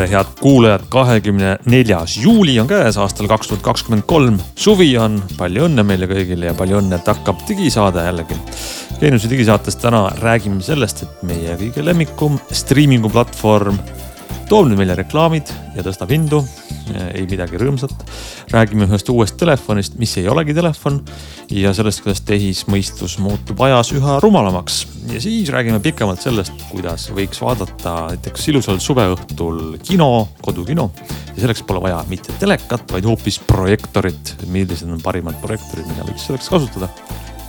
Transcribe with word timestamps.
tere, 0.00 0.12
head 0.14 0.28
kuulajad, 0.40 0.86
kahekümne 0.88 1.56
neljas 1.68 2.14
juuli 2.16 2.54
on 2.60 2.68
käes 2.70 2.96
aastal 2.96 3.28
kaks 3.28 3.50
tuhat 3.50 3.62
kakskümmend 3.62 4.06
kolm. 4.08 4.38
suvi 4.56 4.94
on, 4.98 5.18
palju 5.36 5.66
õnne 5.66 5.84
meile 5.84 6.08
kõigile 6.08 6.48
ja 6.48 6.54
palju 6.56 6.78
õnne, 6.80 6.96
et 6.96 7.10
hakkab 7.10 7.42
digisaade 7.48 8.06
jällegi. 8.06 8.38
Geeniuse 9.00 9.28
digisaates 9.28 9.76
täna 9.80 10.06
räägime 10.22 10.64
sellest, 10.64 11.04
et 11.04 11.24
meie 11.28 11.56
kõige 11.60 11.84
lemmikum 11.84 12.40
striimingu 12.48 13.12
platvorm 13.12 13.76
toob 14.50 14.66
nüüd 14.66 14.80
meile 14.80 14.96
reklaamid 14.98 15.50
ja 15.76 15.82
tõstab 15.86 16.10
hindu. 16.10 16.40
ei 17.14 17.22
midagi 17.30 17.58
rõõmsat. 17.60 17.92
räägime 18.50 18.88
ühest 18.88 19.08
uuest 19.12 19.36
telefonist, 19.38 19.94
mis 19.94 20.16
ei 20.18 20.26
olegi 20.28 20.54
telefon 20.54 20.96
ja 21.54 21.70
sellest, 21.74 22.02
kuidas 22.02 22.24
tehismõistus 22.26 23.18
muutub 23.22 23.60
ajas 23.62 23.92
üha 23.94 24.18
rumalamaks. 24.20 24.86
ja 25.12 25.20
siis 25.20 25.52
räägime 25.54 25.78
pikemalt 25.80 26.22
sellest, 26.22 26.52
kuidas 26.70 27.06
võiks 27.14 27.38
vaadata 27.40 27.94
näiteks 28.08 28.48
ilusal 28.50 28.80
suveõhtul 28.82 29.78
kino, 29.86 30.28
kodukino. 30.42 30.90
ja 31.36 31.44
selleks 31.44 31.62
pole 31.62 31.84
vaja 31.86 32.02
mitte 32.08 32.34
telekat, 32.42 32.90
vaid 32.90 33.06
hoopis 33.06 33.38
projektorit. 33.38 34.34
millised 34.46 34.90
on 34.90 35.00
parimad 35.00 35.38
projektorid, 35.40 35.86
mida 35.86 36.08
võiks 36.10 36.26
selleks 36.26 36.50
kasutada. 36.50 36.88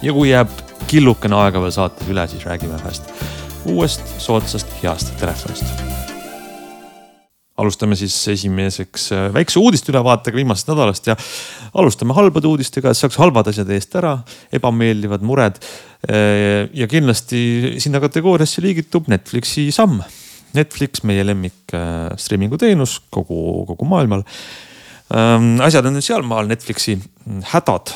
ja 0.03 0.13
kui 0.13 0.29
jääb 0.29 0.53
killukene 0.87 1.35
aega 1.35 1.65
veel 1.65 1.73
saates 1.73 2.13
üle, 2.13 2.27
siis 2.27 2.45
räägime 2.45 2.77
ühest 2.77 3.09
uuest 3.65 4.05
soodsast 4.21 4.69
heast 4.83 5.17
telefonist 5.17 6.10
alustame 7.59 7.97
siis 7.99 8.15
esimeseks 8.31 9.09
äh, 9.15 9.27
väikse 9.35 9.59
uudiste 9.59 9.91
ülevaatega 9.91 10.39
viimasest 10.39 10.71
nädalast 10.71 11.09
ja 11.09 11.17
alustame 11.77 12.15
halbade 12.15 12.47
uudistega, 12.47 12.91
et 12.91 12.99
saaks 12.99 13.19
halvad 13.19 13.51
asjad 13.51 13.69
eest 13.75 13.95
ära, 13.99 14.15
ebameeldivad 14.55 15.25
mured. 15.27 15.59
Äh, 16.07 16.69
ja 16.77 16.87
kindlasti 16.91 17.77
sinna 17.83 18.01
kategooriasse 18.03 18.63
liigitub 18.63 19.11
Netflixi 19.11 19.69
samm. 19.75 19.99
Netflix, 20.55 21.03
meie 21.07 21.23
lemmik 21.23 21.75
äh, 21.75 22.11
streaming'u 22.19 22.59
teenus 22.59 22.97
kogu, 23.13 23.65
kogu 23.69 23.87
maailmal. 23.87 24.25
Ähm, 25.11 25.57
asjad 25.63 25.87
on 25.87 25.97
nüüd 25.97 26.07
sealmaal 26.07 26.47
Netflixi 26.47 26.95
hädad, 27.51 27.91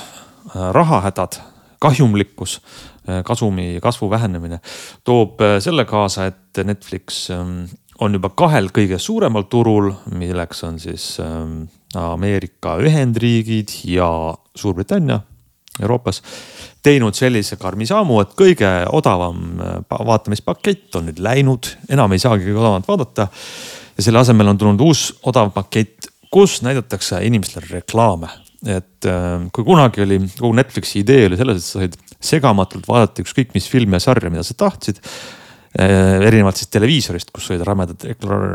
rahahädad, 0.75 1.39
kahjumlikkus 1.81 2.59
kasumi 3.25 3.79
kasvu 3.83 4.07
vähenemine 4.09 4.57
toob 5.05 5.41
selle 5.61 5.83
kaasa, 5.85 6.25
et 6.31 6.61
Netflix 6.65 7.27
ähm, 7.33 7.65
on 8.03 8.17
juba 8.17 8.31
kahel 8.35 8.69
kõige 8.75 8.99
suuremal 8.99 9.47
turul, 9.51 9.91
milleks 10.15 10.63
on 10.67 10.79
siis 10.81 11.15
ähm, 11.23 11.65
Ameerika 11.95 12.75
Ühendriigid 12.83 13.71
ja 13.87 14.09
Suurbritannia 14.55 15.21
Euroopas 15.81 16.21
teinud 16.85 17.17
sellise 17.17 17.57
karmi 17.59 17.87
sammu, 17.87 18.21
et 18.23 18.33
kõige 18.37 18.69
odavam 18.95 19.59
äh, 19.59 19.77
vaatamispakett 20.07 20.95
on 20.99 21.09
nüüd 21.09 21.21
läinud, 21.23 21.71
enam 21.91 22.13
ei 22.15 22.21
saagi 22.21 22.47
kõige 22.47 22.61
odavamat 22.61 22.89
vaadata. 22.89 23.27
ja 23.97 24.03
selle 24.03 24.19
asemel 24.19 24.51
on 24.51 24.57
tulnud 24.59 24.83
uus 24.85 25.07
odav 25.23 25.51
pakett, 25.55 26.09
kus 26.31 26.61
näidatakse 26.65 27.21
inimestele 27.25 27.79
reklaame. 27.79 28.29
et 28.65 29.05
äh, 29.05 29.47
kui 29.53 29.63
kunagi 29.63 30.01
oli, 30.01 30.19
kogu 30.39 30.53
Netflixi 30.55 30.99
idee 31.03 31.27
oli 31.29 31.37
selles, 31.37 31.57
et 31.57 31.63
sa 31.63 31.79
said 31.79 31.97
segamatult 32.25 32.87
vaadata 32.87 33.21
ükskõik 33.21 33.53
mis 33.53 33.67
filmi 33.69 33.99
ja 33.99 34.05
sarja, 34.07 34.29
mida 34.29 34.43
sa 34.43 34.55
tahtsid 34.57 35.01
erinevalt 35.75 36.59
siis 36.59 36.71
televiisorist, 36.71 37.31
kus 37.35 37.49
olid 37.51 37.65
rämedad 37.67 38.05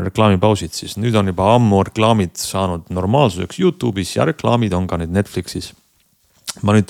reklaamipausid, 0.07 0.73
siis 0.73 0.95
nüüd 0.97 1.15
on 1.19 1.29
juba 1.29 1.51
ammu 1.55 1.83
reklaamid 1.85 2.33
saanud 2.39 2.87
normaalsuseks 2.93 3.59
Youtube'is 3.61 4.15
ja 4.15 4.25
reklaamid 4.25 4.73
on 4.73 4.87
ka 4.89 4.97
nüüd 4.97 5.13
Netflixis. 5.13 5.71
ma 6.65 6.73
nüüd 6.73 6.89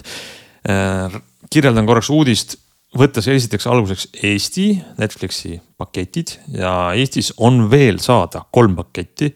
äh, 0.71 1.17
kirjeldan 1.51 1.85
korraks 1.85 2.09
uudist, 2.09 2.55
võttes 2.97 3.27
esiteks 3.27 3.67
alguseks 3.67 4.07
Eesti 4.23 4.69
Netflixi 4.99 5.57
paketid 5.77 6.37
ja 6.55 6.93
Eestis 6.95 7.33
on 7.37 7.67
veel 7.71 7.99
saada 7.99 8.45
kolm 8.51 8.75
paketti. 8.75 9.35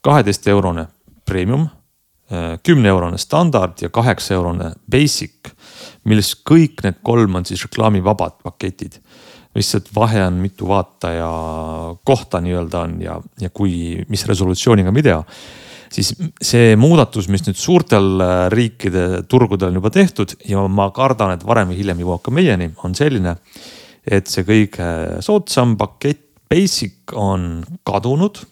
kaheteist 0.00 0.48
eurone 0.48 0.86
premium, 1.24 1.68
äh, 2.32 2.56
kümne 2.62 2.88
eurone 2.88 3.18
standard 3.18 3.82
ja 3.82 3.88
kaheksa 3.88 4.34
eurone 4.34 4.72
basic, 4.90 5.52
millest 6.04 6.40
kõik 6.48 6.80
need 6.82 7.02
kolm 7.02 7.34
on 7.34 7.44
siis 7.44 7.62
reklaamivabad 7.68 8.40
paketid 8.42 9.02
lihtsalt 9.54 9.90
vahe 9.94 10.22
on, 10.24 10.38
mitu 10.42 10.68
vaataja 10.68 11.30
kohta 12.06 12.40
nii-öelda 12.42 12.84
on 12.84 13.00
ja, 13.02 13.16
ja 13.40 13.50
kui, 13.50 14.04
mis 14.08 14.26
resolutsiooniga 14.28 14.94
video. 14.94 15.24
siis 15.90 16.12
see 16.42 16.76
muudatus, 16.78 17.26
mis 17.28 17.42
nüüd 17.48 17.58
suurtel 17.58 18.22
äh, 18.22 18.44
riikide 18.52 19.24
turgudel 19.28 19.72
on 19.72 19.80
juba 19.80 19.90
tehtud 19.90 20.36
ja 20.46 20.62
ma 20.70 20.90
kardan, 20.94 21.34
et 21.34 21.46
varem 21.46 21.72
või 21.72 21.80
hiljem 21.80 22.04
jõuab 22.04 22.22
ka 22.22 22.30
meieni, 22.34 22.70
on 22.84 22.94
selline. 22.94 23.36
et 24.06 24.26
see 24.26 24.46
kõige 24.46 24.86
soodsam 25.20 25.76
pakett, 25.76 26.30
basic 26.50 27.12
on 27.14 27.64
kadunud. 27.82 28.46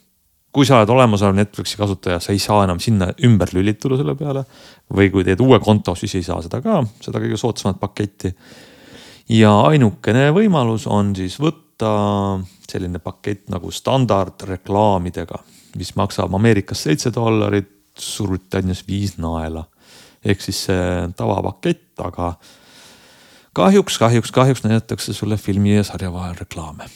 kui 0.52 0.66
sa 0.66 0.80
oled 0.80 0.90
olemasolev 0.90 1.36
Netflixi 1.36 1.76
kasutaja, 1.78 2.18
sa 2.18 2.32
ei 2.32 2.40
saa 2.42 2.64
enam 2.64 2.80
sinna 2.80 3.12
ümber 3.24 3.52
lülituda 3.54 3.96
selle 3.96 4.16
peale. 4.18 4.44
või 4.90 5.12
kui 5.12 5.24
teed 5.24 5.40
uue 5.40 5.60
konto, 5.60 5.94
siis 5.94 6.14
ei 6.14 6.26
saa 6.26 6.42
seda 6.42 6.58
ka, 6.60 6.82
seda 7.00 7.22
kõige 7.22 7.38
soodsamat 7.38 7.78
paketti 7.78 8.34
ja 9.28 9.52
ainukene 9.68 10.28
võimalus 10.34 10.86
on 10.90 11.14
siis 11.16 11.38
võtta 11.40 11.90
selline 12.68 13.00
pakett 13.02 13.48
nagu 13.52 13.70
standardreklaamidega, 13.72 15.40
mis 15.78 15.94
maksab 15.96 16.34
Ameerikas 16.34 16.86
seitse 16.88 17.12
dollarit, 17.14 17.74
Suurbritannias 17.98 18.84
viis 18.86 19.16
naela. 19.18 19.64
ehk 20.24 20.40
siis 20.42 20.58
see 20.68 21.08
tavapakett, 21.16 21.98
aga 21.98 22.36
kahjuks, 23.54 23.98
kahjuks, 23.98 24.30
kahjuks 24.30 24.62
näidatakse 24.62 25.12
sulle 25.12 25.36
filmi 25.36 25.74
ja 25.74 25.84
sarja 25.84 26.12
vahel 26.12 26.34
reklaame. 26.38 26.86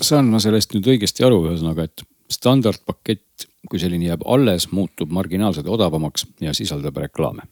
saan 0.00 0.26
ma 0.26 0.40
sellest 0.40 0.74
nüüd 0.74 0.86
õigesti 0.90 1.26
aru, 1.26 1.44
ühesõnaga, 1.46 1.84
et 1.84 2.02
standardpakett, 2.30 3.46
kui 3.70 3.78
selline 3.78 4.10
jääb 4.10 4.26
alles, 4.26 4.72
muutub 4.72 5.10
marginaalselt 5.10 5.68
odavamaks 5.70 6.26
ja 6.40 6.54
sisaldab 6.54 6.96
reklaame 6.96 7.46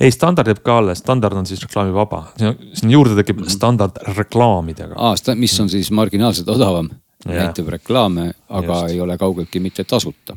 ei, 0.00 0.10
standard 0.10 0.50
jääb 0.50 0.62
ka 0.64 0.78
alles, 0.78 0.98
standard 1.04 1.36
on 1.36 1.46
siis 1.46 1.62
reklaamivaba, 1.62 2.22
sinna 2.38 2.92
juurde 2.92 3.14
tekib 3.20 3.40
-hmm. 3.40 3.50
standard 3.50 4.00
reklaamidega. 4.16 4.94
aa, 4.96 5.34
mis 5.34 5.60
on 5.60 5.70
siis 5.70 5.90
marginaalselt 5.90 6.48
odavam, 6.48 6.90
näitab 7.26 7.68
reklaame, 7.68 8.32
aga 8.48 8.80
Just. 8.80 8.90
ei 8.90 9.00
ole 9.00 9.18
kaugeltki 9.18 9.60
mitte 9.60 9.84
tasuta 9.84 10.36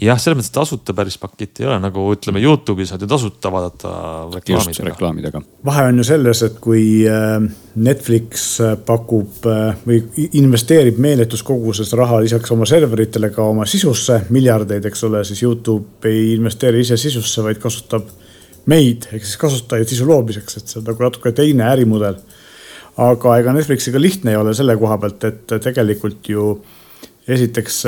jah, 0.00 0.18
selles 0.20 0.38
mõttes 0.38 0.52
tasuta 0.54 0.94
päris 0.96 1.16
pakett 1.20 1.60
ei 1.60 1.68
ole, 1.68 1.78
nagu 1.82 2.06
ütleme 2.14 2.42
Youtube'i 2.42 2.86
saad 2.88 3.04
ju 3.04 3.08
tasuta 3.10 3.52
vaadata 3.52 3.92
reklaamidega. 4.34 4.88
reklaamidega. 4.88 5.42
vahe 5.64 5.86
on 5.90 6.00
ju 6.00 6.06
selles, 6.08 6.42
et 6.46 6.58
kui 6.62 6.84
äh, 7.08 7.36
Netflix 7.74 8.44
äh, 8.60 8.74
pakub 8.86 9.46
äh, 9.50 9.78
või 9.86 10.28
investeerib 10.40 10.98
meeletus 11.02 11.44
koguses 11.46 11.92
raha 11.98 12.20
lisaks 12.24 12.54
oma 12.54 12.66
serveritele 12.68 13.30
ka 13.34 13.48
oma 13.54 13.66
sisusse, 13.70 14.22
miljardeid, 14.34 14.86
eks 14.90 15.04
ole, 15.08 15.24
siis 15.24 15.42
Youtube 15.42 16.10
ei 16.10 16.34
investeeri 16.34 16.84
ise 16.84 16.98
sisusse, 17.00 17.44
vaid 17.46 17.60
kasutab 17.62 18.08
meid 18.70 19.08
ehk 19.12 19.24
siis 19.24 19.36
kasutajaid 19.40 19.90
sisu 19.90 20.08
loomiseks, 20.08 20.58
et 20.58 20.72
see 20.72 20.80
on 20.80 20.88
nagu 20.88 21.04
natuke 21.04 21.34
teine 21.36 21.68
ärimudel. 21.68 22.16
aga 22.96 23.38
ega 23.40 23.52
Netflixiga 23.52 24.00
lihtne 24.00 24.30
ei 24.30 24.38
ole 24.38 24.54
selle 24.54 24.76
koha 24.78 24.98
pealt, 25.02 25.24
et 25.26 25.54
tegelikult 25.62 26.28
ju 26.30 26.48
esiteks 27.28 27.80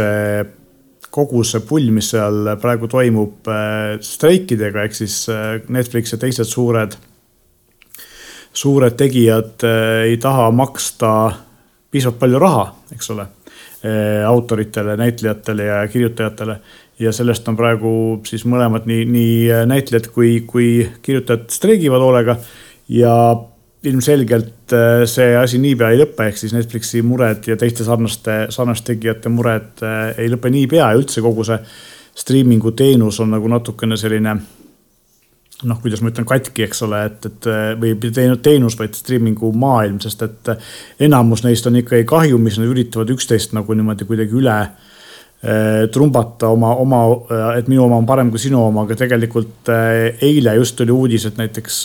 kogu 1.17 1.43
see 1.47 1.63
pull, 1.65 1.89
mis 1.95 2.11
seal 2.13 2.53
praegu 2.61 2.89
toimub 2.93 3.49
äh, 3.49 3.97
streikidega, 4.05 4.85
ehk 4.85 4.97
siis 4.99 5.23
äh, 5.33 5.59
Netflix 5.73 6.13
ja 6.13 6.21
teised 6.21 6.51
suured, 6.51 6.97
suured 8.57 8.99
tegijad 9.01 9.65
äh, 9.65 10.11
ei 10.11 10.19
taha 10.23 10.51
maksta 10.55 11.13
piisavalt 11.91 12.21
palju 12.21 12.43
raha, 12.43 12.67
eks 12.93 13.13
ole, 13.15 13.31
autoritele, 14.27 14.97
näitlejatele 14.99 15.67
ja 15.69 15.77
kirjutajatele. 15.89 16.57
ja 16.99 17.13
sellest 17.13 17.47
on 17.49 17.57
praegu 17.57 17.91
siis 18.27 18.43
mõlemad, 18.49 18.89
nii, 18.89 19.05
nii 19.07 19.67
näitlejad 19.71 20.09
kui, 20.11 20.41
kui 20.49 20.89
kirjutajad 21.07 21.45
streigivad 21.55 22.03
hoolega 22.03 22.35
ja 22.91 23.13
ilmselgelt 23.87 24.73
äh, 24.73 25.05
see 25.09 25.37
asi 25.39 25.61
niipea 25.63 25.93
ei 25.93 26.01
lõpe, 26.01 26.27
ehk 26.29 26.41
siis 26.41 26.55
Netflixi 26.57 27.03
mured 27.07 27.47
ja 27.47 27.57
teiste 27.61 27.87
sarnaste, 27.87 28.47
sarnaste 28.55 28.95
tegijate 28.95 29.31
mured 29.33 29.85
äh, 29.87 30.13
ei 30.23 30.31
lõpe 30.33 30.51
niipea 30.53 30.91
ja 30.91 30.99
üldse. 30.99 31.23
Kogu 31.25 31.47
see 31.47 31.59
striimingu 32.17 32.73
teenus 32.77 33.21
on 33.23 33.35
nagu 33.37 33.51
natukene 33.53 33.99
selline 34.01 34.35
noh, 35.67 35.79
kuidas 35.81 36.03
ma 36.05 36.11
ütlen, 36.13 36.27
katki, 36.29 36.67
eks 36.67 36.83
ole, 36.85 37.05
et, 37.11 37.31
et 37.31 37.49
äh, 37.53 37.71
või 37.81 37.95
teenus, 38.43 38.79
vaid 38.81 38.99
striimingu 38.99 39.53
maailm, 39.57 40.01
sest 40.05 40.27
et 40.27 40.53
enamus 41.07 41.47
neist 41.47 41.69
on 41.69 41.79
ikkagi 41.81 42.09
kahjumis, 42.09 42.61
nad 42.61 42.73
üritavad 42.73 43.13
üksteist 43.15 43.57
nagu 43.57 43.77
niimoodi 43.77 44.09
kuidagi 44.09 44.37
üle 44.43 44.61
trumbata 45.93 46.49
oma, 46.49 46.71
oma, 46.81 46.99
et 47.59 47.67
minu 47.69 47.83
oma 47.85 47.99
on 48.01 48.07
parem 48.09 48.31
kui 48.33 48.41
sinu 48.41 48.57
oma, 48.65 48.87
aga 48.87 48.97
tegelikult 48.99 49.69
eile 49.69 50.55
just 50.57 50.79
tuli 50.81 50.91
uudis, 50.91 51.27
et 51.29 51.37
näiteks 51.39 51.77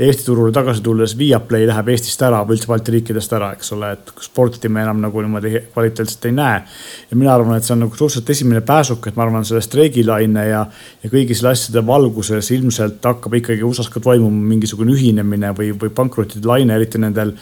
Eesti 0.00 0.24
turule 0.24 0.52
tagasi 0.52 0.80
tulles 0.80 1.12
Viaplay 1.18 1.66
läheb 1.68 1.88
Eestist 1.92 2.22
ära 2.24 2.38
või 2.48 2.56
üldse 2.56 2.70
Balti 2.70 2.94
riikidest 2.94 3.32
ära, 3.36 3.50
eks 3.52 3.74
ole, 3.76 3.90
et 3.98 4.12
sporti 4.24 4.70
me 4.72 4.80
enam 4.80 5.02
nagu 5.02 5.20
niimoodi 5.20 5.50
kvaliteetselt 5.74 6.24
ei 6.30 6.32
näe. 6.32 6.62
ja 7.10 7.16
mina 7.16 7.34
arvan, 7.34 7.58
et 7.58 7.66
see 7.66 7.74
on 7.74 7.84
nagu 7.84 7.92
suhteliselt 7.92 8.30
esimene 8.32 8.62
pääsuk, 8.64 9.10
et 9.10 9.18
ma 9.18 9.26
arvan, 9.26 9.44
selle 9.44 9.60
streigilaine 9.64 10.46
ja, 10.48 10.62
ja 11.02 11.10
kõigi 11.12 11.36
selle 11.36 11.52
asjade 11.52 11.84
valguses 11.86 12.48
ilmselt 12.56 13.04
hakkab 13.04 13.36
ikkagi 13.42 13.66
USA-s 13.66 13.92
ka 13.92 14.00
toimuma 14.00 14.54
mingisugune 14.54 14.96
ühinemine 14.96 15.52
või, 15.58 15.74
või 15.76 15.92
pankrotide 15.92 16.48
laine, 16.48 16.80
eriti 16.80 17.02
nendel, 17.02 17.34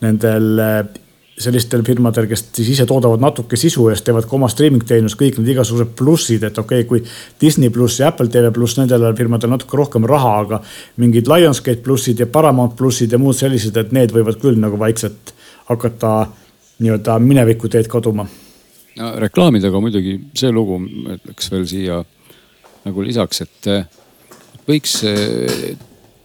nendel 0.00 0.64
sellistel 1.38 1.82
firmadel, 1.86 2.26
kes 2.30 2.44
siis 2.56 2.72
ise 2.74 2.86
toodavad 2.88 3.22
natuke 3.22 3.56
sisu 3.58 3.88
ja 3.88 3.96
siis 3.96 4.06
teevad 4.06 4.26
ka 4.28 4.36
oma 4.36 4.48
streaming 4.50 4.84
teenust, 4.86 5.18
kõik 5.20 5.38
need 5.38 5.52
igasugused 5.54 5.94
plussid, 5.98 6.44
et 6.48 6.58
okei 6.58 6.82
okay,, 6.82 6.88
kui 6.88 7.40
Disney 7.40 7.70
pluss 7.74 8.00
ja 8.00 8.10
Apple 8.12 8.30
TV 8.32 8.50
pluss, 8.54 8.78
nendel 8.80 9.06
firmadel 9.18 9.52
natuke 9.52 9.78
rohkem 9.78 10.06
raha, 10.08 10.34
aga 10.44 10.60
mingid 11.02 11.30
Lionsgate 11.30 11.82
plussid 11.84 12.20
ja 12.22 12.28
Paramount 12.30 12.76
plussid 12.78 13.14
ja 13.14 13.22
muud 13.22 13.38
sellised, 13.38 13.76
et 13.78 13.94
need 13.94 14.14
võivad 14.14 14.40
küll 14.42 14.58
nagu 14.60 14.78
vaikselt 14.80 15.34
hakata 15.70 16.12
nii-öelda 16.82 17.18
mineviku 17.22 17.70
teed 17.70 17.90
kaduma. 17.90 18.26
no 18.98 19.12
reklaamidega 19.22 19.80
muidugi 19.80 20.18
see 20.38 20.50
lugu, 20.52 20.80
ütleks 21.18 21.52
veel 21.52 21.66
siia 21.70 22.02
nagu 22.86 23.04
lisaks, 23.04 23.44
et 23.46 23.70
võiks 24.68 25.00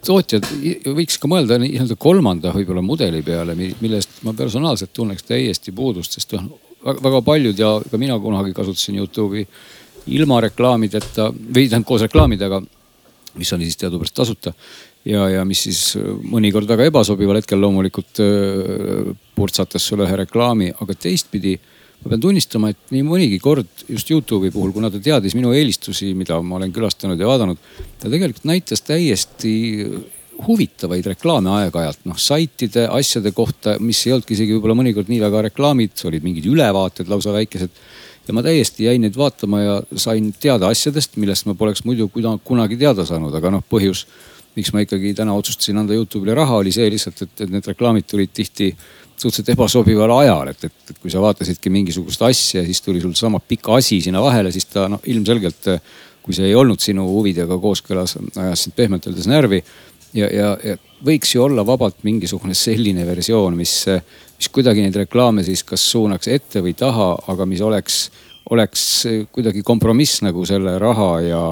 tootjad 0.05 0.47
võiks 0.95 1.17
ka 1.21 1.29
mõelda 1.31 1.57
nii-öelda 1.61 1.97
kolmanda 1.99 2.53
võib-olla 2.55 2.83
mudeli 2.85 3.21
peale, 3.25 3.55
millest 3.55 4.21
ma 4.27 4.33
personaalselt 4.37 4.93
tunneks 4.93 5.25
täiesti 5.27 5.73
puudust, 5.75 6.17
sest 6.17 6.35
noh 6.37 6.59
väga 6.83 7.21
paljud 7.23 7.59
ja 7.59 7.77
ka 7.89 7.97
mina 7.97 8.17
kunagi 8.19 8.53
kasutasin 8.55 8.99
Youtube'i 8.99 9.45
ilma 10.13 10.41
reklaamideta 10.43 11.29
või 11.31 11.69
tähendab 11.69 11.87
koos 11.87 12.03
reklaamidega, 12.03 12.59
mis 13.39 13.53
oli 13.55 13.69
siis 13.69 13.79
teadupärast 13.79 14.17
tasuta 14.17 14.51
ja, 15.07 15.29
ja 15.31 15.45
mis 15.47 15.63
siis 15.67 15.83
mõnikord 16.27 16.67
väga 16.67 16.89
ebasobival 16.91 17.39
hetkel 17.39 17.61
loomulikult 17.63 18.19
purtsatas 19.35 19.87
sulle 19.87 20.07
ühe 20.07 20.19
reklaami, 20.25 20.73
aga 20.83 20.95
teistpidi 20.95 21.55
ma 22.03 22.11
pean 22.11 22.23
tunnistama, 22.23 22.73
et 22.73 22.91
nii 22.91 23.03
mõnigi 23.07 23.39
kord 23.43 23.85
just 23.87 24.09
Youtube'i 24.11 24.51
puhul, 24.51 24.73
kuna 24.75 24.91
ta 24.91 24.99
teadis 25.03 25.35
minu 25.37 25.53
eelistusi, 25.55 26.11
mida 26.17 26.39
ma 26.43 26.59
olen 26.59 26.73
külastanud 26.75 27.19
ja 27.19 27.29
vaadanud, 27.29 27.61
ta 28.01 28.11
tegelikult 28.11 28.47
näitas 28.49 28.83
täiesti 28.83 29.53
huvitavaid 30.43 31.05
reklaame 31.13 31.51
aeg-ajalt, 31.59 32.01
noh 32.09 32.19
saitide, 32.19 32.87
asjade 32.91 33.31
kohta, 33.35 33.77
mis 33.79 34.01
ei 34.05 34.15
olnudki 34.15 34.35
isegi 34.35 34.55
võib-olla 34.57 34.75
mõnikord 34.79 35.11
nii 35.11 35.21
väga 35.21 35.45
reklaamid, 35.47 35.95
olid 36.09 36.25
mingid 36.25 36.47
ülevaated 36.49 37.11
lausa 37.11 37.33
väikesed. 37.35 37.81
ja 38.27 38.33
ma 38.33 38.43
täiesti 38.43 38.85
jäin 38.85 39.01
neid 39.03 39.17
vaatama 39.19 39.61
ja 39.61 39.73
sain 39.99 40.33
teada 40.39 40.69
asjadest, 40.71 41.17
millest 41.19 41.45
ma 41.45 41.55
poleks 41.59 41.83
muidu 41.83 42.09
kunagi 42.43 42.77
teada 42.79 43.05
saanud, 43.05 43.35
aga 43.35 43.51
noh, 43.51 43.63
põhjus, 43.69 44.05
miks 44.57 44.73
ma 44.73 44.83
ikkagi 44.83 45.13
täna 45.17 45.35
otsustasin 45.37 45.81
anda 45.81 45.95
Youtube'ile 45.97 46.35
raha, 46.37 46.59
oli 46.61 46.73
see 46.75 46.89
lihtsalt, 46.93 47.25
et, 47.25 47.45
need 47.49 47.67
reklaamid 47.73 48.07
tulid 48.09 48.33
tihti 48.33 48.69
suhteliselt 49.13 49.53
ebasobival 49.53 50.11
ajal, 50.19 50.49
et, 50.51 50.63
et, 50.67 50.79
et 50.91 50.99
kui 50.99 51.11
sa 51.13 51.21
vaatasidki 51.23 51.71
mingisugust 51.73 52.21
asja, 52.25 52.63
siis 52.65 52.81
tuli 52.81 53.01
sul 53.01 53.13
sama 53.17 53.39
pikk 53.39 53.69
asi 53.77 54.01
sinna 54.03 54.21
vahele, 54.23 54.51
siis 54.51 54.67
ta 54.69 54.87
noh, 54.91 55.01
ilmselgelt 55.09 55.69
kui 56.23 56.35
see 56.35 56.47
ei 56.49 56.55
olnud 56.55 56.79
sinu 56.81 57.05
huvidega 57.09 57.57
kooskõlas, 57.59 58.15
ajas 58.39 58.65
sind 58.65 58.75
pehmelt 58.77 59.07
öeldes 59.09 59.27
närvi. 59.29 59.63
ja, 60.13 60.29
ja, 60.31 60.49
ja 60.63 60.77
võiks 61.03 61.33
ju 61.35 61.43
olla 61.43 61.65
vabalt 61.67 62.03
mingisugune 62.07 62.55
selline 62.55 63.05
versioon, 63.07 63.57
mis, 63.59 63.73
mis 64.37 64.49
kuidagi 64.53 64.85
neid 64.85 64.95
reklaame 65.03 65.43
siis 65.43 65.65
kas 65.67 65.83
suunaks 65.91 66.29
ette 66.31 66.61
või 66.63 66.75
taha, 66.79 67.09
aga 67.33 67.47
mis 67.49 67.61
oleks, 67.61 68.05
oleks 68.55 68.85
kuidagi 69.35 69.63
kompromiss 69.67 70.23
nagu 70.23 70.45
selle 70.47 70.77
raha 70.79 71.11
ja, 71.25 71.43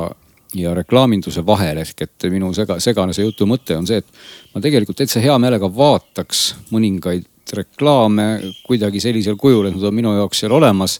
ja 0.55 0.73
reklaaminduse 0.75 1.45
vahel 1.45 1.81
ehk 1.81 2.05
et 2.05 2.29
minu 2.31 2.51
sega, 2.53 2.79
segane 2.83 3.13
see 3.15 3.25
jutu 3.25 3.47
mõte 3.49 3.77
on 3.77 3.87
see, 3.87 4.01
et 4.01 4.55
ma 4.55 4.61
tegelikult 4.63 4.99
täitsa 4.99 5.21
hea 5.23 5.37
meelega 5.39 5.69
vaataks 5.71 6.43
mõningaid 6.71 7.27
reklaame 7.55 8.53
kuidagi 8.65 9.01
sellisel 9.03 9.37
kujul, 9.39 9.67
et 9.67 9.75
nad 9.75 9.87
on 9.87 9.95
minu 9.95 10.13
jaoks 10.15 10.43
seal 10.43 10.55
olemas. 10.55 10.99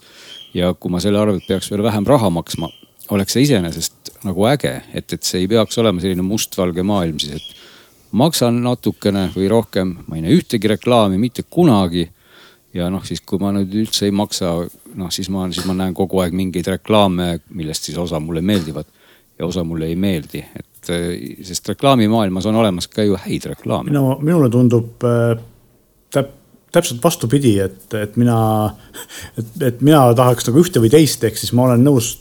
ja 0.54 0.74
kui 0.74 0.92
ma 0.92 1.00
selle 1.00 1.20
arvelt 1.20 1.46
peaks 1.48 1.70
veel 1.72 1.84
vähem 1.84 2.04
raha 2.04 2.30
maksma, 2.30 2.68
oleks 3.16 3.34
see 3.34 3.46
iseenesest 3.46 4.10
nagu 4.28 4.46
äge, 4.50 4.82
et, 4.94 5.14
et 5.14 5.24
see 5.24 5.40
ei 5.40 5.48
peaks 5.48 5.78
olema 5.80 6.02
selline 6.04 6.26
mustvalge 6.28 6.84
maailm 6.84 7.20
siis, 7.24 7.40
et 7.40 8.12
maksan 8.12 8.58
natukene 8.64 9.30
või 9.36 9.48
rohkem, 9.52 9.94
ma 10.08 10.18
ei 10.18 10.26
näe 10.26 10.36
ühtegi 10.36 10.68
reklaami 10.68 11.18
mitte 11.18 11.44
kunagi. 11.50 12.10
ja 12.74 12.90
noh, 12.90 13.04
siis 13.04 13.22
kui 13.22 13.40
ma 13.40 13.52
nüüd 13.52 13.74
üldse 13.76 14.06
ei 14.08 14.12
maksa, 14.16 14.52
noh 14.96 15.12
siis 15.12 15.30
ma, 15.30 15.48
siis 15.52 15.66
ma 15.68 15.74
näen 15.76 15.94
kogu 15.96 16.20
aeg 16.20 16.36
mingeid 16.36 16.68
reklaame, 16.68 17.40
millest 17.50 17.88
siis 17.88 17.98
osa 17.98 18.20
mulle 18.20 18.42
meeldivad 18.42 18.88
ja 19.42 19.48
osa 19.50 19.64
mulle 19.66 19.90
ei 19.90 19.96
meeldi, 19.98 20.44
et 20.56 20.92
sest 21.46 21.70
reklaamimaailmas 21.74 22.46
on 22.50 22.56
olemas 22.62 22.88
ka 22.92 23.04
ju 23.06 23.18
häid 23.26 23.50
reklaame. 23.50 23.92
no 23.92 24.20
minule 24.22 24.50
tundub 24.50 25.06
äh, 25.08 25.34
täp-, 26.14 26.38
täpselt 26.72 27.04
vastupidi, 27.04 27.54
et, 27.60 27.94
et 27.94 28.16
mina, 28.20 28.38
et, 29.38 29.50
et 29.68 29.82
mina 29.84 30.02
tahaks 30.18 30.48
nagu 30.48 30.62
ühte 30.64 30.82
või 30.84 30.92
teist, 30.94 31.24
ehk 31.28 31.40
siis 31.40 31.52
ma 31.58 31.66
olen 31.68 31.84
nõus 31.84 32.14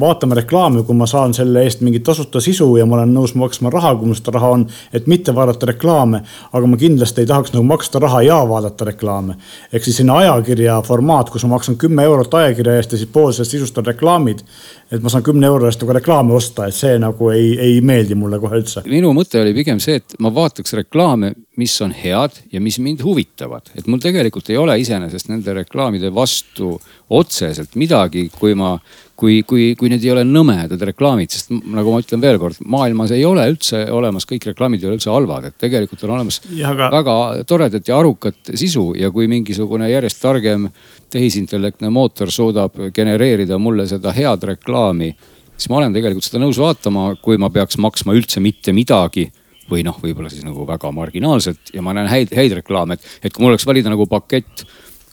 vaatama 0.00 0.36
reklaami, 0.40 0.84
kui 0.86 0.96
ma 0.98 1.08
saan 1.10 1.34
selle 1.36 1.64
eest 1.64 1.82
mingit 1.86 2.04
tasuta 2.06 2.40
sisu 2.44 2.68
ja 2.76 2.86
ma 2.86 2.98
olen 3.00 3.14
nõus 3.16 3.36
maksma 3.38 3.72
raha, 3.72 3.94
kui 3.96 4.10
mul 4.10 4.18
seda 4.18 4.36
raha 4.36 4.52
on, 4.58 4.66
et 4.92 5.08
mitte 5.10 5.34
vaadata 5.34 5.72
reklaame. 5.72 6.22
aga 6.52 6.66
ma 6.66 6.76
kindlasti 6.76 7.24
ei 7.24 7.26
tahaks 7.26 7.52
nagu 7.54 7.64
maksta 7.64 7.98
raha 8.02 8.22
ja 8.22 8.40
vaadata 8.48 8.84
reklaame. 8.92 9.36
ehk 9.72 9.84
siis 9.84 9.96
selline 9.96 10.18
ajakirja 10.18 10.80
formaat, 10.82 11.30
kus 11.30 11.44
ma 11.44 11.56
maksan 11.56 11.76
kümme 11.76 12.02
eurot 12.02 12.34
ajakirja 12.34 12.76
eest 12.76 12.92
ja 12.92 12.98
siis 12.98 13.10
pool 13.12 13.32
sellest 13.32 13.56
sisust 13.56 13.78
on 13.78 13.86
reklaamid 13.86 14.44
et 14.92 15.02
ma 15.02 15.10
saan 15.10 15.24
kümne 15.26 15.48
euro 15.48 15.66
eest 15.66 15.82
nagu 15.82 15.94
reklaame 15.96 16.34
osta, 16.36 16.68
et 16.68 16.76
see 16.76 16.94
nagu 17.02 17.30
ei, 17.32 17.48
ei 17.62 17.80
meeldi 17.84 18.14
mulle 18.18 18.38
kohe 18.42 18.60
üldse. 18.60 18.84
minu 18.86 19.10
mõte 19.16 19.40
oli 19.42 19.54
pigem 19.56 19.80
see, 19.82 19.98
et 20.00 20.16
ma 20.22 20.30
vaataks 20.34 20.76
reklaame, 20.78 21.32
mis 21.56 21.74
on 21.80 21.94
head 21.96 22.36
ja 22.52 22.60
mis 22.60 22.78
mind 22.82 23.00
huvitavad, 23.04 23.70
et 23.74 23.86
mul 23.88 24.00
tegelikult 24.02 24.50
ei 24.52 24.58
ole 24.60 24.76
iseenesest 24.82 25.30
nende 25.32 25.54
reklaamide 25.56 26.10
vastu 26.14 26.74
otseselt 27.16 27.78
midagi, 27.80 28.26
kui 28.34 28.54
ma 28.58 28.74
kui, 29.16 29.40
kui, 29.48 29.70
kui 29.78 29.88
need 29.90 30.04
ei 30.04 30.12
ole 30.12 30.24
nõmedad 30.28 30.82
reklaamid, 30.90 31.32
sest 31.32 31.52
nagu 31.52 31.92
ma 31.92 32.00
ütlen 32.02 32.20
veelkord, 32.20 32.60
maailmas 32.68 33.14
ei 33.16 33.24
ole 33.24 33.46
üldse 33.48 33.86
olemas, 33.92 34.26
kõik 34.28 34.50
reklaamid 34.50 34.82
ei 34.82 34.90
ole 34.90 34.98
üldse 34.98 35.12
halvad, 35.12 35.48
et 35.48 35.56
tegelikult 35.62 36.04
on 36.04 36.12
olemas 36.18 36.42
ja, 36.50 36.74
aga... 36.74 36.90
väga 36.92 37.16
toredat 37.48 37.88
ja 37.88 37.96
arukat 38.00 38.52
sisu 38.52 38.90
ja 38.98 39.10
kui 39.14 39.28
mingisugune 39.30 39.88
järjest 39.90 40.20
targem 40.22 40.68
tehisintellektne 41.12 41.90
mootor 41.94 42.32
suudab 42.34 42.76
genereerida 42.94 43.58
mulle 43.62 43.88
seda 43.88 44.12
head 44.16 44.44
reklaami, 44.52 45.10
siis 45.56 45.72
ma 45.72 45.80
olen 45.80 45.96
tegelikult 45.96 46.28
seda 46.28 46.42
nõus 46.42 46.60
vaatama, 46.60 47.08
kui 47.22 47.40
ma 47.40 47.50
peaks 47.54 47.80
maksma 47.80 48.16
üldse 48.16 48.44
mitte 48.44 48.76
midagi 48.76 49.30
või 49.70 49.84
noh, 49.86 49.98
võib-olla 50.02 50.30
siis 50.32 50.44
nagu 50.46 50.66
väga 50.68 50.90
marginaalselt 50.94 51.72
ja 51.74 51.82
ma 51.82 51.94
näen 51.96 52.10
häid, 52.10 52.34
häid 52.36 52.58
reklaame, 52.60 52.96
et, 52.96 53.08
et 53.22 53.32
kui 53.32 53.44
mul 53.44 53.54
oleks 53.54 53.66
valida 53.66 53.92
nagu 53.92 54.06
pakett 54.10 54.66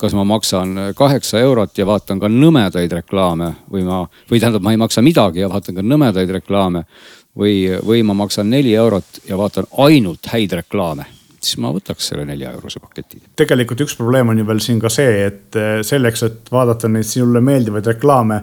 kas 0.04 0.14
ma 0.18 0.26
maksan 0.28 0.76
kaheksa 1.00 1.40
eurot 1.40 1.78
ja 1.78 1.86
vaatan 1.88 2.20
ka 2.20 2.28
nõmedaid 2.28 2.92
reklaame 2.92 3.54
või 3.72 3.86
ma, 3.88 4.02
või 4.32 4.42
tähendab, 4.42 4.66
ma 4.66 4.74
ei 4.74 4.82
maksa 4.82 5.04
midagi 5.06 5.44
ja 5.44 5.50
vaatan 5.52 5.78
ka 5.78 5.86
nõmedaid 5.86 6.34
reklaame. 6.42 6.84
või, 7.38 7.80
või 7.82 8.04
ma 8.04 8.14
maksan 8.14 8.50
neli 8.50 8.76
eurot 8.76 9.24
ja 9.30 9.38
vaatan 9.38 9.66
ainult 9.82 10.28
häid 10.34 10.52
reklaame 10.54 11.06
siis 11.44 11.58
ma 11.60 11.72
võtaks 11.74 12.08
selle 12.12 12.26
nelja 12.26 12.52
eurose 12.56 12.80
paketi. 12.80 13.22
tegelikult 13.36 13.82
üks 13.86 13.98
probleem 14.00 14.30
on 14.30 14.38
ju 14.38 14.46
veel 14.48 14.62
siin 14.63 14.80
ka 14.80 14.89
see, 14.89 15.25
et 15.27 15.58
selleks, 15.86 16.24
et 16.24 16.51
vaadata 16.51 16.88
neid 16.92 17.08
sinule 17.08 17.42
meeldivaid 17.44 17.89
reklaame 17.94 18.42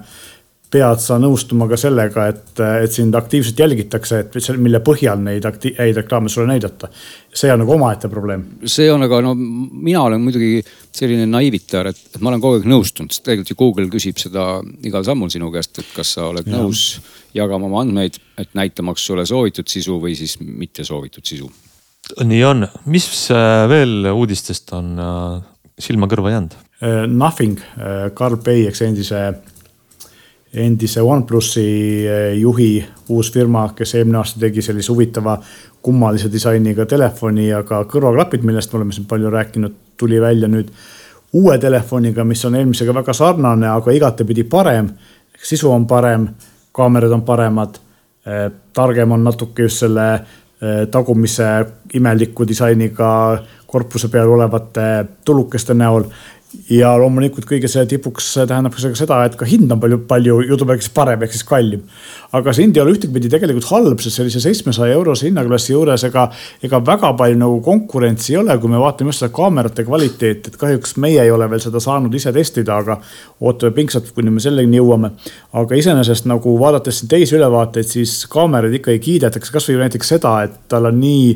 pead 0.70 1.02
sa 1.02 1.16
nõustuma 1.18 1.66
ka 1.70 1.76
sellega, 1.80 2.26
et, 2.30 2.60
et 2.84 2.92
sind 2.94 3.14
aktiivselt 3.18 3.58
jälgitakse, 3.58 4.20
et 4.22 4.50
mille 4.62 4.78
põhjal 4.86 5.18
neid 5.22 5.46
häid 5.46 5.98
reklaame 5.98 6.30
sulle 6.30 6.46
näidata. 6.52 6.88
see 7.34 7.50
on 7.52 7.60
nagu 7.62 7.72
omaette 7.74 8.08
probleem. 8.08 8.44
see 8.64 8.90
on, 8.92 9.02
aga 9.02 9.20
no 9.24 9.34
mina 9.34 10.02
olen 10.02 10.22
muidugi 10.22 10.62
selline 10.94 11.26
naivitar, 11.30 11.90
et, 11.90 11.98
et 12.14 12.20
ma 12.20 12.30
olen 12.30 12.42
kogu 12.42 12.60
aeg 12.60 12.70
nõustunud, 12.70 13.10
sest 13.10 13.24
tegelikult 13.26 13.50
ju 13.50 13.58
Google 13.58 13.88
küsib 13.90 14.22
seda 14.22 14.46
igal 14.86 15.06
sammul 15.06 15.30
sinu 15.30 15.50
käest, 15.54 15.82
et 15.82 15.90
kas 15.96 16.14
sa 16.16 16.28
oled 16.30 16.46
ja. 16.46 16.54
nõus 16.54 17.00
jagama 17.34 17.66
oma 17.66 17.82
andmeid, 17.82 18.18
et 18.38 18.54
näitamaks 18.58 19.06
sulle 19.10 19.26
soovitud 19.26 19.68
sisu 19.70 19.98
või 20.02 20.14
siis 20.18 20.38
mitte 20.40 20.86
soovitud 20.86 21.26
sisu. 21.26 21.50
nii 22.22 22.42
on, 22.46 22.66
mis 22.86 23.10
äh, 23.34 23.66
veel 23.70 24.12
uudistest 24.14 24.70
on 24.78 24.98
äh, 24.98 25.46
silma-kõrva 25.78 26.36
jäänud? 26.36 26.58
Uh, 26.80 27.04
nothing, 27.04 27.58
Carl 28.16 28.38
Pei, 28.40 28.62
eks 28.70 28.80
endise 28.86 29.18
endise 30.54 31.02
OnePlusi 31.02 32.06
eh, 32.06 32.38
juhi 32.38 32.84
uus 33.08 33.32
firma, 33.32 33.68
kes 33.76 33.94
eelmine 33.94 34.18
aasta 34.18 34.40
tegi 34.40 34.62
sellise 34.62 34.92
huvitava 34.92 35.36
kummalise 35.82 36.30
disainiga 36.32 36.86
telefoni 36.86 37.48
ja 37.48 37.62
ka 37.66 37.84
kõrvaklapid, 37.90 38.42
millest 38.44 38.72
me 38.72 38.80
oleme 38.80 38.96
siin 38.96 39.06
palju 39.10 39.30
rääkinud, 39.30 39.76
tuli 39.96 40.20
välja 40.20 40.48
nüüd 40.50 40.72
uue 41.38 41.58
telefoniga, 41.58 42.24
mis 42.26 42.42
on 42.44 42.58
eelmisega 42.58 42.94
väga 42.94 43.14
sarnane, 43.14 43.68
aga 43.70 43.94
igatepidi 43.94 44.44
parem. 44.44 44.90
sisu 45.42 45.70
on 45.70 45.86
parem, 45.86 46.28
kaamerad 46.72 47.12
on 47.12 47.22
paremad, 47.22 47.78
eh, 48.26 48.50
targem 48.72 49.12
on 49.12 49.24
natuke 49.24 49.62
just 49.62 49.78
selle 49.78 50.12
eh, 50.14 50.86
tagumise 50.90 51.46
imeliku 51.94 52.44
disainiga 52.48 53.42
korpuse 53.66 54.08
peal 54.08 54.28
olevate 54.28 55.04
tulukeste 55.24 55.74
näol 55.74 56.04
ja 56.70 56.90
loomulikult 56.98 57.46
kõige 57.46 57.68
selle 57.70 57.86
tipuks 57.90 58.26
tähendab 58.48 58.74
see 58.78 58.90
ka 58.90 58.98
seda, 58.98 59.18
et 59.26 59.36
ka 59.38 59.46
hind 59.46 59.70
on 59.70 59.80
palju, 59.82 60.00
palju 60.10 60.38
jutumärkides 60.48 60.90
parem 60.94 61.22
ehk 61.22 61.34
siis 61.34 61.46
kallim. 61.46 61.84
aga 62.34 62.54
see 62.54 62.64
hind 62.64 62.78
ei 62.78 62.82
ole 62.82 62.94
ühtepidi 62.94 63.30
tegelikult 63.30 63.68
halb, 63.70 64.02
sest 64.02 64.18
sellise 64.18 64.42
seitsmesaja 64.42 64.96
eurose 64.98 65.28
hinnaklassi 65.28 65.72
juures 65.72 66.04
ega, 66.06 66.26
ega 66.66 66.82
väga 66.86 67.12
palju 67.18 67.38
nagu 67.38 67.60
konkurentsi 67.66 68.34
ei 68.34 68.40
ole, 68.42 68.58
kui 68.58 68.70
me 68.70 68.82
vaatame 68.82 69.14
just 69.14 69.22
seda 69.22 69.34
kaamerate 69.34 69.86
kvaliteeti, 69.86 70.50
et 70.52 70.58
kahjuks 70.60 70.96
meie 71.02 71.22
ei 71.22 71.30
ole 71.30 71.50
veel 71.50 71.62
seda 71.62 71.82
saanud 71.82 72.14
ise 72.14 72.34
testida, 72.34 72.80
aga 72.82 72.98
ootame 73.40 73.74
pingsalt, 73.78 74.10
kuni 74.14 74.34
me 74.34 74.42
selleni 74.42 74.82
jõuame. 74.82 75.14
aga 75.52 75.78
iseenesest 75.78 76.26
nagu 76.30 76.58
vaadates 76.58 77.04
teisi 77.10 77.38
ülevaateid, 77.38 77.86
siis 77.86 78.24
kaameraid 78.30 78.80
ikkagi 78.80 79.02
kiidetakse, 79.06 79.54
kasvõi 79.54 79.82
näiteks 79.84 80.16
seda, 80.16 80.40
et 80.46 80.62
tal 80.68 80.90
on 80.90 80.98
nii 81.02 81.34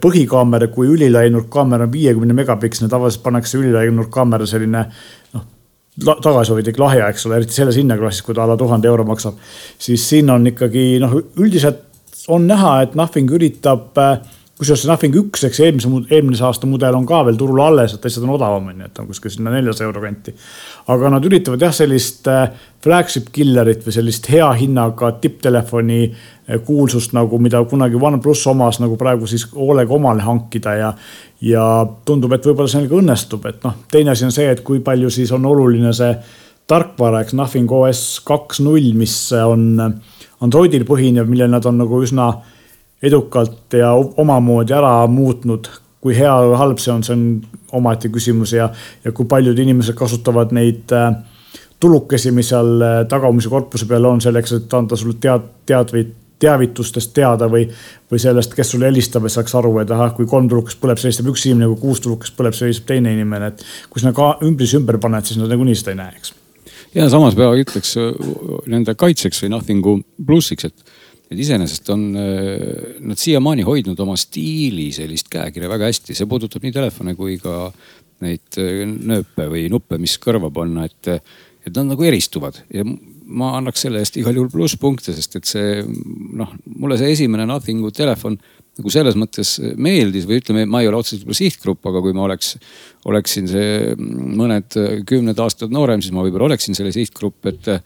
põhikaamera 0.00 0.68
kui 0.68 0.90
ülilaienurkkaamera 0.92 1.86
on 1.88 1.92
viiekümne 1.92 2.34
megapiksline, 2.36 2.90
tavaliselt 2.92 3.22
pannakse 3.24 3.58
ülilaienurkkaamera 3.58 4.46
selline 4.46 4.84
noh 5.34 5.46
tagasihoidlik 6.00 6.78
lahja, 6.78 7.08
eks 7.10 7.26
ole, 7.26 7.40
eriti 7.40 7.56
selles 7.56 7.76
hinnaklassis, 7.76 8.22
kui 8.24 8.34
ta 8.36 8.44
alla 8.44 8.56
tuhande 8.56 8.88
euro 8.88 9.04
maksab. 9.04 9.34
siis 9.78 10.08
siin 10.08 10.30
on 10.30 10.46
ikkagi 10.46 10.98
noh, 11.02 11.16
üldiselt 11.36 11.82
on 12.28 12.46
näha, 12.46 12.80
et 12.82 12.94
Nothing 12.94 13.30
üritab 13.32 13.98
äh, 13.98 14.20
kusjuures 14.60 14.82
Nothing 14.90 15.16
üks, 15.16 15.44
eks 15.48 15.60
eelmise, 15.64 15.88
eelmise 16.12 16.44
aasta 16.44 16.68
mudel 16.68 16.96
on 16.98 17.06
ka 17.08 17.22
veel 17.24 17.38
turul 17.40 17.62
alles, 17.64 17.94
et 17.96 18.04
asjad 18.06 18.26
on 18.26 18.34
odavam, 18.34 18.66
on 18.68 18.82
ju, 18.82 18.88
et 18.90 18.98
on 19.00 19.08
kuskil 19.08 19.32
sinna 19.32 19.54
neljasaja 19.54 19.88
euro 19.88 20.02
kanti. 20.04 20.34
aga 20.92 21.12
nad 21.14 21.24
üritavad 21.24 21.64
jah, 21.64 21.72
sellist 21.74 22.28
äh, 22.28 22.50
flagship 22.84 23.30
killer'it 23.32 23.86
või 23.86 23.96
sellist 23.96 24.28
hea 24.32 24.50
hinnaga 24.60 25.14
tipptelefoni 25.22 26.00
äh, 26.04 26.60
kuulsust 26.66 27.16
nagu, 27.16 27.40
mida 27.40 27.62
kunagi 27.70 27.96
OnePlus 27.96 28.44
omas, 28.52 28.82
nagu 28.84 29.00
praegu 29.00 29.28
siis 29.30 29.46
hoolega 29.54 29.96
omale 29.96 30.26
hankida 30.26 30.76
ja. 30.76 30.92
ja 31.40 31.64
tundub, 32.04 32.36
et 32.36 32.44
võib-olla 32.44 32.68
see 32.68 32.84
ka 32.90 33.00
õnnestub, 33.00 33.48
et 33.48 33.64
noh, 33.64 33.80
teine 33.90 34.12
asi 34.12 34.28
on 34.28 34.36
see, 34.36 34.50
et 34.52 34.60
kui 34.66 34.84
palju 34.84 35.12
siis 35.14 35.32
on 35.32 35.48
oluline 35.48 35.94
see 35.96 36.12
tarkvara, 36.70 37.24
eks 37.24 37.34
Nothing 37.34 37.72
OS 37.72 38.06
kaks 38.28 38.60
null, 38.62 38.92
mis 38.94 39.16
on 39.32 39.70
Androidil 40.40 40.84
põhinev, 40.88 41.28
mille 41.28 41.48
nad 41.48 41.64
on 41.66 41.80
nagu 41.80 42.04
üsna 42.04 42.34
edukalt 43.02 43.72
ja 43.78 43.92
omamoodi 43.94 44.74
ära 44.76 45.06
muutnud. 45.06 45.70
kui 46.00 46.14
hea 46.16 46.32
või 46.32 46.56
halb 46.56 46.78
see 46.80 46.92
on, 46.94 47.02
see 47.04 47.12
on 47.12 47.24
omaette 47.76 48.08
küsimus 48.08 48.54
ja, 48.54 48.70
ja 49.04 49.10
kui 49.12 49.26
paljud 49.28 49.58
inimesed 49.58 49.92
kasutavad 49.98 50.54
neid 50.56 50.92
äh, 50.96 51.10
tulukesi, 51.80 52.32
mis 52.32 52.48
seal 52.48 52.80
äh, 52.80 52.94
tagamise 53.08 53.50
korpuse 53.52 53.84
peal 53.88 54.08
on 54.08 54.22
selleks, 54.24 54.54
et 54.56 54.74
anda 54.78 54.96
sulle 54.96 55.18
tead, 55.20 55.44
teadvit, 55.68 56.14
teavitustest 56.40 57.12
teada 57.16 57.50
või, 57.52 57.66
või 58.10 58.20
sellest, 58.22 58.54
kes 58.56 58.72
sulle 58.72 58.88
helistab, 58.88 59.26
et 59.28 59.34
saaks 59.34 59.54
aru, 59.60 59.74
et 59.82 59.92
ahah, 59.92 60.14
kui 60.16 60.28
kolm 60.28 60.48
tulukest 60.48 60.80
põleb, 60.80 60.96
siis 60.96 61.10
helistab 61.10 61.28
üks 61.34 61.44
inimene, 61.50 61.68
kui 61.74 61.82
kuus 61.84 62.00
tulukest 62.04 62.36
põleb, 62.38 62.56
siis 62.56 62.70
helistab 62.70 62.88
teine 62.94 63.12
inimene, 63.16 63.52
et 63.52 63.64
kui 63.92 64.00
sa 64.00 64.14
ka 64.16 64.32
ümbris 64.46 64.72
ümber 64.78 64.96
paned, 65.02 65.28
siis 65.28 65.40
nad 65.40 65.52
nagunii 65.52 65.76
seda 65.76 65.92
ei 65.92 66.00
näe, 66.00 66.16
eks. 66.16 66.32
ja 66.96 67.10
samas 67.12 67.36
ma 67.36 67.52
ütleks 67.60 67.92
äh, 68.00 68.08
nende 68.72 68.96
kaitseks 68.96 69.44
või 69.44 69.52
Nothingu 69.52 69.98
plussiks, 70.26 70.70
et 70.72 70.96
et 71.30 71.38
iseenesest 71.38 71.90
on 71.94 72.08
äh, 72.18 72.96
nad 73.06 73.20
siiamaani 73.20 73.66
hoidnud 73.66 74.00
oma 74.02 74.16
stiili 74.18 74.88
sellist 74.94 75.30
käekirja 75.30 75.70
väga 75.70 75.90
hästi, 75.90 76.16
see 76.16 76.28
puudutab 76.30 76.64
nii 76.66 76.74
telefone 76.74 77.14
kui 77.18 77.38
ka 77.42 77.68
neid 78.24 78.58
äh, 78.60 78.82
nööpe 78.86 79.46
või 79.52 79.68
nuppe, 79.72 80.00
mis 80.02 80.18
kõrva 80.22 80.50
panna, 80.54 80.88
et, 80.90 81.12
et 81.64 81.72
nad 81.74 81.92
nagu 81.92 82.06
eristuvad. 82.06 82.62
Ja 82.74 82.84
ma 83.30 83.52
annaks 83.60 83.86
selle 83.86 84.02
eest 84.02 84.18
igal 84.18 84.34
juhul 84.34 84.50
plusspunkte, 84.50 85.14
sest 85.14 85.38
et 85.38 85.46
see 85.46 85.84
noh, 85.86 86.50
mulle 86.66 86.98
see 86.98 87.12
esimene 87.14 87.46
Nothingu 87.46 87.92
telefon 87.94 88.40
nagu 88.80 88.92
selles 88.92 89.18
mõttes 89.20 89.56
meeldis 89.76 90.26
või 90.28 90.40
ütleme, 90.40 90.66
ma 90.66 90.82
ei 90.82 90.90
ole 90.90 91.00
otseselt 91.00 91.24
võib-olla 91.24 91.40
sihtgrupp, 91.40 91.90
aga 91.90 92.04
kui 92.04 92.16
ma 92.16 92.26
oleks, 92.26 92.54
oleksin 93.10 93.48
see 93.50 93.96
mõned 93.96 94.78
kümned 95.08 95.40
aastad 95.44 95.72
noorem, 95.74 96.02
siis 96.04 96.16
ma 96.16 96.24
võib-olla 96.24 96.50
oleksin 96.50 96.76
selle 96.78 96.92
sihtgrupp, 96.96 97.52
et 97.52 97.76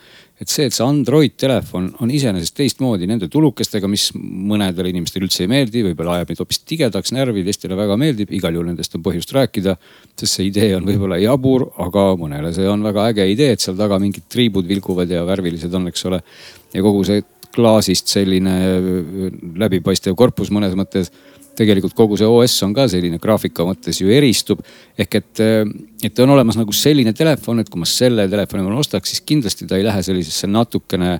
et 0.42 0.50
see, 0.50 0.66
et 0.66 0.74
see 0.74 0.82
Android 0.82 1.36
telefon 1.38 1.86
on 2.02 2.10
iseenesest 2.10 2.56
teistmoodi 2.58 3.06
nende 3.06 3.28
tulukestega, 3.30 3.86
mis 3.90 4.08
mõnedele 4.18 4.90
inimestele 4.90 5.28
üldse 5.28 5.44
ei 5.44 5.50
meeldi, 5.50 5.84
võib-olla 5.86 6.18
ajab 6.18 6.32
neid 6.32 6.42
hoopis 6.42 6.58
tigedaks 6.66 7.14
närvi, 7.14 7.44
teistele 7.46 7.78
väga 7.78 7.96
meeldib, 8.00 8.32
igal 8.34 8.56
juhul 8.56 8.66
nendest 8.72 8.96
on 8.98 9.04
põhjust 9.06 9.30
rääkida. 9.36 9.76
sest 10.18 10.40
see 10.40 10.48
idee 10.50 10.72
on 10.76 10.88
võib-olla 10.88 11.20
jabur, 11.22 11.68
aga 11.78 12.08
mõnele 12.18 12.50
see 12.56 12.66
on 12.70 12.82
väga 12.82 13.06
äge 13.12 13.28
idee, 13.30 13.54
et 13.54 13.62
seal 13.62 13.78
taga 13.78 14.00
mingid 14.02 14.26
triibud 14.28 14.66
vilguvad 14.66 15.10
ja 15.10 15.22
värvilised 15.26 15.74
on, 15.74 15.86
eks 15.92 16.04
ole. 16.10 16.20
ja 16.74 16.82
kogu 16.82 17.04
see 17.06 17.22
klaasist 17.54 18.10
selline 18.12 18.56
läbipaistev 19.62 20.16
korpus 20.18 20.50
mõnes 20.54 20.74
mõttes 20.78 21.12
tegelikult 21.58 21.94
kogu 21.96 22.18
see 22.18 22.28
OS 22.28 22.56
on 22.66 22.74
ka 22.76 22.86
selline 22.90 23.20
graafika 23.22 23.66
mõttes 23.66 24.00
ju 24.00 24.10
eristub. 24.12 24.62
ehk 24.98 25.18
et, 25.20 25.42
et 26.08 26.22
on 26.22 26.34
olemas 26.34 26.58
nagu 26.58 26.74
selline 26.74 27.14
telefon, 27.16 27.62
et 27.62 27.70
kui 27.70 27.80
ma 27.80 27.88
selle 27.88 28.26
telefoni 28.30 28.64
mulle 28.64 28.82
ostaks, 28.82 29.14
siis 29.14 29.24
kindlasti 29.26 29.68
ta 29.70 29.78
ei 29.78 29.86
lähe 29.86 30.02
sellisesse 30.02 30.50
natukene 30.50 31.18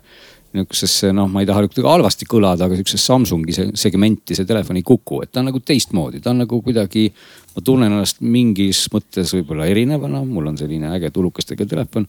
nihukesesse 0.54 1.12
noh, 1.16 1.28
ma 1.30 1.42
ei 1.42 1.48
taha 1.48 1.64
kuidagi 1.66 1.88
halvasti 1.88 2.28
kõlada, 2.30 2.68
aga 2.68 2.78
sihukesesse 2.78 3.10
Samsungi 3.10 3.54
segmenti 3.78 4.36
see 4.38 4.48
telefon 4.48 4.78
ei 4.78 4.84
kuku, 4.86 5.22
et 5.24 5.32
ta 5.32 5.42
on 5.42 5.50
nagu 5.50 5.60
teistmoodi, 5.60 6.22
ta 6.24 6.32
on 6.34 6.44
nagu 6.44 6.60
kuidagi. 6.64 7.10
ma 7.54 7.62
tunnen 7.62 7.92
ennast 7.92 8.16
mingis 8.18 8.80
mõttes 8.90 9.30
võib-olla 9.36 9.68
erinevana, 9.70 10.24
mul 10.26 10.48
on 10.50 10.56
selline 10.58 10.88
äge 10.96 11.12
tulukestega 11.14 11.66
telefon. 11.70 12.06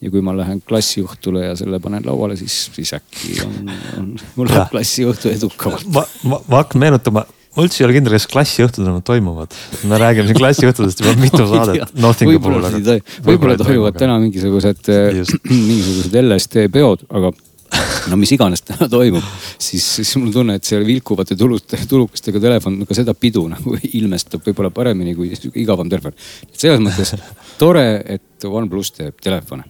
ja 0.00 0.10
kui 0.10 0.22
ma 0.22 0.34
lähen 0.36 0.60
klassiõhtule 0.62 1.44
ja 1.44 1.56
selle 1.56 1.80
panen 1.80 2.06
lauale, 2.06 2.36
siis, 2.36 2.70
siis 2.74 2.94
äkki 2.94 3.40
on, 3.46 3.72
on 3.98 4.14
mul 4.36 4.50
läheb 4.50 4.70
klassiõhtu 4.70 5.30
edukamalt. 5.34 5.90
ma, 5.94 6.06
ma, 6.24 6.40
ma 6.48 6.62
hakkan 6.62 6.86
meenutama 6.86 7.26
ma 7.58 7.64
üldse 7.66 7.82
ei 7.82 7.88
ole 7.88 7.96
kindel, 7.96 8.14
kas 8.14 8.28
klassiõhtud 8.30 8.84
enam 8.84 9.02
toimuvad. 9.02 9.54
me 9.90 9.98
räägime 9.98 10.30
siin 10.30 10.38
klassiõhtudest 10.38 11.02
juba 11.02 11.14
mitu 11.18 11.42
saadet 11.50 11.94
võib-olla, 12.22 12.70
võib-olla 13.26 13.58
toimuvad 13.58 13.98
täna 13.98 14.18
mingisugused, 14.22 14.90
mingisugused 15.50 16.18
LSD 16.22 16.68
peod, 16.74 17.02
aga 17.10 17.32
no 18.10 18.18
mis 18.20 18.32
iganes 18.34 18.62
täna 18.66 18.88
toimub, 18.90 19.24
siis, 19.58 19.84
siis 19.98 20.14
mul 20.18 20.30
on 20.30 20.34
tunne, 20.34 20.58
et 20.58 20.68
see 20.68 20.80
vilkuvate 20.86 21.36
tulute, 21.38 21.80
tulukestega 21.90 22.42
telefon 22.42 22.80
ka 22.88 22.96
seda 22.96 23.14
pidu 23.14 23.46
nagu 23.50 23.76
ilmestab 24.00 24.44
võib-olla 24.46 24.72
paremini 24.74 25.16
kui 25.18 25.32
igavam 25.60 25.90
telefon. 25.90 26.16
selles 26.52 26.82
mõttes 26.84 27.14
tore, 27.60 27.86
et 28.06 28.48
OnePlus 28.48 28.94
teeb 28.96 29.20
telefone. 29.24 29.64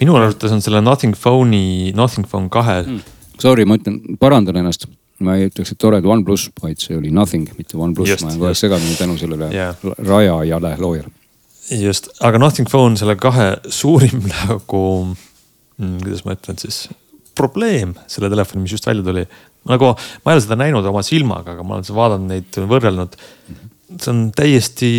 minu 0.00 0.16
arvates 0.18 0.52
on 0.52 0.62
selle 0.64 0.82
Nothing 0.84 1.16
Phone'i, 1.16 1.92
Nothing 1.96 2.28
Phone 2.28 2.50
kahe 2.52 2.82
mm.. 2.82 3.16
Sorry, 3.40 3.64
ma 3.64 3.78
ütlen, 3.78 4.18
parandan 4.20 4.58
ennast 4.60 4.82
ma 5.24 5.36
ei 5.36 5.48
ütleks, 5.50 5.74
et 5.74 5.80
tore, 5.80 6.00
et 6.00 6.08
OnePlus, 6.08 6.48
vaid 6.62 6.80
see 6.80 6.96
oli 6.96 7.12
Nothing, 7.14 7.50
mitte 7.58 7.78
OnePlus, 7.78 8.12
ma 8.22 8.30
olen 8.30 8.38
kogu 8.38 8.48
aeg 8.50 8.60
segamini 8.60 8.96
tänu 8.98 9.16
sellele 9.20 9.50
yeah. 9.52 9.76
Raja 9.98 10.38
jale 10.48 10.74
loojale. 10.80 11.12
just, 11.80 12.10
aga 12.24 12.40
Nothing 12.40 12.68
Phone 12.70 12.96
selle 13.00 13.16
kahe 13.20 13.52
suurim 13.68 14.24
nagu, 14.34 14.82
mm, 15.76 15.98
kuidas 16.04 16.24
ma 16.26 16.36
ütlen 16.38 16.60
siis, 16.62 16.86
probleem 17.40 17.96
selle 18.10 18.30
telefoni, 18.32 18.64
mis 18.66 18.76
just 18.76 18.88
välja 18.88 19.06
tuli. 19.06 19.26
nagu 19.70 19.92
ma 19.94 20.32
ei 20.32 20.38
ole 20.38 20.44
seda 20.44 20.60
näinud 20.60 20.86
oma 20.92 21.02
silmaga, 21.06 21.56
aga 21.56 21.66
ma 21.66 21.78
olen 21.78 21.90
vaadanud 22.00 22.32
neid, 22.34 22.62
võrrelnud. 22.70 23.18
see 23.96 24.12
on 24.12 24.24
täiesti 24.36 24.90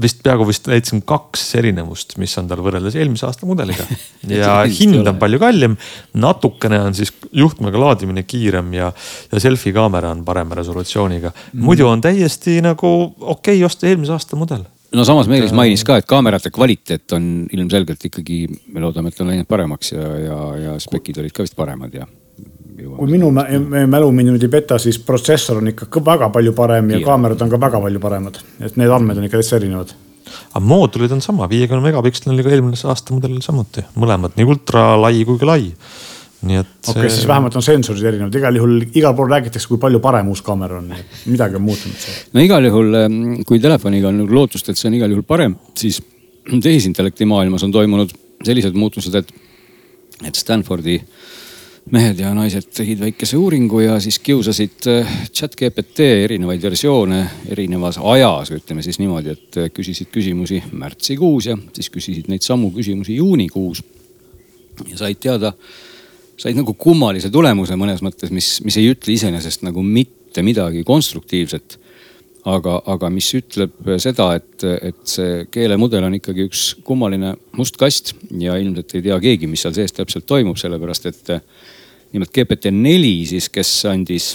vist 0.00 0.20
peaaegu 0.24 0.46
vist 0.48 0.66
leidsin 0.68 1.00
kaks 1.08 1.44
erinevust, 1.58 2.16
mis 2.20 2.34
on 2.40 2.48
tal 2.50 2.60
võrreldes 2.64 2.96
eelmise 2.98 3.26
aasta 3.28 3.48
mudeliga. 3.48 3.86
ja 4.28 4.58
hind 4.68 5.00
on 5.08 5.18
palju 5.20 5.40
kallim, 5.42 5.76
natukene 6.20 6.80
on 6.84 6.96
siis 6.96 7.12
juhtmega 7.32 7.80
laadimine 7.80 8.26
kiirem 8.28 8.72
ja, 8.76 8.90
ja 9.32 9.42
selfie 9.42 9.74
kaamera 9.76 10.12
on 10.14 10.24
parema 10.26 10.58
resolutsiooniga. 10.60 11.32
muidu 11.64 11.88
on 11.88 12.04
täiesti 12.04 12.60
nagu 12.64 12.92
okei 13.20 13.58
okay, 13.58 13.64
osta 13.66 13.88
eelmise 13.90 14.14
aasta 14.16 14.38
mudel 14.40 14.66
no 14.94 15.04
samas 15.06 15.30
Meelis 15.30 15.54
mainis 15.56 15.84
ka, 15.86 15.98
et 16.00 16.08
kaamerate 16.08 16.52
kvaliteet 16.54 17.16
on 17.16 17.30
ilmselgelt 17.52 18.04
ikkagi, 18.10 18.44
me 18.72 18.82
loodame, 18.84 19.12
et 19.12 19.22
on 19.22 19.32
läinud 19.32 19.48
paremaks 19.50 19.94
ja, 19.94 20.10
ja, 20.24 20.38
ja 20.66 20.76
spekid 20.82 21.18
olid 21.22 21.34
ka 21.34 21.46
vist 21.46 21.56
paremad 21.58 21.94
ja 21.94 22.06
kui 22.84 23.10
minu 23.10 23.30
mälu 23.30 24.08
mind 24.12 24.32
nüüd 24.32 24.46
ei 24.46 24.50
peta, 24.50 24.78
siis 24.82 24.98
protsessor 25.06 25.60
on 25.60 25.70
ikka 25.70 26.02
väga 26.04 26.30
palju 26.34 26.54
parem 26.56 26.90
ja, 26.90 26.98
ja 26.98 27.06
kaamerad 27.06 27.42
on 27.44 27.52
ka 27.52 27.60
väga 27.60 27.80
palju 27.84 28.02
paremad. 28.02 28.40
et 28.60 28.76
need 28.80 28.90
andmed 28.90 29.20
on 29.20 29.28
ikka 29.28 29.40
täitsa 29.40 29.60
erinevad. 29.60 29.94
aga 30.50 30.64
moodulid 30.64 31.12
on 31.14 31.22
sama, 31.22 31.48
viiekümne 31.50 31.84
megapiksel 31.84 32.34
oli 32.34 32.46
ka 32.46 32.54
eelmise 32.54 32.88
aasta 32.90 33.14
mudelil 33.14 33.42
samuti, 33.46 33.86
mõlemad 33.94 34.34
nii 34.38 34.48
ultra 34.48 34.94
lai 35.00 35.22
kui 35.24 35.38
ka 35.38 35.50
lai 35.52 35.70
nii 36.44 36.60
et. 36.60 36.72
okei 36.88 36.92
okay, 36.92 37.08
see..., 37.08 37.18
siis 37.18 37.28
vähemalt 37.30 37.56
on 37.58 37.64
sensorid 37.66 38.08
erinevad, 38.10 38.38
igal 38.40 38.58
juhul 38.60 38.74
igal 38.86 39.16
pool 39.16 39.30
räägitakse, 39.32 39.70
kui 39.70 39.80
palju 39.82 40.00
parem 40.04 40.30
uus 40.32 40.42
kaamera 40.46 40.80
on, 40.80 40.90
midagi 41.30 41.60
on 41.60 41.66
muutunud. 41.66 42.08
no 42.34 42.44
igal 42.44 42.68
juhul, 42.70 42.98
kui 43.48 43.62
telefoniga 43.62 44.10
on 44.10 44.22
nagu 44.24 44.40
lootust, 44.40 44.68
et 44.70 44.80
see 44.80 44.90
on 44.90 44.98
igal 45.00 45.14
juhul 45.14 45.26
parem, 45.28 45.56
siis 45.78 46.02
tehisintellekti 46.66 47.28
maailmas 47.28 47.66
on 47.66 47.72
toimunud 47.74 48.12
sellised 48.44 48.76
muutused, 48.76 49.14
et, 49.16 49.30
et 50.28 50.36
Stanfordi 50.36 50.98
äh, 51.00 51.24
mehed 51.92 52.20
ja 52.20 52.30
naised 52.36 52.70
tegid 52.72 53.00
väikese 53.02 53.36
uuringu 53.36 53.82
ja 53.84 53.98
siis 54.00 54.18
kiusasid 54.24 54.86
äh, 54.88 55.16
chat 55.32 55.56
GPT 55.56 56.06
erinevaid 56.24 56.62
versioone 56.62 57.20
erinevas 57.52 57.98
ajas, 58.00 58.54
ütleme 58.56 58.82
siis 58.82 58.98
niimoodi, 59.02 59.34
et 59.34 59.58
äh, 59.60 59.70
küsisid 59.74 60.08
küsimusi 60.12 60.62
märtsikuus 60.72 61.50
ja 61.50 61.58
siis 61.76 61.90
küsisid 61.92 62.30
neid 62.32 62.44
samu 62.46 62.70
küsimusi 62.72 63.18
juunikuus. 63.20 63.82
ja 64.88 64.96
said 64.98 65.20
teada, 65.20 65.52
said 66.40 66.58
nagu 66.58 66.74
kummalise 66.78 67.30
tulemuse 67.32 67.76
mõnes 67.78 68.02
mõttes, 68.04 68.32
mis, 68.34 68.58
mis 68.66 68.76
ei 68.80 68.90
ütle 68.92 69.14
iseenesest 69.14 69.64
nagu 69.66 69.82
mitte 69.86 70.42
midagi 70.42 70.82
konstruktiivset 70.86 71.78
aga, 72.48 72.78
aga 72.92 73.10
mis 73.12 73.28
ütleb 73.36 73.88
seda, 74.02 74.28
et, 74.38 74.64
et 74.64 75.00
see 75.08 75.44
keelemudel 75.52 76.04
on 76.06 76.16
ikkagi 76.18 76.48
üks 76.48 76.64
kummaline 76.86 77.34
must 77.58 77.78
kast 77.80 78.14
ja 78.40 78.56
ilmselt 78.60 78.96
ei 78.96 79.06
tea 79.06 79.18
keegi, 79.22 79.48
mis 79.50 79.64
seal 79.64 79.76
sees 79.76 79.94
täpselt 79.96 80.26
toimub, 80.28 80.58
sellepärast 80.60 81.08
et 81.10 81.32
nimelt 82.14 82.34
GPT-4 82.34 83.14
siis, 83.32 83.48
kes 83.52 83.72
andis 83.90 84.34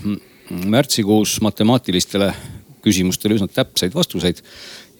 märtsikuus 0.50 1.38
matemaatilistele 1.46 2.32
küsimustele 2.84 3.38
üsna 3.38 3.50
täpseid 3.52 3.94
vastuseid. 3.96 4.42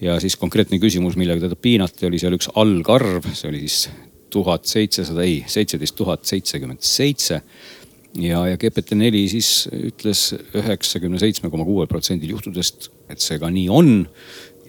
ja 0.02 0.20
siis 0.20 0.38
konkreetne 0.40 0.80
küsimus, 0.80 1.18
millega 1.20 1.48
teda 1.48 1.58
piinati, 1.60 2.06
oli 2.08 2.20
seal 2.22 2.38
üks 2.38 2.52
algarv, 2.56 3.26
see 3.34 3.50
oli 3.50 3.66
siis 3.66 3.90
tuhat 4.30 4.66
seitsesada, 4.70 5.24
ei, 5.26 5.44
seitseteist 5.48 5.96
tuhat 5.96 6.26
seitsekümmend 6.26 6.86
seitse. 6.86 7.42
ja, 8.18 8.46
ja 8.48 8.58
GPT-4 8.58 9.28
siis 9.30 9.70
ütles 9.74 10.34
üheksakümne 10.58 11.20
seitsme 11.22 11.50
koma 11.50 11.66
kuuel 11.66 11.88
protsendil 11.88 12.34
juhtudest, 12.34 12.90
et 13.10 13.22
see 13.22 13.40
ka 13.40 13.52
nii 13.54 13.70
on. 13.70 14.08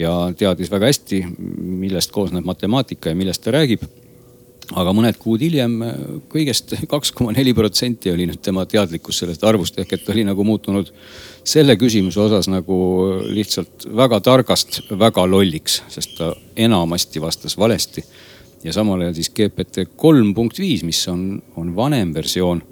ja 0.01 0.33
teadis 0.37 0.71
väga 0.73 0.89
hästi, 0.89 1.25
millest 1.61 2.13
koosneb 2.13 2.45
matemaatika 2.45 3.13
ja 3.13 3.17
millest 3.17 3.45
ta 3.45 3.53
räägib. 3.57 3.85
aga 4.71 4.93
mõned 4.95 5.17
kuud 5.19 5.41
hiljem 5.43 5.81
kõigest 6.31 6.77
kaks 6.93 7.11
koma 7.13 7.33
neli 7.33 7.55
protsenti 7.55 8.13
oli 8.13 8.29
nüüd 8.31 8.43
tema 8.43 8.67
teadlikkus 8.67 9.19
sellest 9.19 9.45
arvust 9.45 9.79
ehk 9.79 9.93
et 9.97 10.09
oli 10.13 10.23
nagu 10.25 10.45
muutunud 10.45 10.93
selle 11.45 11.77
küsimuse 11.81 12.21
osas 12.21 12.49
nagu 12.51 12.77
lihtsalt 13.33 13.89
väga 13.97 14.21
targast 14.21 14.83
väga 14.91 15.25
lolliks, 15.27 15.81
sest 15.89 16.17
ta 16.19 16.35
enamasti 16.57 17.23
vastas 17.23 17.57
valesti. 17.59 18.05
Ja 18.65 18.75
samal 18.77 19.01
ajal 19.01 19.17
siis 19.17 19.31
GPT 19.35 19.87
kolm 19.97 20.35
punkt 20.37 20.59
viis, 20.61 20.85
mis 20.87 21.01
on, 21.09 21.41
on 21.57 21.75
vanem 21.77 22.13
versioon 22.15 22.63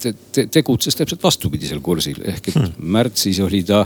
te, 0.00 0.14
te, 0.32 0.46
tegutses 0.52 0.96
täpselt 0.98 1.22
vastupidisel 1.22 1.82
kursil 1.84 2.22
ehk 2.24 2.50
et 2.50 2.56
hmm. 2.56 2.92
märtsis 2.96 3.40
oli 3.44 3.62
ta 3.66 3.84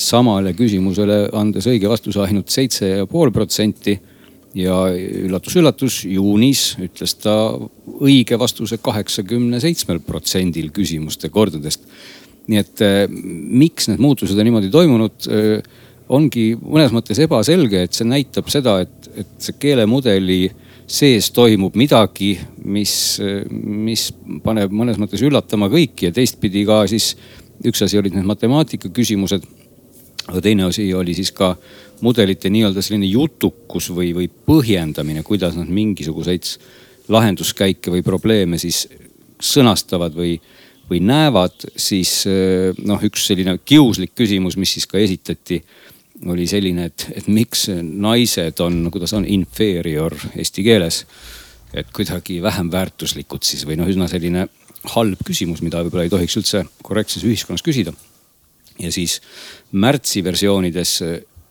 samale 0.00 0.54
küsimusele 0.56 1.26
andes 1.36 1.68
õige 1.68 1.90
vastuse 1.90 2.22
ainult 2.24 2.52
seitse 2.52 2.88
ja 2.88 3.10
pool 3.10 3.32
protsenti. 3.34 3.98
ja 4.50 4.74
üllatus-üllatus, 4.90 6.00
juunis 6.10 6.72
ütles 6.82 7.12
ta 7.22 7.34
õige 8.02 8.34
vastuse 8.38 8.80
kaheksakümne 8.82 9.60
seitsmel 9.62 10.00
protsendil 10.02 10.72
küsimuste 10.74 11.28
kordadest. 11.30 11.84
nii 12.50 12.58
et 12.58 12.82
eh, 12.82 13.04
miks 13.08 13.86
need 13.88 14.00
muutused 14.02 14.38
on 14.38 14.48
niimoodi 14.48 14.72
toimunud 14.74 15.30
eh,, 15.30 15.62
ongi 16.10 16.56
mõnes 16.58 16.90
mõttes 16.90 17.20
ebaselge, 17.22 17.84
et 17.86 17.94
see 17.94 18.08
näitab 18.08 18.48
seda, 18.50 18.80
et, 18.82 18.99
et 19.16 19.30
see 19.38 19.58
keelemudeli 19.60 20.42
sees 20.90 21.30
toimub 21.34 21.76
midagi, 21.78 22.32
mis, 22.66 22.92
mis 23.50 24.08
paneb 24.44 24.72
mõnes 24.74 24.98
mõttes 24.98 25.22
üllatama 25.22 25.70
kõiki 25.70 26.08
ja 26.08 26.14
teistpidi 26.14 26.64
ka 26.66 26.82
siis 26.90 27.12
üks 27.66 27.84
asi 27.84 27.98
olid 28.00 28.16
need 28.16 28.26
matemaatika 28.26 28.90
küsimused. 28.94 29.44
aga 30.30 30.40
teine 30.40 30.64
asi 30.64 30.92
oli 30.94 31.14
siis 31.14 31.32
ka 31.32 31.56
mudelite 32.00 32.50
nii-öelda 32.50 32.82
selline 32.82 33.06
jutukus 33.06 33.90
või, 33.90 34.12
või 34.14 34.28
põhjendamine, 34.28 35.22
kuidas 35.22 35.56
nad 35.56 35.68
mingisuguseid 35.68 36.46
lahenduskäike 37.10 37.90
või 37.90 38.02
probleeme 38.02 38.58
siis 38.58 38.86
sõnastavad 39.40 40.14
või, 40.14 40.36
või 40.90 41.00
näevad, 41.02 41.66
siis 41.76 42.24
noh, 42.84 43.02
üks 43.02 43.26
selline 43.26 43.58
kiuslik 43.64 44.14
küsimus, 44.14 44.56
mis 44.56 44.76
siis 44.76 44.86
ka 44.86 44.98
esitati 44.98 45.60
oli 46.26 46.46
selline, 46.46 46.90
et, 46.90 47.06
et 47.16 47.28
miks 47.32 47.68
naised 47.80 48.60
on, 48.60 48.82
kuidas 48.92 49.14
on 49.16 49.24
inferior 49.24 50.16
eesti 50.36 50.64
keeles. 50.66 51.04
et 51.74 51.86
kuidagi 51.94 52.40
vähem 52.42 52.66
väärtuslikud 52.72 53.44
siis 53.46 53.62
või 53.66 53.76
noh, 53.78 53.86
üsna 53.86 54.08
selline 54.10 54.48
halb 54.96 55.20
küsimus, 55.26 55.60
mida 55.62 55.84
võib-olla 55.84 56.08
ei 56.08 56.10
tohiks 56.10 56.36
üldse 56.40 56.64
korrektses 56.82 57.24
ühiskonnas 57.24 57.62
küsida. 57.62 57.92
ja 58.78 58.92
siis 58.92 59.20
märtsi 59.72 60.24
versioonides 60.24 61.02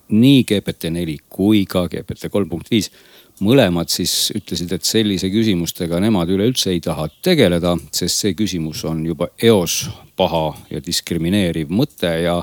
nii 0.10 0.44
GPT-4 0.44 1.18
kui 1.30 1.66
ka 1.70 1.88
GPT 1.88 2.30
kolm 2.30 2.50
punkt 2.50 2.72
viis 2.72 2.92
mõlemad 3.40 3.90
siis 3.92 4.32
ütlesid, 4.36 4.72
et 4.74 4.84
sellise 4.84 5.30
küsimustega 5.32 6.00
nemad 6.04 6.30
üleüldse 6.34 6.74
ei 6.74 6.82
taha 6.84 7.08
tegeleda, 7.24 7.76
sest 7.92 8.26
see 8.26 8.36
küsimus 8.38 8.84
on 8.90 9.06
juba 9.06 9.30
eos 9.42 9.86
paha 10.20 10.44
ja 10.74 10.82
diskrimineeriv 10.84 11.72
mõte 11.72 12.12
ja, 12.24 12.36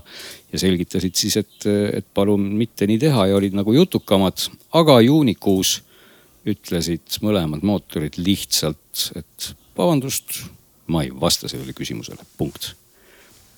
ja 0.53 0.61
selgitasid 0.61 1.19
siis, 1.19 1.37
et, 1.43 1.67
et 2.01 2.07
palun 2.17 2.49
mitte 2.57 2.89
nii 2.89 3.01
teha 3.03 3.29
ja 3.31 3.37
olid 3.37 3.57
nagu 3.57 3.75
jutukamad. 3.77 4.49
aga 4.73 5.01
juunikuus 5.05 5.81
ütlesid 6.47 7.19
mõlemad 7.27 7.65
mootorid 7.67 8.19
lihtsalt, 8.23 9.09
et 9.19 9.49
vabandust, 9.77 10.45
ma 10.93 11.03
ei 11.05 11.11
vasta 11.11 11.51
sellele 11.51 11.75
küsimusele, 11.77 12.23
punkt. 12.39 12.75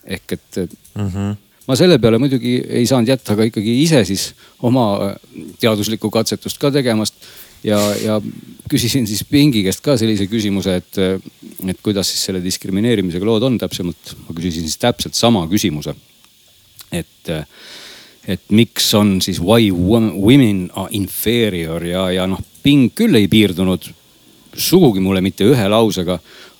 ehk 0.08 0.32
et 0.32 0.56
mm 0.94 1.08
-hmm. 1.08 1.36
ma 1.66 1.76
selle 1.76 1.98
peale 1.98 2.18
muidugi 2.18 2.62
ei 2.68 2.86
saanud 2.86 3.08
jätta 3.08 3.36
ka 3.36 3.44
ikkagi 3.44 3.82
ise 3.82 4.04
siis 4.04 4.32
oma 4.62 5.14
teaduslikku 5.60 6.10
katsetust 6.10 6.58
ka 6.58 6.70
tegemast 6.70 7.14
ja, 7.64 7.78
ja 8.02 8.20
küsisin 8.68 9.06
siis 9.08 9.24
Pingi 9.28 9.62
käest 9.66 9.82
ka 9.84 9.96
sellise 9.98 10.28
küsimuse, 10.30 10.76
et, 10.80 11.00
et 11.68 11.82
kuidas 11.84 12.10
siis 12.12 12.26
selle 12.28 12.42
diskrimineerimisega 12.44 13.26
lood 13.26 13.46
on 13.48 13.58
täpsemalt. 13.60 14.14
ma 14.26 14.36
küsisin 14.36 14.66
siis 14.66 14.78
täpselt 14.80 15.14
sama 15.18 15.46
küsimuse. 15.50 15.94
et, 16.92 17.32
et 18.28 18.44
miks 18.50 18.92
on 18.94 19.18
siis 19.24 19.40
why 19.40 19.70
women 19.72 20.70
are 20.74 20.88
inferior 20.92 21.84
ja, 21.84 22.10
ja 22.10 22.26
noh, 22.26 22.42
Ping 22.62 22.92
küll 22.94 23.14
ei 23.14 23.28
piirdunud 23.30 23.86
sugugi 24.58 25.00
mulle 25.00 25.20
mitte 25.22 25.46
ühe 25.46 25.68
lausega, 25.70 26.18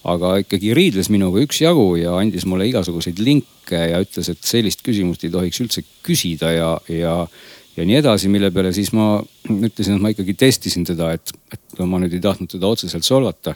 aga 0.09 0.37
ikkagi 0.41 0.73
riidles 0.77 1.11
minuga 1.13 1.43
üksjagu 1.43 1.97
ja 1.99 2.15
andis 2.21 2.47
mulle 2.49 2.69
igasuguseid 2.69 3.19
linke 3.21 3.81
ja 3.91 3.99
ütles, 4.01 4.31
et 4.31 4.45
sellist 4.47 4.85
küsimust 4.87 5.25
ei 5.27 5.33
tohiks 5.35 5.61
üldse 5.65 5.83
küsida 6.07 6.53
ja, 6.55 6.71
ja 6.89 7.15
ja 7.79 7.87
nii 7.87 8.01
edasi, 8.01 8.31
mille 8.33 8.51
peale 8.55 8.73
siis 8.75 8.91
ma 8.97 9.19
ütlesin, 9.49 9.97
et 9.97 10.03
ma 10.03 10.11
ikkagi 10.13 10.35
testisin 10.39 10.87
teda, 10.89 11.13
et, 11.15 11.31
et 11.55 11.85
ma 11.87 12.01
nüüd 12.03 12.17
ei 12.17 12.23
tahtnud 12.25 12.51
teda 12.51 12.71
otseselt 12.71 13.07
solvata. 13.07 13.55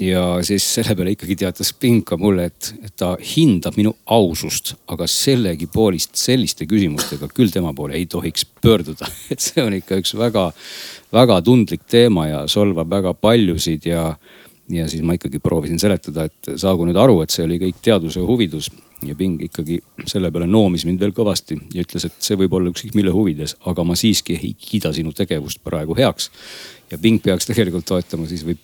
ja 0.00 0.22
siis 0.42 0.64
selle 0.74 0.96
peale 0.98 1.12
ikkagi 1.14 1.36
teatas 1.38 1.70
Pinka 1.78 2.16
mulle, 2.18 2.48
et, 2.50 2.72
et 2.82 2.94
ta 2.98 3.12
hindab 3.36 3.76
minu 3.78 3.92
ausust, 4.10 4.74
aga 4.90 5.06
sellegipoolist 5.06 6.16
selliste 6.18 6.66
küsimustega 6.66 7.28
küll 7.30 7.52
tema 7.54 7.70
poole 7.74 7.94
ei 7.94 8.06
tohiks 8.06 8.46
pöörduda. 8.62 9.06
et 9.32 9.44
see 9.44 9.62
on 9.62 9.76
ikka 9.76 10.00
üks 10.02 10.16
väga-väga 10.18 11.42
tundlik 11.46 11.84
teema 11.86 12.26
ja 12.30 12.40
solvab 12.50 12.90
väga 12.90 13.14
paljusid 13.14 13.86
ja 13.92 14.14
ja 14.72 14.88
siis 14.88 15.02
ma 15.04 15.12
ikkagi 15.12 15.38
proovisin 15.44 15.78
seletada, 15.78 16.24
et 16.24 16.56
saagu 16.56 16.86
nüüd 16.88 16.96
aru, 16.96 17.18
et 17.20 17.30
see 17.30 17.44
oli 17.44 17.58
kõik 17.60 17.82
teaduse 17.84 18.22
huvidus 18.24 18.70
ja 19.08 19.14
Ping 19.18 19.42
ikkagi 19.46 19.78
selle 20.06 20.30
peale 20.32 20.46
noomis 20.50 20.84
mind 20.88 21.00
veel 21.02 21.14
kõvasti 21.16 21.58
ja 21.74 21.84
ütles, 21.84 22.06
et 22.08 22.16
see 22.24 22.38
võib 22.40 22.54
olla 22.56 22.72
ükskõik 22.72 22.96
mille 22.98 23.12
huvides, 23.14 23.56
aga 23.70 23.84
ma 23.86 23.96
siiski 23.98 24.36
ei 24.38 24.52
kiida 24.58 24.92
sinu 24.94 25.12
tegevust 25.16 25.62
praegu 25.64 25.96
heaks. 25.98 26.30
ja 26.90 26.98
Ping 26.98 27.22
peaks 27.22 27.46
tegelikult 27.50 27.86
toetama 27.88 28.28
siis 28.30 28.44
või 28.46 28.58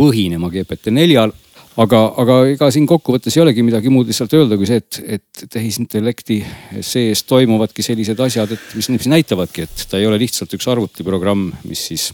põhinema 0.00 0.50
GPT-4-l. 0.52 1.32
aga, 1.80 2.00
aga 2.22 2.36
ega 2.50 2.68
siin 2.72 2.86
kokkuvõttes 2.88 3.36
ei 3.36 3.42
olegi 3.44 3.62
midagi 3.64 3.92
muud 3.92 4.08
lihtsalt 4.10 4.34
öelda 4.36 4.58
kui 4.58 4.68
see, 4.68 4.80
et, 4.82 5.00
et 5.18 5.44
tehisintellekti 5.52 6.40
sees 6.84 7.22
toimuvadki 7.28 7.84
sellised 7.86 8.20
asjad, 8.20 8.52
et 8.56 8.74
mis, 8.76 8.90
mis 8.96 9.08
näitavadki, 9.12 9.68
et 9.68 9.86
ta 9.90 10.00
ei 10.00 10.08
ole 10.08 10.18
lihtsalt 10.20 10.58
üks 10.58 10.68
arvutiprogramm, 10.70 11.52
mis 11.68 11.86
siis 11.92 12.10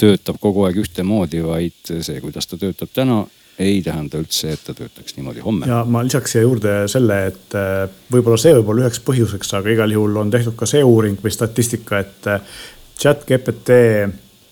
töötab 0.00 0.40
kogu 0.42 0.64
aeg 0.66 0.80
ühtemoodi, 0.82 1.42
vaid 1.44 1.94
see, 2.02 2.18
kuidas 2.24 2.48
ta 2.50 2.58
töötab 2.60 2.90
täna 2.94 3.22
ei 3.58 3.82
tähenda 3.82 4.18
üldse, 4.18 4.54
et 4.54 4.64
ta 4.66 4.74
töötaks 4.74 5.16
niimoodi 5.16 5.42
homme. 5.44 5.66
ja 5.70 5.84
ma 5.86 6.02
lisaks 6.04 6.34
siia 6.34 6.42
juurde 6.42 6.74
selle, 6.90 7.20
et 7.30 7.54
äh, 7.58 7.84
võib-olla 8.12 8.38
see 8.40 8.54
võib 8.56 8.72
olla 8.72 8.86
üheks 8.86 9.02
põhjuseks, 9.06 9.54
aga 9.58 9.70
igal 9.74 9.94
juhul 9.94 10.18
on 10.24 10.32
tehtud 10.34 10.56
ka 10.58 10.66
see 10.66 10.82
uuring 10.82 11.20
või 11.22 11.34
statistika, 11.34 12.02
et 12.02 12.30
äh, 12.30 12.58
chat 12.98 13.22
GPT 13.28 13.78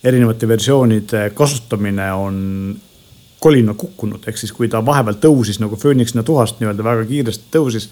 erinevate 0.02 0.48
versioonide 0.50 1.28
kasutamine 1.34 2.08
on 2.14 2.38
kolina 3.42 3.74
kukkunud, 3.74 4.22
ehk 4.26 4.38
siis 4.38 4.52
kui 4.54 4.68
ta 4.70 4.84
vahepeal 4.86 5.18
tõusis 5.22 5.58
nagu 5.58 5.74
fööniksina 5.78 6.22
tuhast 6.22 6.60
nii-öelda 6.60 6.86
väga 6.86 7.06
kiiresti 7.08 7.50
tõusis, 7.54 7.88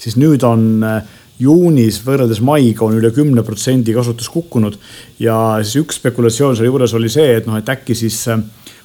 siis 0.00 0.16
nüüd 0.20 0.44
on 0.48 0.64
äh, 0.80 1.02
juunis 1.40 1.98
võrreldes 2.06 2.40
maiga 2.44 2.86
on 2.86 2.96
üle 2.96 3.10
kümne 3.12 3.42
protsendi 3.44 3.94
kasutus 3.94 4.30
kukkunud. 4.32 4.78
ja 5.18 5.58
siis 5.62 5.82
üks 5.82 6.00
spekulatsioon 6.00 6.56
selle 6.56 6.70
juures 6.70 6.94
oli 6.94 7.10
see, 7.12 7.36
et 7.36 7.48
noh, 7.50 7.58
et 7.58 7.68
äkki 7.68 7.96
siis 7.98 8.22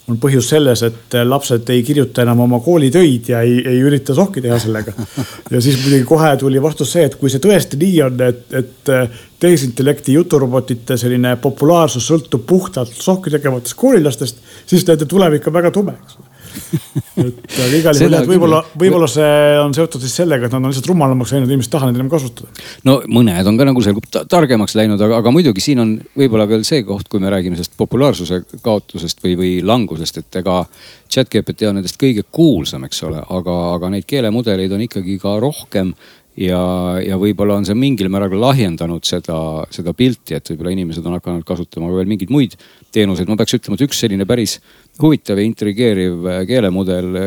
on 0.09 0.17
põhjus 0.21 0.49
selles, 0.51 0.83
et 0.85 1.17
lapsed 1.23 1.69
ei 1.73 1.83
kirjuta 1.85 2.23
enam 2.23 2.43
oma 2.45 2.59
koolitöid 2.65 3.29
ja 3.31 3.41
ei, 3.45 3.59
ei 3.67 3.81
ürita 3.85 4.15
sohki 4.17 4.41
teha 4.43 4.57
sellega. 4.61 4.93
ja 5.53 5.61
siis 5.61 5.79
muidugi 5.83 6.05
kohe 6.09 6.31
tuli 6.41 6.61
vastus 6.61 6.95
see, 6.95 7.05
et 7.09 7.17
kui 7.19 7.31
see 7.31 7.43
tõesti 7.43 7.79
nii 7.79 8.01
on, 8.07 8.23
et, 8.29 8.41
et 8.59 8.93
tehisintellekti 9.39 10.17
juturobotite 10.17 10.97
selline 10.99 11.35
populaarsus 11.41 12.09
sõltub 12.11 12.43
puhtalt 12.49 12.91
sohki 12.95 13.31
tegevatest 13.33 13.77
koolilastest, 13.79 14.43
siis 14.69 14.87
nende 14.87 15.07
tulevik 15.09 15.47
on 15.47 15.57
väga 15.61 15.71
tume, 15.75 15.95
eks 16.01 16.19
ole 16.19 16.28
et 17.23 17.57
aga 17.59 17.77
igal 17.77 17.99
juhul 17.99 18.15
jah, 18.15 18.27
võib-olla, 18.27 18.59
võib-olla 18.79 19.09
see 19.11 19.31
on 19.61 19.73
seotud 19.75 20.03
siis 20.03 20.15
sellega, 20.21 20.47
et 20.47 20.55
nad 20.55 20.63
on 20.63 20.71
lihtsalt 20.71 20.89
rumalamaks 20.91 21.33
läinud, 21.35 21.49
inimesed 21.51 21.69
ei 21.69 21.75
taha 21.75 21.89
neid 21.89 21.99
enam 21.99 22.11
kasutada. 22.11 22.51
no 22.87 22.99
mõned 23.11 23.49
on 23.51 23.59
ka 23.59 23.67
nagu 23.69 23.83
selgub 23.85 24.07
targemaks 24.09 24.75
läinud, 24.79 25.01
aga, 25.05 25.19
aga 25.23 25.33
muidugi 25.35 25.63
siin 25.63 25.83
on 25.83 25.95
võib-olla 26.19 26.47
veel 26.49 26.65
see 26.67 26.83
koht, 26.87 27.09
kui 27.11 27.21
me 27.23 27.31
räägime 27.33 27.59
sellest 27.59 27.77
populaarsuse 27.79 28.43
kaotusest 28.65 29.23
või, 29.25 29.35
või 29.39 29.51
langusest, 29.65 30.21
et 30.23 30.39
ega 30.41 30.61
chat-GPT 31.09 31.69
on 31.69 31.79
nendest 31.79 31.99
kõige 32.01 32.25
kuulsam, 32.31 32.85
eks 32.87 33.03
ole, 33.07 33.21
aga, 33.21 33.57
aga 33.75 33.91
neid 33.93 34.07
keelemudeleid 34.09 34.73
on 34.75 34.85
ikkagi 34.85 35.19
ka 35.21 35.37
rohkem 35.41 35.93
ja, 36.39 36.61
ja 37.03 37.17
võib-olla 37.19 37.57
on 37.59 37.67
see 37.67 37.77
mingil 37.77 38.09
määral 38.11 38.35
lahjendanud 38.39 39.05
seda, 39.07 39.37
seda 39.73 39.93
pilti, 39.97 40.37
et 40.37 40.51
võib-olla 40.53 40.73
inimesed 40.75 41.05
on 41.05 41.17
hakanud 41.17 41.45
kasutama 41.47 41.91
veel 41.93 42.09
mingeid 42.09 42.33
muid 42.33 42.55
teenuseid. 42.95 43.29
ma 43.29 43.37
peaks 43.39 43.57
ütlema, 43.59 43.79
et 43.79 43.85
üks 43.89 44.03
selline 44.05 44.27
päris 44.29 44.57
huvitav 45.01 45.39
ja 45.39 45.47
intrigeeriv 45.47 46.27
keelemudel, 46.47 47.21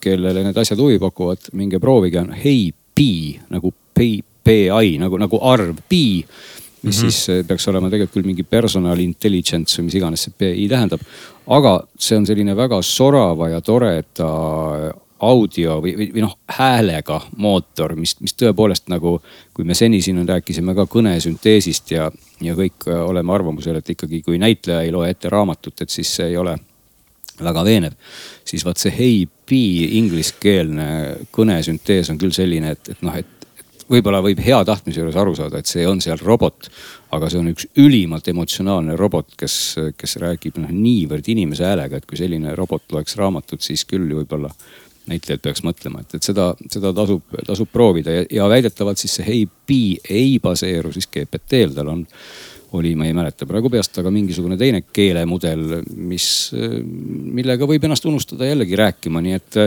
kellele 0.00 0.46
need 0.46 0.60
asjad 0.60 0.80
huvi 0.80 1.00
pakuvad, 1.02 1.50
minge 1.56 1.80
proovige, 1.82 2.20
on 2.22 2.34
Hey 2.36 2.72
Pi 2.94 3.38
nagu 3.48 3.72
PI 3.94 4.96
nagu, 5.00 5.18
nagu 5.20 5.38
arv 5.46 5.76
pi 5.88 6.24
mis 6.82 6.96
mm 7.02 7.08
-hmm. 7.08 7.10
siis 7.10 7.46
peaks 7.46 7.68
olema 7.68 7.90
tegelikult 7.90 8.14
küll 8.14 8.26
mingi 8.26 8.42
personal 8.42 8.98
intelligence 8.98 9.76
või 9.78 9.84
mis 9.84 9.94
iganes 9.94 10.22
see 10.22 10.32
BI 10.38 10.68
tähendab. 10.68 11.00
aga 11.46 11.82
see 11.98 12.16
on 12.16 12.26
selline 12.26 12.56
väga 12.56 12.82
sorava 12.82 13.48
ja 13.48 13.60
toreda 13.60 14.30
audio 15.20 15.78
või, 15.84 15.92
või, 15.98 16.08
või 16.14 16.24
noh 16.24 16.36
häälega 16.56 17.20
mootor, 17.36 17.94
mis, 17.98 18.16
mis 18.24 18.34
tõepoolest 18.38 18.88
nagu, 18.92 19.18
kui 19.54 19.66
me 19.68 19.76
seni 19.76 20.00
siin 20.04 20.22
rääkisime 20.28 20.74
ka 20.78 20.86
kõnesünteesist 20.90 21.92
ja, 21.92 22.10
ja 22.40 22.56
kõik 22.56 22.88
oleme 22.88 23.34
arvamusel, 23.34 23.80
et 23.80 23.94
ikkagi 23.96 24.22
kui 24.26 24.40
näitleja 24.40 24.86
ei 24.86 24.94
loe 24.94 25.10
ette 25.12 25.32
raamatut, 25.32 25.80
et 25.80 25.92
siis 25.92 26.14
see 26.16 26.32
ei 26.32 26.38
ole 26.40 26.56
väga 27.40 27.64
veenev. 27.64 27.92
siis 28.44 28.64
vaat 28.64 28.80
see 28.80 28.92
Hey 28.96 29.26
B 29.26 29.60
ingliskeelne 30.00 31.26
kõnesüntees 31.32 32.10
on 32.12 32.18
küll 32.20 32.34
selline, 32.36 32.74
et, 32.76 32.92
et 32.94 33.04
noh, 33.06 33.16
et 33.16 33.40
võib-olla 33.90 34.20
võib 34.22 34.40
hea 34.44 34.60
tahtmise 34.66 35.00
juures 35.00 35.18
aru 35.18 35.34
saada, 35.34 35.60
et 35.60 35.70
see 35.70 35.86
on 35.88 36.00
seal 36.02 36.20
robot. 36.22 36.70
aga 37.10 37.26
see 37.26 37.40
on 37.40 37.50
üks 37.50 37.66
ülimalt 37.82 38.28
emotsionaalne 38.30 38.94
robot, 38.96 39.32
kes, 39.36 39.54
kes 39.98 40.16
räägib 40.22 40.60
noh 40.62 40.70
niivõrd 40.70 41.26
inimese 41.26 41.66
häälega, 41.66 41.98
et 41.98 42.06
kui 42.06 42.18
selline 42.20 42.54
robot 42.54 42.84
loeks 42.94 43.16
raamatut, 43.18 43.62
siis 43.62 43.84
küll 43.84 44.06
võib-olla 44.14 44.52
näitlejad 45.10 45.42
peaks 45.44 45.64
mõtlema, 45.66 46.04
et, 46.04 46.16
et 46.18 46.26
seda, 46.26 46.52
seda 46.70 46.94
tasub, 46.96 47.26
tasub 47.46 47.70
proovida 47.72 48.14
ja, 48.20 48.24
ja 48.40 48.48
väidetavalt 48.50 49.00
siis 49.02 49.18
see 49.18 49.26
Hey 49.26 49.44
B 49.46 49.98
ei 50.10 50.38
baseeru 50.42 50.92
siis 50.94 51.10
GPT-l, 51.10 51.74
tal 51.76 51.92
on 51.92 52.06
oli, 52.78 52.94
ma 52.94 53.08
ei 53.08 53.14
mäleta 53.16 53.48
praegu 53.50 53.70
peast, 53.70 53.96
aga 53.98 54.12
mingisugune 54.14 54.54
teine 54.58 54.84
keelemudel, 54.86 55.80
mis, 55.98 56.26
millega 56.54 57.66
võib 57.66 57.86
ennast 57.86 58.06
unustada 58.06 58.46
jällegi 58.46 58.78
rääkima, 58.78 59.22
nii 59.24 59.38
et 59.38 59.58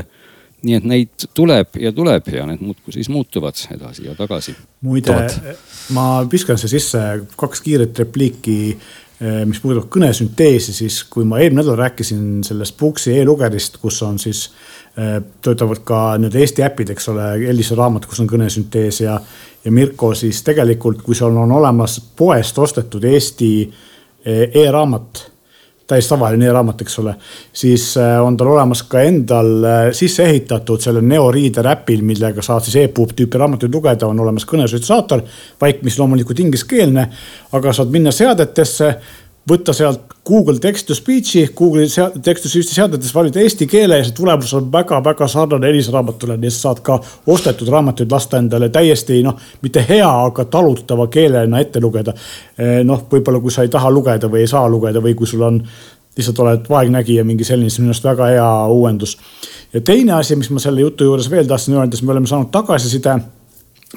nii 0.64 0.78
et 0.78 0.86
neid 0.88 1.26
tuleb 1.36 1.78
ja 1.80 1.92
tuleb 1.96 2.28
ja 2.32 2.46
need 2.48 2.62
muudkui 2.64 2.96
siis 2.96 3.10
muutuvad 3.12 3.58
edasi 3.76 4.06
ja 4.08 4.16
tagasi. 4.16 4.56
muide, 4.82 5.16
ma 5.96 6.24
viskan 6.32 6.60
siia 6.60 6.72
sisse 6.72 7.02
kaks 7.40 7.62
kiiret 7.66 8.00
repliiki, 8.00 8.58
mis 9.48 9.60
puudutab 9.64 9.90
kõnesünteesi, 9.92 10.76
siis 10.76 11.02
kui 11.12 11.28
ma 11.28 11.42
eelmine 11.42 11.62
nädal 11.62 11.78
rääkisin 11.80 12.44
sellest 12.48 12.78
Booksi 12.80 13.18
e-lugerist, 13.20 13.78
kus 13.84 14.00
on 14.08 14.20
siis 14.20 14.46
töötavad 15.42 15.82
ka 15.84 16.00
nii-öelda 16.22 16.40
Eesti 16.40 16.64
äpid, 16.64 16.92
eks 16.94 17.10
ole, 17.10 17.32
Elisa 17.50 17.76
raamat, 17.76 18.06
kus 18.06 18.20
on 18.22 18.30
kõnesüntees 18.30 19.02
ja, 19.02 19.18
ja 19.66 19.72
Mirko, 19.74 20.12
siis 20.14 20.44
tegelikult, 20.46 21.02
kui 21.02 21.18
sul 21.18 21.38
on 21.38 21.52
olemas 21.52 21.98
poest 22.18 22.60
ostetud 22.62 23.04
Eesti 23.10 23.54
eh, 23.66 24.44
e-raamat, 24.64 25.24
täiesti 25.90 26.14
tavaline 26.14 26.46
e-raamat, 26.46 26.86
eks 26.86 27.00
ole, 27.02 27.16
siis 27.54 27.88
eh, 27.98 28.14
on 28.22 28.38
tal 28.38 28.54
olemas 28.54 28.84
ka 28.90 29.02
endal 29.02 29.50
sisse 29.98 30.30
ehitatud 30.30 30.86
selle 30.86 31.02
Neo 31.02 31.26
Reader 31.34 31.72
äpil, 31.74 32.06
millega 32.06 32.46
saad 32.46 32.70
siis 32.70 32.78
e-puub 32.86 33.18
tüüpi 33.18 33.42
raamatuid 33.42 33.74
lugeda, 33.74 34.08
on 34.14 34.22
olemas 34.22 34.46
kõnesütsaator, 34.46 35.26
vaik, 35.62 35.82
mis 35.82 35.98
loomulikult 35.98 36.46
ingliskeelne, 36.46 37.10
aga 37.58 37.74
saad 37.74 37.90
minna 37.90 38.14
seadetesse 38.14 38.94
võtta 39.50 39.74
sealt 39.76 40.14
Google 40.28 40.60
text 40.64 40.88
to 40.88 40.96
speech'i, 40.96 41.44
Google'i 41.56 41.90
text 42.24 42.46
to 42.46 42.50
speech'i 42.52 42.78
seadetes 42.78 43.12
valida 43.16 43.42
eesti 43.44 43.68
keele 43.68 43.98
ja 44.00 44.06
see 44.08 44.16
tulemus 44.16 44.54
on 44.56 44.70
väga-väga 44.72 45.28
sarnane 45.28 45.68
helisraamatule, 45.68 46.38
nii 46.40 46.52
et 46.52 46.56
saad 46.56 46.80
ka 46.86 46.96
ostetud 47.28 47.72
raamatuid 47.74 48.12
lasta 48.12 48.40
endale 48.40 48.70
täiesti 48.72 49.20
noh, 49.26 49.36
mitte 49.62 49.84
hea, 49.90 50.08
aga 50.30 50.48
talutava 50.48 51.10
keelena 51.12 51.60
ette 51.60 51.84
lugeda. 51.84 52.16
Eh, 52.58 52.80
noh, 52.88 53.04
võib-olla 53.12 53.44
kui 53.44 53.52
sa 53.52 53.68
ei 53.68 53.74
taha 53.74 53.92
lugeda 53.92 54.32
või 54.32 54.46
ei 54.46 54.52
saa 54.52 54.70
lugeda 54.72 55.04
või 55.04 55.16
kui 55.20 55.28
sul 55.28 55.44
on, 55.44 55.60
lihtsalt 56.16 56.40
oled 56.40 56.68
vaegnägija, 56.70 57.28
mingi 57.28 57.44
selline, 57.44 57.74
see 57.74 57.82
on 57.82 57.90
minu 57.90 57.98
arust 57.98 58.08
väga 58.08 58.32
hea 58.32 58.50
uuendus. 58.72 59.18
ja 59.74 59.82
teine 59.82 60.14
asi, 60.22 60.38
mis 60.40 60.52
ma 60.54 60.62
selle 60.64 60.86
jutu 60.86 61.04
juures 61.04 61.30
veel 61.30 61.50
tahtsin 61.50 61.76
öelda, 61.76 61.98
siis 61.98 62.08
me 62.08 62.16
oleme 62.16 62.30
saanud 62.30 62.52
tagasiside 62.54 63.18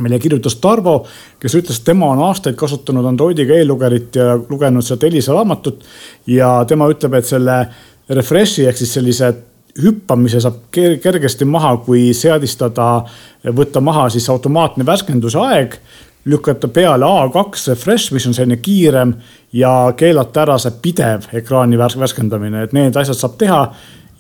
meile 0.01 0.19
kirjutas 0.21 0.59
Tarvo, 0.61 0.99
kes 1.41 1.55
ütles, 1.57 1.81
et 1.81 1.89
tema 1.89 2.11
on 2.13 2.23
aastaid 2.29 2.57
kasutanud 2.59 3.07
Androidiga 3.09 3.57
e-lugerit 3.57 4.17
ja 4.17 4.35
lugenud 4.37 4.85
sealt 4.85 5.05
Elisa 5.09 5.33
raamatut. 5.33 5.85
ja 6.27 6.65
tema 6.69 6.89
ütleb, 6.93 7.15
et 7.15 7.25
selle 7.25 7.59
refresh'i 8.09 8.67
ehk 8.67 8.77
siis 8.77 8.93
sellise 8.99 9.33
hüppamise 9.83 10.41
saab 10.41 10.61
kergesti 10.73 11.45
maha, 11.45 11.77
kui 11.85 12.13
seadistada, 12.17 13.05
võtta 13.57 13.81
maha 13.81 14.09
siis 14.13 14.29
automaatne 14.33 14.87
värskenduse 14.87 15.39
aeg. 15.39 15.79
lükata 16.27 16.69
peale 16.69 17.07
A2 17.07 17.69
refresh, 17.69 18.13
mis 18.13 18.25
on 18.27 18.35
selline 18.35 18.57
kiirem 18.57 19.13
ja 19.53 19.93
keelata 19.97 20.43
ära 20.43 20.57
see 20.59 20.73
pidev 20.83 21.29
ekraani 21.33 21.79
värskendamine, 21.79 22.65
et 22.65 22.73
need 22.73 22.97
asjad 22.97 23.17
saab 23.17 23.37
teha 23.39 23.61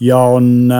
ja 0.00 0.18
on 0.18 0.70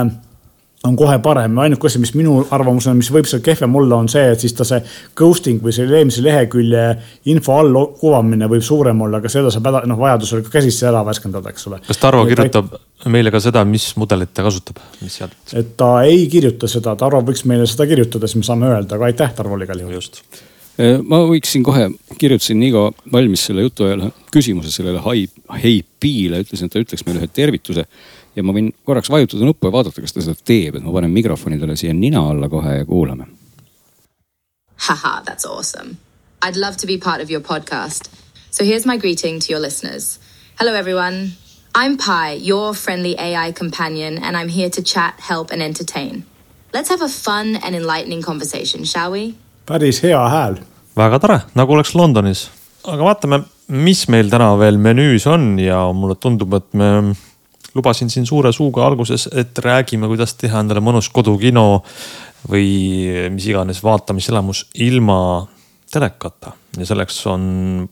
on 0.87 0.96
kohe 0.99 1.18
parem. 1.22 1.59
ainuke 1.59 1.88
asi, 1.88 2.01
mis 2.03 2.12
minu 2.16 2.38
arvamus 2.55 2.87
on, 2.90 2.96
mis 2.99 3.11
võib 3.12 3.29
seal 3.29 3.42
kehvem 3.44 3.75
olla, 3.81 3.99
on 4.03 4.09
see, 4.11 4.25
et 4.33 4.42
siis 4.42 4.55
ta 4.57 4.66
see 4.66 4.81
ghosting 5.18 5.62
või 5.62 5.75
selle 5.75 5.99
eelmise 6.01 6.25
lehekülje 6.25 6.85
info 7.33 7.59
all 7.61 7.79
kuvamine 8.01 8.49
võib 8.51 8.64
suurem 8.64 9.01
olla, 9.07 9.20
aga 9.22 9.31
seda 9.33 9.53
saab 9.55 9.70
häda, 9.70 9.85
noh, 9.90 10.01
vajadusel 10.01 10.44
ka 10.46 10.57
käsitsi 10.59 10.88
ära 10.88 11.03
värskendada, 11.07 11.53
eks 11.53 11.68
ole. 11.70 11.81
kas 11.87 12.03
Tarvo 12.03 12.25
kirjutab 12.29 12.72
ta... 12.72 12.83
meile 13.12 13.33
ka 13.35 13.42
seda, 13.42 13.64
mis 13.68 13.88
mudelit 14.01 14.35
ta 14.37 14.46
kasutab, 14.46 14.83
mis 15.03 15.20
seadet? 15.20 15.57
et 15.61 15.72
ta 15.79 15.92
ei 16.09 16.27
kirjuta 16.33 16.70
seda, 16.70 16.96
Tarvo 16.99 17.22
võiks 17.27 17.46
meile 17.49 17.68
seda 17.70 17.88
kirjutada, 17.90 18.31
siis 18.31 18.42
me 18.42 18.51
saame 18.51 18.70
öelda, 18.72 18.99
aga 18.99 19.11
aitäh 19.11 19.35
Tarvole 19.37 19.68
igal 19.68 19.83
juhul. 19.85 19.99
just 19.99 20.22
äh, 20.79 21.01
ma 21.03 21.22
võiksin 21.29 21.64
kohe, 21.66 21.88
kirjutasin 22.20 22.61
Nigo 22.62 22.88
valmis 23.12 23.49
selle 23.49 23.66
jutu 23.66 23.88
ajal 23.88 24.09
küsimuse 24.35 24.75
sellele 24.75 25.03
Hei 25.07 25.81
P-le, 25.83 26.44
ütlesin, 26.44 26.68
et 26.68 26.77
ta 26.77 26.83
ütleks 26.83 27.07
meile 27.07 27.25
ühe 27.25 27.33
tervituse 27.33 27.87
ja 28.37 28.44
ma 28.44 28.53
võin 28.53 28.70
korraks 28.85 29.11
vajutada 29.11 29.46
nuppu 29.49 29.70
ja 29.70 29.72
vaadata, 29.72 30.03
kas 30.05 30.12
ta 30.12 30.25
seda 30.25 30.37
teeb, 30.44 30.77
et 30.77 30.85
ma 30.85 30.92
panen 30.92 31.14
mikrofoni 31.14 31.59
talle 31.61 31.77
siia 31.77 31.94
nina 31.96 32.22
alla 32.31 32.49
kohe 32.53 32.79
ja 32.79 32.85
kuulame. 32.85 33.27
Haha, 34.88 35.22
that's 35.25 35.46
awesome. 35.46 35.96
I'd 36.42 36.57
love 36.57 36.77
to 36.79 36.87
be 36.87 36.99
part 36.99 37.22
of 37.22 37.31
your 37.31 37.40
podcast. 37.40 38.11
So 38.51 38.64
here's 38.64 38.87
my 38.87 38.96
greeting 38.99 39.40
to 39.40 39.53
your 39.53 39.61
listeners. 39.61 40.18
Hello, 40.59 40.75
everyone. 40.75 41.33
I'm 41.75 41.96
Pi, 41.96 42.38
your 42.40 42.75
friendly 42.75 43.18
AI 43.18 43.53
companion, 43.53 44.18
and 44.22 44.37
I'm 44.37 44.49
here 44.49 44.70
to 44.70 44.83
chat, 44.83 45.20
help, 45.20 45.51
and 45.51 45.62
entertain. 45.62 46.25
Let's 46.72 46.88
have 46.88 47.03
a 47.03 47.09
fun 47.09 47.57
and 47.57 47.75
enlightening 47.75 48.22
conversation, 48.22 48.85
shall 48.85 49.12
we? 49.12 49.35
päris 49.66 50.03
hea 50.03 50.29
hääl. 50.29 50.57
väga 50.96 51.18
tore, 51.18 51.40
nagu 51.55 51.72
oleks 51.72 51.94
Londonis. 51.94 52.51
aga 52.85 53.05
vaatame, 53.05 53.40
mis 53.68 54.09
meil 54.09 54.31
täna 54.31 54.53
veel 54.59 54.79
menüüs 54.79 55.27
on 55.27 55.59
ja 55.59 55.92
mulle 55.92 56.14
tundub, 56.14 56.55
et 56.55 56.75
me 56.75 57.14
lubasin 57.77 58.11
siin 58.12 58.27
suure 58.27 58.53
suuga 58.53 58.87
alguses, 58.87 59.29
et 59.33 59.59
räägime, 59.59 60.09
kuidas 60.11 60.35
teha 60.41 60.62
endale 60.65 60.83
mõnus 60.85 61.11
kodukino 61.12 61.83
või 62.51 62.71
mis 63.35 63.47
iganes 63.51 63.83
vaatamiselamus 63.85 64.67
ilma 64.87 65.19
telekata. 65.93 66.53
ja 66.79 66.87
selleks 66.87 67.21
on, 67.27 67.89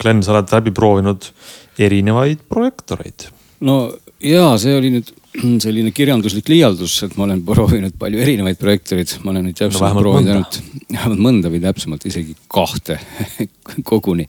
Glen, 0.00 0.22
sa 0.22 0.34
oled 0.34 0.50
läbi 0.52 0.72
proovinud 0.74 1.30
erinevaid 1.78 2.42
projektoreid. 2.48 3.28
no 3.60 3.94
ja 4.20 4.56
see 4.60 4.74
oli 4.76 4.90
nüüd 4.96 5.12
selline 5.64 5.92
kirjanduslik 5.94 6.48
liialdus, 6.48 6.96
et 7.06 7.16
ma 7.18 7.26
olen 7.26 7.42
proovinud 7.46 7.96
palju 8.00 8.20
erinevaid 8.24 8.60
projektoreid, 8.60 9.16
ma 9.24 9.34
olen 9.34 9.48
neid 9.48 9.58
täpsemalt 9.58 9.96
no, 9.96 10.04
proovinud 10.04 10.32
ainult, 10.34 10.60
vähemalt 10.92 11.24
mõnda 11.28 11.52
või 11.52 11.62
täpsemalt 11.64 12.06
isegi 12.08 12.36
kahte 12.52 12.98
koguni. 13.90 14.28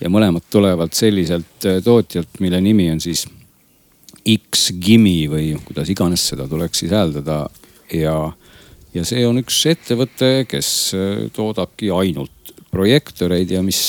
ja 0.00 0.12
mõlemad 0.12 0.46
tulevad 0.50 0.94
selliselt 0.94 1.70
tootjalt, 1.84 2.40
mille 2.44 2.60
nimi 2.64 2.90
on 2.92 3.02
siis 3.02 3.26
X-Gimi 4.24 5.26
või 5.28 5.52
kuidas 5.66 5.90
iganes 5.92 6.24
seda 6.30 6.46
tuleks 6.48 6.80
siis 6.82 6.92
hääldada. 6.94 7.44
Ja, 7.92 8.16
ja 8.94 9.04
see 9.06 9.24
on 9.28 9.40
üks 9.42 9.58
ettevõte, 9.68 10.46
kes 10.48 10.68
äh, 10.96 11.26
toodabki 11.34 11.92
ainult 11.92 12.54
projektoreid 12.74 13.52
ja 13.54 13.60
mis, 13.62 13.80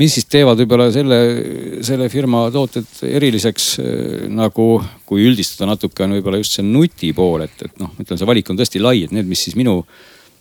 mis 0.00 0.16
siis 0.18 0.26
teevad 0.28 0.58
võib-olla 0.60 0.90
selle, 0.92 1.20
selle 1.86 2.10
firma 2.12 2.46
tooted 2.52 3.06
eriliseks 3.06 3.70
äh, 3.80 4.26
nagu, 4.32 4.68
kui 5.08 5.24
üldistada 5.28 5.70
natuke, 5.70 6.04
on 6.04 6.18
võib-olla 6.18 6.42
just 6.42 6.58
see 6.58 6.66
nuti 6.66 7.14
pool, 7.16 7.46
et, 7.46 7.56
et 7.62 7.80
noh, 7.80 7.94
ütleme, 7.96 8.18
see 8.20 8.28
valik 8.28 8.52
on 8.52 8.60
tõesti 8.60 8.82
lai, 8.82 8.98
et 9.06 9.14
need, 9.16 9.30
mis 9.30 9.46
siis 9.48 9.58
minu 9.58 9.80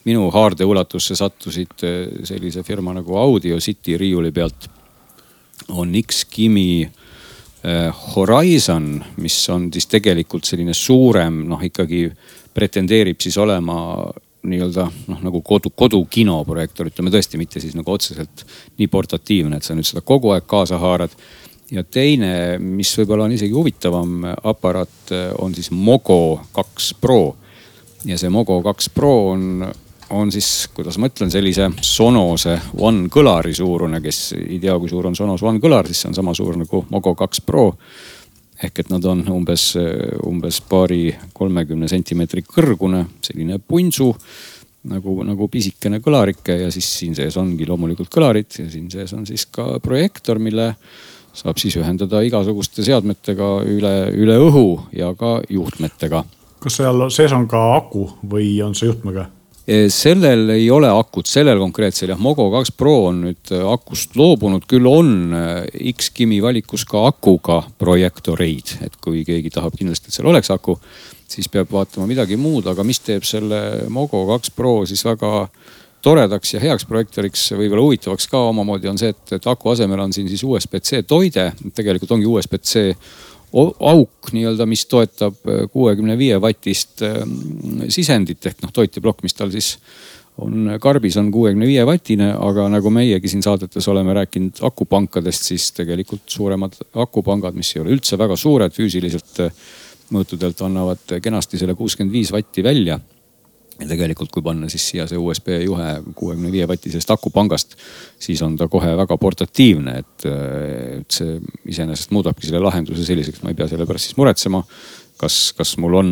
minu 0.06 0.28
haardeulatusse 0.30 1.15
sattusid 1.18 1.82
äh, 1.82 2.02
sellise 2.30 2.62
firma 2.65 2.94
nagu 2.94 3.15
Audio 3.18 3.58
City 3.62 3.96
riiuli 3.98 4.30
pealt, 4.34 4.68
on 5.74 5.96
X-Kimi 5.98 6.68
Äh, 6.86 7.05
Horizon, 8.15 8.99
mis 9.17 9.38
on 9.49 9.69
siis 9.73 9.88
tegelikult 9.89 10.45
selline 10.45 10.73
suurem, 10.78 11.39
noh 11.49 11.63
ikkagi 11.65 12.04
pretendeerib 12.54 13.23
siis 13.23 13.38
olema 13.41 13.78
nii-öelda 14.45 14.86
noh, 15.08 15.23
nagu 15.25 15.41
kodu, 15.41 15.71
kodukino 15.75 16.38
projektor, 16.45 16.89
ütleme 16.91 17.12
tõesti 17.13 17.39
mitte 17.41 17.62
siis 17.63 17.75
nagu 17.78 17.91
otseselt 17.91 18.45
nii 18.80 18.88
portatiivne, 18.91 19.58
et 19.58 19.65
sa 19.65 19.75
nüüd 19.75 19.88
seda 19.88 20.04
kogu 20.06 20.36
aeg 20.36 20.45
kaasa 20.49 20.80
haarad. 20.82 21.15
ja 21.71 21.84
teine, 21.84 22.60
mis 22.62 22.91
võib-olla 22.99 23.25
on 23.25 23.34
isegi 23.34 23.54
huvitavam 23.54 24.28
aparaat, 24.43 25.13
on 25.41 25.56
siis 25.56 25.71
Mogo 25.71 26.41
kaks 26.54 26.93
Pro. 27.01 27.36
ja 28.06 28.17
see 28.17 28.30
Mogo 28.30 28.62
kaks 28.62 28.89
Pro 28.89 29.15
on 29.32 29.65
on 30.15 30.32
siis, 30.32 30.67
kuidas 30.73 30.97
ma 31.01 31.10
ütlen, 31.12 31.32
sellise 31.32 31.69
Sonose 31.84 32.58
One 32.82 33.10
kõlari 33.12 33.54
suurune, 33.56 34.01
kes 34.04 34.19
ei 34.38 34.60
tea, 34.63 34.75
kui 34.80 34.91
suur 34.91 35.10
on 35.10 35.15
Sonos 35.17 35.43
One 35.45 35.62
kõlar, 35.63 35.88
siis 35.89 36.04
see 36.04 36.12
on 36.12 36.17
sama 36.17 36.36
suur 36.38 36.58
nagu 36.60 36.86
Mogo 36.89 37.15
kaks 37.15 37.41
Pro. 37.45 37.71
ehk 38.63 38.80
et 38.80 38.89
nad 38.89 39.04
on 39.06 39.25
umbes, 39.36 39.73
umbes 40.23 40.62
paari 40.69 41.10
kolmekümne 41.34 41.88
sentimeetri 41.91 42.41
kõrgune, 42.47 43.06
selline 43.21 43.60
punsu. 43.60 44.15
nagu, 44.86 45.23
nagu 45.25 45.47
pisikene 45.49 45.97
kõlarike 45.97 46.60
ja 46.62 46.71
siis 46.71 46.86
siin 46.99 47.15
sees 47.15 47.38
ongi 47.38 47.65
loomulikult 47.65 48.10
kõlarid 48.10 48.60
ja 48.60 48.69
siin 48.69 48.91
sees 48.91 49.13
on 49.13 49.25
siis 49.25 49.45
ka 49.45 49.80
projektor, 49.82 50.38
mille 50.39 50.75
saab 51.34 51.58
siis 51.58 51.75
ühendada 51.75 52.21
igasuguste 52.21 52.86
seadmetega 52.86 53.63
üle, 53.65 53.95
üle 54.13 54.38
õhu 54.38 54.67
ja 54.93 55.13
ka 55.17 55.41
juhtmetega. 55.49 56.23
kas 56.60 56.78
seal 56.78 57.10
sees 57.10 57.34
on 57.34 57.47
ka 57.47 57.63
aku 57.78 58.10
või 58.30 58.62
on 58.63 58.75
see 58.75 58.88
juhtmega? 58.88 59.25
Eh, 59.65 59.88
sellel 59.89 60.51
ei 60.54 60.67
ole 60.69 60.91
akut, 60.93 61.25
sellel 61.25 61.58
konkreetsel 61.58 62.12
jah, 62.12 62.19
Mogo 62.21 62.51
kaks 62.54 62.69
Pro 62.78 63.08
on 63.08 63.23
nüüd 63.23 63.49
eh, 63.49 63.63
akust 63.65 64.13
loobunud, 64.13 64.67
küll 64.69 64.86
on 64.86 65.34
eh, 65.34 65.88
X-Kimi 65.89 66.38
valikus 66.43 66.84
ka 66.86 67.01
akuga 67.10 67.63
projektoreid, 67.82 68.75
et 68.86 68.99
kui 69.01 69.23
keegi 69.25 69.49
tahab 69.56 69.73
kindlasti, 69.80 70.12
et 70.12 70.19
seal 70.19 70.30
oleks 70.30 70.54
aku, 70.54 70.78
siis 71.25 71.49
peab 71.49 71.73
vaatama 71.73 72.06
midagi 72.06 72.38
muud, 72.38 72.69
aga 72.69 72.86
mis 72.86 73.01
teeb 73.01 73.25
selle 73.25 73.88
Mogo 73.89 74.21
kaks 74.30 74.54
Pro 74.54 74.75
siis 74.86 75.01
väga 75.08 75.47
toredaks 76.06 76.54
ja 76.54 76.62
heaks 76.62 76.86
projektoriks, 76.86 77.47
võib-olla 77.58 77.88
huvitavaks 77.88 78.30
ka 78.30 78.43
omamoodi 78.51 78.91
on 78.91 79.01
see, 79.01 79.15
et, 79.15 79.39
et 79.39 79.49
aku 79.49 79.73
asemel 79.73 80.06
on 80.06 80.13
siin 80.13 80.30
siis 80.30 80.45
USB-C 80.45 81.01
toide, 81.10 81.47
tegelikult 81.73 82.13
ongi 82.19 82.30
USB-C 82.30 82.91
auk 83.56 84.34
nii-öelda, 84.36 84.68
mis 84.70 84.86
toetab 84.91 85.38
äh, 85.48 85.63
kuuekümne 85.72 86.18
viie 86.20 86.39
vatist 86.41 87.04
ähm, 87.06 87.39
sisendit 87.89 88.46
ehk 88.52 88.62
noh 88.65 88.74
toiteplokk, 88.76 89.24
mis 89.24 89.38
tal 89.38 89.54
siis 89.54 89.76
on 90.44 90.74
karbis, 90.84 91.15
on 91.18 91.32
kuuekümne 91.32 91.68
viie 91.70 91.86
vatine, 91.88 92.34
aga 92.36 92.68
nagu 92.72 92.91
meiegi 92.91 93.32
siin 93.32 93.44
saadetes 93.46 93.88
oleme 93.88 94.13
rääkinud 94.18 94.60
akupankadest, 94.68 95.48
siis 95.52 95.70
tegelikult 95.78 96.28
suuremad 96.28 96.76
akupangad, 97.06 97.56
mis 97.56 97.72
ei 97.76 97.84
ole 97.86 97.96
üldse 97.96 98.20
väga 98.20 98.36
suured 98.39 98.76
füüsiliselt 98.76 99.44
äh, 99.46 99.65
mõõtudelt, 100.15 100.60
annavad 100.65 101.18
kenasti 101.24 101.58
selle 101.62 101.78
kuuskümmend 101.78 102.13
viis 102.13 102.32
vatti 102.36 102.63
välja 102.63 103.00
ja 103.79 103.88
tegelikult, 103.89 104.31
kui 104.31 104.43
panna 104.43 104.69
siis 104.71 104.85
siia 104.91 105.05
see 105.09 105.19
USB 105.19 105.51
juhe 105.65 105.88
kuuekümne 106.15 106.51
viie 106.53 106.67
vatisest 106.69 107.11
akupangast, 107.11 107.75
siis 108.21 108.41
on 108.45 108.55
ta 108.59 108.69
kohe 108.71 108.93
väga 108.97 109.17
portatiivne, 109.19 109.97
et, 110.03 110.27
et 111.01 111.17
see 111.17 111.35
iseenesest 111.73 112.13
muudabki 112.15 112.47
selle 112.47 112.63
lahenduse 112.63 113.05
selliseks, 113.07 113.43
ma 113.43 113.51
ei 113.51 113.59
pea 113.59 113.67
selle 113.71 113.88
pärast 113.89 114.09
siis 114.09 114.19
muretsema. 114.19 114.63
kas, 115.15 115.53
kas 115.55 115.77
mul 115.79 115.93
on, 115.95 116.09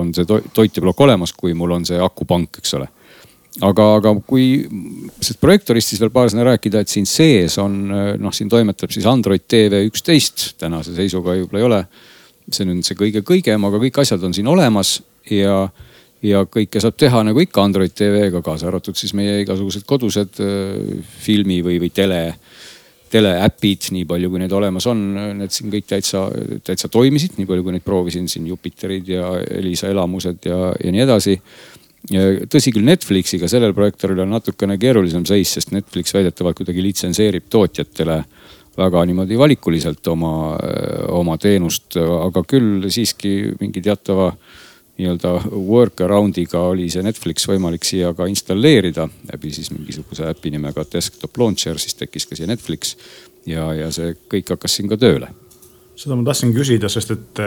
on 0.00 0.12
see 0.16 0.24
toiteplokk 0.26 1.00
olemas, 1.04 1.34
kui 1.36 1.52
mul 1.54 1.74
on 1.76 1.84
see 1.88 1.98
akupank, 2.00 2.60
eks 2.60 2.76
ole. 2.78 2.86
aga, 3.64 3.88
aga 3.98 4.14
kui 4.26 4.68
sellest 5.18 5.40
projektorist 5.40 5.92
siis 5.92 6.00
veel 6.00 6.12
paar 6.12 6.30
sõna 6.32 6.46
rääkida, 6.52 6.84
et 6.84 6.92
siin 6.92 7.08
sees 7.08 7.58
on 7.58 7.80
noh, 8.20 8.32
siin 8.32 8.48
toimetab 8.52 8.92
siis 8.92 9.08
Android 9.08 9.48
TV 9.48 9.82
üksteist, 9.88 10.52
tänase 10.60 10.94
seisuga 10.96 11.36
võib-olla 11.36 11.60
ei 11.60 11.68
ole. 11.72 11.82
see 12.52 12.64
nüüd 12.64 12.84
see 12.84 12.96
kõige 12.96 13.20
kõigem, 13.20 13.64
aga 13.68 13.76
kõik 13.80 13.98
asjad 14.00 14.22
on 14.24 14.32
siin 14.32 14.46
olemas 14.48 14.98
ja 15.28 15.66
ja 16.24 16.42
kõike 16.50 16.80
saab 16.82 16.96
teha 16.98 17.22
nagu 17.26 17.42
ikka 17.42 17.62
Android 17.62 17.94
TV-ga, 17.94 18.42
kaasa 18.44 18.68
arvatud 18.70 18.98
siis 18.98 19.14
meie 19.16 19.40
igasugused 19.44 19.86
kodused 19.88 20.40
äh, 20.42 20.98
filmi 21.22 21.60
või, 21.64 21.78
või 21.82 21.92
tele, 21.94 22.22
teleäpid, 23.12 23.90
nii 23.94 24.04
palju 24.08 24.30
kui 24.32 24.42
neid 24.42 24.52
olemas 24.56 24.88
on, 24.90 25.02
need 25.38 25.54
siin 25.54 25.72
kõik 25.72 25.88
täitsa, 25.88 26.26
täitsa 26.66 26.90
toimisid, 26.92 27.38
nii 27.38 27.48
palju 27.48 27.66
kui 27.66 27.76
neid 27.76 27.86
proovisin 27.86 28.28
siin 28.30 28.46
Jupiterid 28.50 29.08
ja 29.14 29.32
Elisa 29.60 29.92
elamused 29.92 30.48
ja, 30.48 30.72
ja 30.76 30.94
nii 30.94 31.04
edasi. 31.06 31.38
tõsi 32.50 32.72
küll, 32.74 32.86
Netflixiga 32.86 33.48
sellel 33.48 33.74
projektoril 33.74 34.24
on 34.24 34.34
natukene 34.36 34.78
keerulisem 34.78 35.24
seis, 35.26 35.54
sest 35.56 35.72
Netflix 35.72 36.14
väidetavalt 36.14 36.60
kuidagi 36.60 36.82
litsenseerib 36.82 37.48
tootjatele 37.50 38.22
väga 38.78 39.02
niimoodi 39.10 39.38
valikuliselt 39.38 40.06
oma, 40.06 40.56
oma 41.10 41.34
teenust, 41.38 41.96
aga 41.98 42.44
küll 42.46 42.86
siiski 42.94 43.54
mingi 43.58 43.82
teatava 43.82 44.30
nii-öelda 44.98 45.34
workaround'iga 45.54 46.60
oli 46.72 46.88
see 46.90 47.04
Netflix 47.06 47.46
võimalik 47.48 47.86
siia 47.86 48.12
ka 48.18 48.26
installeerida 48.30 49.08
läbi 49.32 49.52
siis 49.54 49.70
mingisuguse 49.70 50.26
äpi 50.30 50.50
nimega 50.54 50.84
Desktop 50.92 51.38
Launcher, 51.38 51.78
siis 51.78 51.94
tekkis 51.98 52.26
ka 52.26 52.38
siia 52.38 52.50
Netflix 52.50 52.96
ja, 53.46 53.70
ja 53.74 53.92
see 53.94 54.16
kõik 54.30 54.56
hakkas 54.56 54.78
siin 54.78 54.90
ka 54.90 54.98
tööle 55.00 55.30
seda 55.98 56.14
ma 56.14 56.22
tahtsin 56.26 56.52
küsida, 56.54 56.90
sest 56.92 57.10
et 57.14 57.40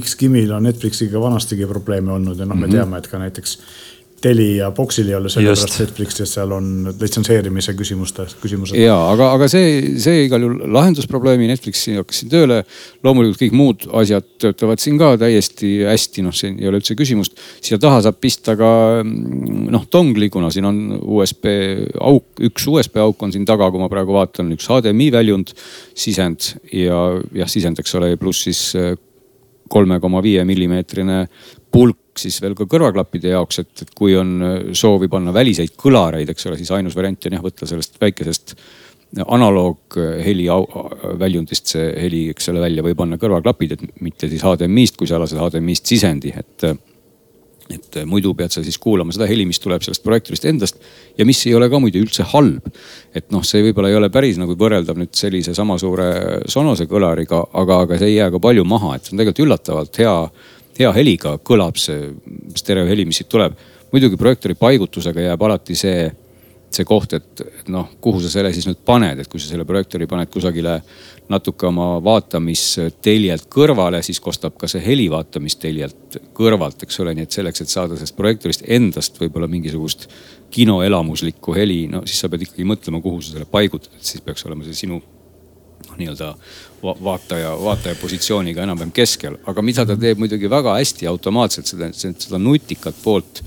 X-Kimil 0.00 0.52
on 0.56 0.64
Netflixiga 0.64 1.20
vanastigi 1.20 1.68
probleeme 1.68 2.14
olnud 2.14 2.38
ja 2.38 2.46
noh, 2.46 2.56
me 2.56 2.66
mm 2.66 2.70
-hmm. 2.70 2.76
teame, 2.76 2.98
et 2.98 3.08
ka 3.08 3.18
näiteks 3.20 3.58
Teli 3.58 3.87
ja 4.24 4.70
Boxil 4.74 5.08
ei 5.08 5.14
ole 5.14 5.30
sellepärast 5.30 5.78
Netflixi, 5.78 6.24
et 6.24 6.30
seal 6.30 6.52
on 6.54 6.88
litsenseerimise 7.00 7.74
küsimuste, 7.78 8.26
küsimused. 8.42 8.78
ja 8.80 8.96
aga, 9.12 9.30
aga 9.36 9.48
see, 9.50 9.94
see 10.02 10.24
igal 10.26 10.42
juhul 10.42 10.72
lahendus 10.74 11.06
probleemi, 11.10 11.46
Netflixi 11.50 11.94
hakkas 11.98 12.22
siin 12.22 12.32
tööle. 12.32 12.64
loomulikult 13.06 13.40
kõik 13.44 13.56
muud 13.56 13.86
asjad 14.00 14.26
töötavad 14.42 14.82
siin 14.82 14.98
ka 14.98 15.12
täiesti 15.20 15.72
hästi, 15.86 16.24
noh, 16.26 16.34
siin 16.34 16.58
ei 16.58 16.70
ole 16.70 16.82
üldse 16.82 16.96
küsimust. 16.98 17.38
siia 17.62 17.78
taha 17.78 18.02
saab 18.08 18.18
pista 18.20 18.56
ka 18.58 18.72
mm, 19.04 19.68
noh, 19.74 19.86
dongli, 19.92 20.30
kuna 20.34 20.50
siin 20.54 20.66
on 20.66 20.80
USB 20.98 21.46
auk, 22.00 22.42
üks 22.50 22.66
USB 22.66 22.98
auk 23.04 23.22
on 23.22 23.34
siin 23.34 23.46
taga, 23.48 23.70
kui 23.70 23.82
ma 23.82 23.90
praegu 23.92 24.16
vaatan, 24.16 24.50
üks 24.56 24.66
HDMI 24.66 25.12
väljund, 25.14 25.54
sisend 25.94 26.54
ja 26.74 27.04
jah, 27.38 27.50
sisend, 27.50 27.78
eks 27.78 27.94
ole, 28.00 28.16
pluss 28.18 28.48
siis 28.48 28.64
kolme 29.68 30.00
koma 30.00 30.22
viie 30.24 30.42
millimeetrine 30.48 31.26
pulk 31.70 32.07
siis 32.20 32.40
veel 32.42 32.56
ka 32.58 32.66
kõrvaklappide 32.70 33.32
jaoks, 33.34 33.62
et, 33.62 33.72
et 33.84 33.94
kui 33.96 34.16
on 34.18 34.34
äh, 34.42 34.58
soovi 34.76 35.10
panna 35.12 35.34
väliseid 35.34 35.74
kõlareid, 35.78 36.30
eks 36.32 36.50
ole, 36.50 36.58
siis 36.60 36.74
ainus 36.76 36.96
variant 36.98 37.30
on 37.30 37.38
jah, 37.38 37.44
võtta 37.44 37.70
sellest 37.70 37.98
väikesest 38.02 38.58
analoogheli 39.24 40.44
väljundist 41.16 41.70
see 41.72 41.86
heli, 41.96 42.26
eks 42.34 42.50
ole, 42.52 42.60
välja 42.60 42.84
või 42.84 42.92
panna 42.96 43.16
kõrvaklapid, 43.16 43.72
et 43.72 44.02
mitte 44.04 44.28
siis 44.28 44.44
HDMI-st, 44.44 44.98
kui 45.00 45.08
sa 45.08 45.20
lased 45.20 45.40
HDMI-st 45.40 45.94
sisendi, 45.94 46.34
et 46.36 46.68
et 47.68 47.98
muidu 48.08 48.32
pead 48.36 48.52
sa 48.52 48.62
siis 48.64 48.78
kuulama 48.80 49.12
seda 49.12 49.26
heli, 49.28 49.44
mis 49.48 49.60
tuleb 49.60 49.82
sellest 49.84 50.00
projektorist 50.04 50.46
endast 50.48 50.78
ja 51.18 51.26
mis 51.28 51.40
ei 51.46 51.54
ole 51.56 51.68
ka 51.68 51.80
muidu 51.82 52.00
üldse 52.00 52.24
halb. 52.32 52.68
et 53.14 53.30
noh, 53.34 53.44
see 53.44 53.60
võib-olla 53.66 53.90
ei 53.92 53.98
ole 53.98 54.08
päris 54.12 54.38
nagu 54.40 54.56
võrreldav 54.58 54.96
nüüd 54.96 55.12
sellise 55.16 55.54
sama 55.56 55.78
suure 55.80 56.08
Sonose 56.48 56.88
kõlariga, 56.88 57.42
aga, 57.52 57.82
aga 57.84 57.98
see 58.00 58.14
ei 58.14 58.16
jää 58.18 58.30
ka 58.32 58.40
palju 58.40 58.64
maha, 58.68 58.94
et 58.96 59.04
see 59.04 59.14
on 59.14 59.20
tegelikult 59.20 59.44
üllatavalt 59.44 60.00
hea 60.00 60.16
hea 60.78 60.94
heliga 60.94 61.36
kõlab 61.44 61.78
see 61.80 62.12
stereoheli, 62.58 63.06
mis 63.08 63.22
siit 63.22 63.30
tuleb. 63.32 63.56
muidugi 63.88 64.18
projektori 64.20 64.52
paigutusega 64.54 65.22
jääb 65.30 65.42
alati 65.46 65.74
see, 65.78 66.10
see 66.70 66.84
koht, 66.84 67.14
et 67.16 67.68
noh, 67.72 67.86
kuhu 68.04 68.20
sa 68.20 68.28
selle 68.28 68.50
siis 68.52 68.66
nüüd 68.68 68.82
paned, 68.84 69.18
et 69.22 69.30
kui 69.32 69.40
sa 69.40 69.48
selle 69.48 69.64
projektori 69.64 70.06
paned 70.06 70.28
kusagile 70.28 70.74
natuke 71.32 71.66
oma 71.70 71.86
vaatamisteljelt 72.04 73.48
kõrvale, 73.52 74.02
siis 74.04 74.20
kostab 74.20 74.58
ka 74.60 74.68
see 74.68 74.84
heli 74.84 75.08
vaatamisteljelt 75.12 76.20
kõrvalt, 76.36 76.84
eks 76.84 77.00
ole, 77.00 77.16
nii 77.16 77.24
et 77.24 77.38
selleks, 77.40 77.64
et 77.64 77.72
saada 77.72 77.96
sellest 77.96 78.16
projektorist 78.16 78.66
endast 78.68 79.16
võib-olla 79.20 79.48
mingisugust 79.48 80.08
kinoelamuslikku 80.52 81.56
heli, 81.56 81.86
no 81.88 82.04
siis 82.04 82.20
sa 82.20 82.28
pead 82.28 82.44
ikkagi 82.44 82.68
mõtlema, 82.68 83.00
kuhu 83.04 83.22
sa 83.22 83.34
selle 83.34 83.48
paigutad, 83.48 83.96
et 83.96 84.12
siis 84.12 84.24
peaks 84.24 84.44
olema 84.44 84.68
see 84.68 84.84
sinu 84.84 85.00
nii-öelda 85.98 86.34
vaataja, 86.82 87.54
vaataja 87.62 87.96
positsiooniga 88.00 88.62
enam-vähem 88.62 88.92
keskel. 88.94 89.38
aga 89.46 89.62
mida 89.62 89.86
ta 89.86 89.96
teeb 89.96 90.20
muidugi 90.22 90.50
väga 90.50 90.76
hästi 90.78 91.08
automaatselt, 91.10 91.66
seda, 91.66 91.90
seda 91.92 92.38
nutikat 92.38 92.94
poolt 93.02 93.42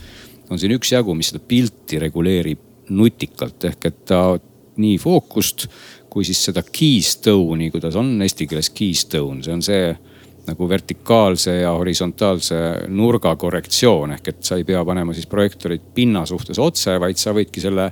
on 0.49 0.59
siin 0.59 0.75
üksjagu, 0.75 1.15
mis 1.15 1.31
seda 1.31 1.43
pilti 1.47 1.99
reguleerib 1.99 2.91
nutikalt 2.91 3.69
ehk 3.71 3.85
et 3.87 4.05
ta 4.05 4.21
nii 4.81 4.97
fookust 4.99 5.67
kui 6.11 6.25
siis 6.27 6.41
seda 6.49 6.63
keystone'i, 6.63 7.69
kuidas 7.71 7.95
on 7.95 8.17
eesti 8.21 8.47
keeles 8.51 8.69
keystone, 8.75 9.43
see 9.45 9.53
on 9.55 9.61
see 9.63 9.85
nagu 10.47 10.67
vertikaalse 10.67 11.53
ja 11.61 11.71
horisontaalse 11.77 12.57
nurga 12.91 13.35
korrektsioon 13.39 14.17
ehk 14.17 14.31
et 14.33 14.43
sa 14.43 14.57
ei 14.59 14.65
pea 14.67 14.81
panema 14.85 15.13
siis 15.15 15.29
projektorit 15.31 15.93
pinna 15.95 16.25
suhtes 16.27 16.59
otse, 16.59 16.97
vaid 16.99 17.21
sa 17.21 17.31
võidki 17.37 17.63
selle 17.63 17.91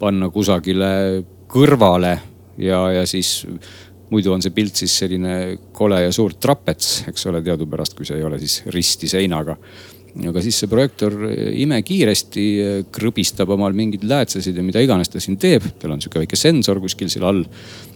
panna 0.00 0.30
kusagile 0.34 1.22
kõrvale 1.52 2.16
ja, 2.58 2.82
ja 2.98 3.06
siis 3.08 3.40
muidu 4.12 4.34
on 4.34 4.44
see 4.44 4.52
pilt 4.54 4.82
siis 4.82 4.94
selline 5.04 5.34
kole 5.72 6.02
ja 6.04 6.12
suur 6.12 6.36
trapets, 6.40 7.02
eks 7.10 7.26
ole, 7.30 7.40
teadupärast, 7.44 7.96
kui 7.96 8.08
see 8.08 8.18
ei 8.20 8.28
ole 8.28 8.40
siis 8.42 8.60
risti 8.74 9.08
seinaga. 9.10 9.56
aga 10.28 10.42
siis 10.44 10.58
see 10.60 10.68
projektor 10.68 11.14
imekiiresti 11.32 12.42
krõbistab 12.92 13.48
omal 13.54 13.72
mingeid 13.72 14.04
läätsesid 14.04 14.56
ja 14.56 14.62
mida 14.62 14.80
iganes 14.84 15.08
ta 15.08 15.20
siin 15.20 15.38
teeb, 15.40 15.64
tal 15.80 15.94
on 15.94 16.02
sihuke 16.04 16.20
väike 16.20 16.36
sensor 16.36 16.80
kuskil 16.80 17.08
seal 17.08 17.24
all. 17.24 17.44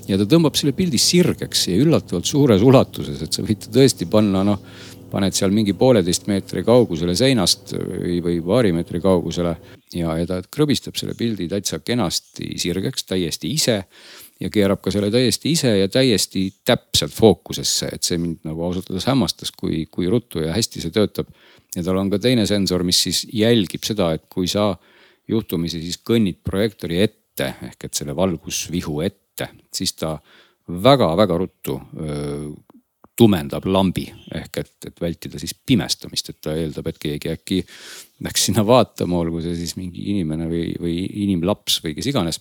ja 0.09 0.17
ta 0.17 0.25
tõmbab 0.25 0.57
selle 0.57 0.73
pildi 0.73 0.99
sirgeks 0.99 1.69
ja 1.69 1.77
üllatavalt 1.77 2.25
suures 2.25 2.63
ulatuses, 2.63 3.21
et 3.21 3.33
sa 3.33 3.45
võid 3.45 3.69
tõesti 3.69 4.09
panna 4.09 4.45
noh 4.47 4.63
paned 5.11 5.37
seal 5.37 5.53
mingi 5.55 5.75
pooleteist 5.79 6.27
meetri 6.31 6.65
kaugusele 6.67 7.15
seinast 7.17 7.75
või, 7.77 8.19
või 8.25 8.39
paari 8.45 8.73
meetri 8.75 9.01
kaugusele 9.01 9.55
ja, 9.95 10.17
ja 10.19 10.27
ta 10.29 10.41
krõbistab 10.43 10.99
selle 10.99 11.15
pildi 11.19 11.49
täitsa 11.51 11.79
kenasti 11.85 12.57
sirgeks 12.61 13.07
täiesti 13.07 13.53
ise 13.55 13.83
ja 14.41 14.51
keerab 14.53 14.83
ka 14.85 14.93
selle 14.93 15.11
täiesti 15.13 15.53
ise 15.57 15.73
ja 15.79 15.89
täiesti 15.89 16.47
täpselt 16.67 17.15
fookusesse, 17.17 17.89
et 17.93 18.05
see 18.05 18.19
mind 18.21 18.45
nagu 18.45 18.67
ausalt 18.67 18.91
öeldes 18.91 19.09
hämmastas, 19.09 19.53
kui, 19.57 19.87
kui 19.91 20.11
ruttu 20.13 20.45
ja 20.45 20.53
hästi 20.57 20.85
see 20.85 20.95
töötab. 20.95 21.31
ja 21.77 21.85
tal 21.85 21.97
on 22.01 22.11
ka 22.13 22.19
teine 22.19 22.47
sensor, 22.47 22.85
mis 22.85 23.01
siis 23.09 23.27
jälgib 23.33 23.85
seda, 23.85 24.13
et 24.17 24.27
kui 24.33 24.49
sa 24.49 24.75
juhtumisi 25.29 25.81
siis 25.83 25.99
kõnnid 26.05 26.43
projektori 26.45 27.01
ette 27.03 27.55
ehk 27.69 27.89
et 27.89 27.95
selle 27.95 28.17
valgusvihu 28.17 29.01
ette, 29.05 29.49
siis 29.75 29.93
ta 29.97 30.17
väga-väga 30.67 31.37
ruttu 31.39 31.77
öö, 32.01 32.53
tumendab 33.17 33.65
lambi 33.69 34.05
ehk 34.37 34.61
et, 34.61 34.75
et 34.91 35.01
vältida 35.01 35.41
siis 35.41 35.55
pimestamist, 35.55 36.31
et 36.31 36.41
ta 36.45 36.55
eeldab, 36.57 36.91
et 36.91 36.99
keegi 37.01 37.33
äkki 37.33 37.63
läks 38.27 38.49
sinna 38.49 38.65
vaatama, 38.67 39.19
olgu 39.23 39.41
see 39.45 39.57
siis 39.57 39.77
mingi 39.81 40.05
inimene 40.13 40.49
või, 40.51 40.67
või 40.81 40.99
inimlaps 41.25 41.81
või 41.85 41.97
kes 41.97 42.11
iganes. 42.13 42.41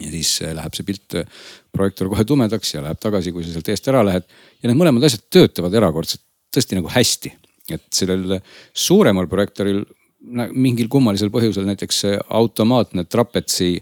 Ja 0.00 0.10
siis 0.12 0.32
äh, 0.44 0.54
läheb 0.56 0.76
see 0.76 0.86
pilt, 0.88 1.18
äh, 1.18 1.28
projektoor 1.74 2.12
kohe 2.14 2.24
tumedaks 2.28 2.74
ja 2.74 2.84
läheb 2.84 3.00
tagasi, 3.02 3.34
kui 3.34 3.46
sa 3.46 3.54
sealt 3.54 3.70
eest 3.72 3.92
ära 3.92 4.04
lähed. 4.06 4.26
ja 4.62 4.70
need 4.70 4.80
mõlemad 4.80 5.06
asjad 5.08 5.26
töötavad 5.30 5.74
erakordselt 5.74 6.24
tõesti 6.54 6.78
nagu 6.78 6.90
hästi, 6.92 7.32
et 7.76 7.88
sellel 7.92 8.38
suuremal 8.72 9.28
projektooril 9.28 9.84
mingil 10.58 10.88
kummalisel 10.90 11.30
põhjusel 11.30 11.66
näiteks 11.68 12.00
automaatne 12.34 13.04
trapetsi 13.06 13.76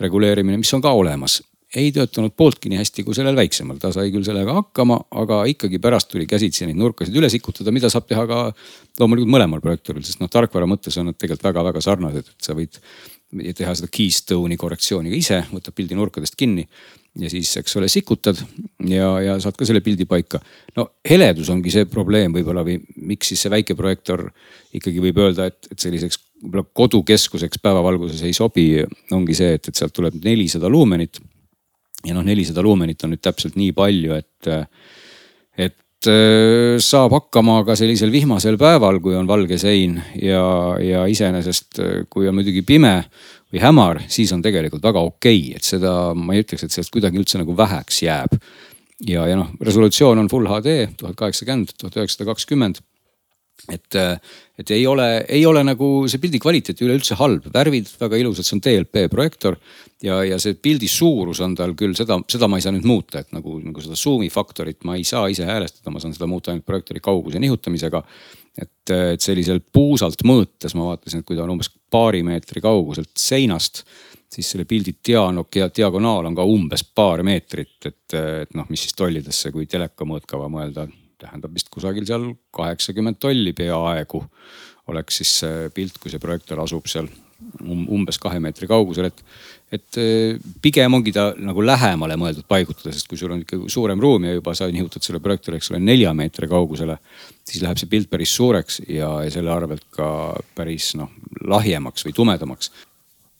reguleerimine, 0.00 0.56
mis 0.62 0.72
on 0.72 0.80
ka 0.80 0.92
olemas 0.96 1.42
ei 1.76 1.92
töötanud 1.92 2.34
pooltki 2.36 2.68
nii 2.68 2.80
hästi 2.82 3.04
kui 3.06 3.16
sellel 3.16 3.36
väiksemal, 3.36 3.78
ta 3.80 3.92
sai 3.94 4.10
küll 4.12 4.24
sellega 4.26 4.54
hakkama, 4.58 4.98
aga 5.22 5.42
ikkagi 5.48 5.80
pärast 5.82 6.10
tuli 6.12 6.26
käsitsi 6.28 6.68
neid 6.68 6.76
nurkasid 6.80 7.16
üle 7.16 7.30
sikutada, 7.32 7.72
mida 7.72 7.88
saab 7.92 8.08
teha 8.10 8.26
ka 8.28 8.40
loomulikult 9.00 9.32
mõlemal 9.32 9.62
projektooril, 9.64 10.04
sest 10.04 10.20
noh, 10.20 10.30
tarkvara 10.32 10.68
mõttes 10.68 10.98
on 11.00 11.08
nad 11.08 11.18
tegelikult 11.18 11.48
väga-väga 11.48 11.84
sarnased, 11.84 12.28
et 12.28 12.48
sa 12.48 12.56
võid 12.58 12.76
teha 13.32 13.74
seda 13.78 13.88
keystone'i 13.92 14.58
korrektsiooni 14.60 15.12
ka 15.12 15.16
ise, 15.16 15.38
võtad 15.52 15.74
pildi 15.76 15.96
nurkadest 15.96 16.36
kinni 16.38 16.66
ja 17.20 17.30
siis, 17.32 17.50
eks 17.60 17.76
ole, 17.76 17.88
sikutad 17.92 18.38
ja, 18.88 19.08
ja 19.20 19.36
saad 19.42 19.56
ka 19.58 19.66
selle 19.68 19.82
pildi 19.84 20.06
paika. 20.08 20.40
no 20.76 20.86
heledus 21.08 21.50
ongi 21.52 21.72
see 21.72 21.88
probleem 21.90 22.32
võib-olla 22.32 22.64
või 22.64 22.78
miks 23.08 23.32
siis 23.32 23.44
see 23.44 23.52
väike 23.52 23.76
projektor 23.76 24.26
ikkagi 24.72 25.02
võib 25.04 25.20
öelda, 25.24 25.50
et, 25.52 25.68
et 25.72 25.78
selliseks 25.80 26.20
võib-olla 26.42 26.64
kodukeskuseks 26.72 27.60
päevavalguses 27.62 28.22
ei 28.26 28.32
sobi, 28.36 28.66
ongi 29.12 29.36
see, 29.36 29.52
et, 29.58 29.68
et 29.68 29.78
sealt 29.78 29.94
tuleb 29.96 30.16
nelisada 30.24 30.70
luumenit 30.72 31.20
ja 32.06 32.16
noh, 32.16 32.24
nelisada 32.26 32.64
luumenit 32.64 33.04
on 33.04 33.14
nüüd 33.14 33.22
täpselt 33.22 33.58
nii 33.60 33.74
palju, 33.76 34.16
et, 34.16 34.52
et 35.60 35.76
saab 36.06 37.12
hakkama 37.14 37.60
ka 37.66 37.76
sellisel 37.78 38.10
vihmasel 38.12 38.56
päeval, 38.60 38.98
kui 39.04 39.14
on 39.18 39.28
valge 39.28 39.58
sein 39.60 39.98
ja, 40.18 40.42
ja 40.82 41.04
iseenesest, 41.10 41.80
kui 42.10 42.28
on 42.28 42.36
muidugi 42.38 42.64
pime 42.66 42.96
või 43.52 43.62
hämar, 43.62 44.02
siis 44.10 44.32
on 44.32 44.42
tegelikult 44.42 44.84
väga 44.84 45.02
okei 45.04 45.40
okay., 45.50 45.56
et 45.58 45.68
seda 45.68 46.12
ma 46.16 46.34
ei 46.34 46.44
ütleks, 46.44 46.64
et 46.64 46.74
sellest 46.74 46.94
kuidagi 46.94 47.20
üldse 47.20 47.40
nagu 47.40 47.56
väheks 47.56 48.02
jääb. 48.02 48.38
ja, 49.08 49.26
ja 49.28 49.36
noh, 49.36 49.52
resolutsioon 49.60 50.18
on 50.22 50.30
full 50.30 50.48
HD 50.48 50.88
tuhat 50.96 51.18
kaheksakümmend, 51.18 51.76
tuhat 51.78 52.00
üheksasada 52.00 52.30
kakskümmend 52.32 52.80
et, 53.70 53.96
et 54.58 54.70
ei 54.74 54.86
ole, 54.86 55.06
ei 55.28 55.44
ole 55.46 55.62
nagu 55.66 55.88
see 56.10 56.20
pildi 56.22 56.40
kvaliteet 56.42 56.82
üleüldse 56.82 57.16
halb, 57.20 57.46
värvid 57.54 57.90
väga 58.00 58.18
ilusad, 58.18 58.46
see 58.46 58.56
on 58.56 58.62
DLP 58.64 59.04
projektor. 59.12 59.56
ja, 60.02 60.18
ja 60.26 60.38
see 60.42 60.56
pildi 60.58 60.88
suurus 60.90 61.40
on 61.44 61.54
tal 61.58 61.76
küll 61.78 61.94
seda, 61.98 62.18
seda 62.30 62.48
ma 62.50 62.58
ei 62.58 62.64
saa 62.64 62.74
nüüd 62.74 62.88
muuta, 62.88 63.22
et 63.22 63.30
nagu, 63.36 63.58
nagu 63.62 63.84
seda 63.84 63.98
zoom'i 63.98 64.30
faktorit 64.34 64.82
ma 64.88 64.96
ei 64.98 65.04
saa 65.06 65.28
ise 65.30 65.46
häälestada, 65.46 65.94
ma 65.94 66.02
saan 66.02 66.14
seda 66.16 66.26
muuta 66.30 66.50
ainult 66.50 66.66
projektori 66.66 67.02
kauguse 67.04 67.42
nihutamisega. 67.42 68.02
et, 68.58 68.90
et 68.90 69.20
selliselt 69.20 69.64
puusalt 69.72 70.26
mõõtes 70.28 70.74
ma 70.76 70.90
vaatasin, 70.90 71.22
et 71.22 71.26
kui 71.26 71.36
ta 71.38 71.46
on 71.46 71.54
umbes 71.54 71.70
paari 71.90 72.22
meetri 72.26 72.60
kauguselt 72.60 73.14
seinast 73.16 73.84
siis 74.32 74.50
selle 74.50 74.64
pildi 74.64 74.94
diano-, 75.08 75.46
diagonaal 75.52 76.26
on 76.30 76.34
ka 76.36 76.44
umbes 76.48 76.84
paar 76.94 77.22
meetrit, 77.22 77.76
et, 77.84 78.16
et 78.16 78.54
noh, 78.56 78.66
mis 78.72 78.80
siis 78.86 78.96
tollidesse, 78.96 79.52
kui 79.52 79.66
teleka 79.68 80.08
mõõtkava 80.08 80.48
mõelda 80.52 80.86
tähendab 81.22 81.54
vist 81.54 81.70
kusagil 81.72 82.06
seal 82.08 82.32
kaheksakümmend 82.54 83.20
tolli 83.22 83.54
peaaegu 83.56 84.22
oleks 84.90 85.20
siis 85.20 85.32
see 85.42 85.68
pilt, 85.74 85.98
kui 86.02 86.10
see 86.12 86.22
projektor 86.22 86.60
asub 86.62 86.88
seal 86.90 87.08
um, 87.62 87.84
umbes 87.98 88.18
kahe 88.22 88.40
meetri 88.42 88.68
kaugusel, 88.70 89.08
et, 89.10 89.22
et 89.78 89.98
eh, 90.02 90.38
pigem 90.64 90.98
ongi 90.98 91.14
ta 91.14 91.28
nagu 91.38 91.64
lähemale 91.64 92.16
mõeldud 92.20 92.46
paigutada, 92.50 92.94
sest 92.94 93.08
kui 93.10 93.20
sul 93.20 93.34
on 93.34 93.44
ikka 93.44 93.60
suurem 93.72 94.00
ruum 94.02 94.26
ja 94.26 94.36
juba 94.36 94.56
sa 94.58 94.68
nihutad 94.72 95.06
selle 95.06 95.22
projektori, 95.22 95.60
eks 95.60 95.72
ole, 95.72 95.82
nelja 95.82 96.14
meetri 96.18 96.50
kaugusele, 96.50 96.98
siis 97.48 97.62
läheb 97.64 97.80
see 97.80 97.90
pilt 97.92 98.10
päris 98.12 98.34
suureks 98.38 98.82
ja, 98.88 99.14
ja 99.26 99.34
selle 99.34 99.54
arvelt 99.54 99.86
ka 99.94 100.08
päris 100.56 100.92
noh 100.98 101.12
lahjemaks 101.48 102.08
või 102.08 102.18
tumedamaks. 102.18 102.72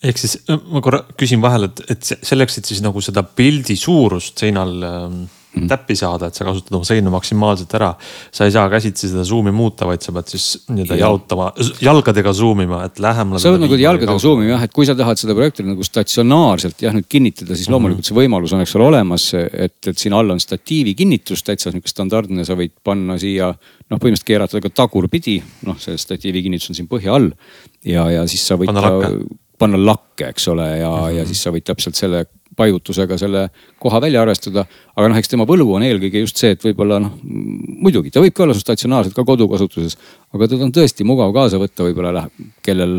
Ehk 0.03 0.19
siis 0.19 0.41
ma 0.49 0.81
korra 0.83 1.05
küsin 1.19 1.43
vahele, 1.43 1.69
et, 1.71 1.85
et 1.95 2.27
selleks, 2.27 2.59
et 2.59 2.67
siis 2.67 2.81
nagu 2.83 3.03
seda 3.05 3.23
pildi 3.23 3.79
suurust 3.79 4.43
seinal 4.43 4.79
ähm 4.89 5.23
mm. 5.55 5.69
täppi 5.71 5.97
saada, 5.99 6.29
et 6.29 6.39
sa 6.39 6.47
kasutad 6.47 6.77
oma 6.77 6.87
seina 6.87 7.13
maksimaalselt 7.13 7.75
ära. 7.79 7.93
sa 8.33 8.47
ei 8.49 8.55
saa 8.55 8.69
käsitsi 8.73 9.11
seda 9.11 9.25
zoom'i 9.29 9.53
muuta, 9.55 9.87
vaid 9.89 10.05
sa 10.05 10.15
pead 10.17 10.33
siis 10.33 10.47
nii-öelda 10.73 10.99
jalutama, 11.01 11.51
jalgadega 11.83 12.33
zoom 12.37 12.65
ima, 12.65 12.83
et 12.89 13.03
lähemale. 13.03 13.41
sa 13.43 13.53
pead 13.53 13.65
nagu 13.67 13.79
jalgadega 13.81 14.17
zoom 14.23 14.45
ima 14.45 14.55
jah, 14.55 14.65
et 14.69 14.75
kui 14.77 14.89
sa 14.89 14.97
tahad 14.99 15.21
seda 15.21 15.37
projekti 15.39 15.67
nagu 15.67 15.85
statsionaarselt 15.87 16.87
jah 16.87 16.97
nüüd 16.97 17.09
kinnitada, 17.09 17.55
siis 17.55 17.67
-hmm. 17.67 17.77
loomulikult 17.77 18.09
see 18.09 18.19
võimalus 18.19 18.57
on, 18.57 18.65
eks 18.65 18.77
ole, 18.79 18.89
olemas. 18.93 19.29
et, 19.35 19.79
et 19.87 19.99
siin 19.99 20.17
all 20.17 20.31
on 20.31 20.41
statiivi 20.41 20.95
kinnitus, 20.99 21.45
täitsa 21.47 21.71
nihuke 21.71 21.91
standardne, 21.91 22.45
sa 22.49 22.57
võid 22.59 22.75
panna 22.85 23.19
siia 23.19 23.53
noh, 23.53 23.99
põhimõtteliselt 23.99 24.29
keerata 24.29 24.61
ka 24.61 24.73
tagurpidi, 24.83 25.41
noh, 25.69 25.79
see 25.79 25.97
statiivi 26.01 26.43
kinnitus 26.43 26.73
on 26.73 26.81
siin 26.81 26.89
põhja 26.89 27.17
all. 27.17 27.33
ja, 27.85 28.11
ja 28.11 28.27
siis 28.27 28.47
sa 28.47 28.57
võid 28.57 28.73
panna 28.73 28.89
lakke, 28.89 29.41
panna 29.59 29.79
lakke, 29.79 30.31
eks 30.33 30.49
ole, 30.49 30.69
ja 30.79 30.91
mm, 30.91 31.03
-hmm. 31.03 31.19
ja 31.19 31.27
siis 31.27 31.43
sa 31.43 31.53
võid 31.55 31.67
täpselt 31.69 31.99
selle 31.99 32.27
paigutusega 32.57 33.19
selle 33.21 33.47
koha 33.83 34.01
välja 34.03 34.23
arvestada. 34.23 34.65
aga 34.97 35.09
noh, 35.09 35.17
eks 35.17 35.31
tema 35.33 35.47
võlu 35.49 35.71
on 35.73 35.85
eelkõige 35.87 36.21
just 36.21 36.41
see, 36.41 36.53
et 36.53 36.65
võib-olla 36.65 36.99
noh, 37.01 37.15
muidugi 37.25 38.13
ta 38.13 38.21
võib 38.21 38.35
ka 38.37 38.45
olla 38.45 38.57
sul 38.57 38.65
statsionaarselt 38.65 39.17
ka 39.17 39.25
kodukasutuses, 39.25 39.97
aga 40.37 40.49
teda 40.51 40.67
on 40.69 40.75
tõesti 40.75 41.07
mugav 41.09 41.33
kaasa 41.33 41.61
võtta, 41.63 41.87
võib-olla 41.87 42.13
läheb, 42.19 42.47
kellel 42.65 42.99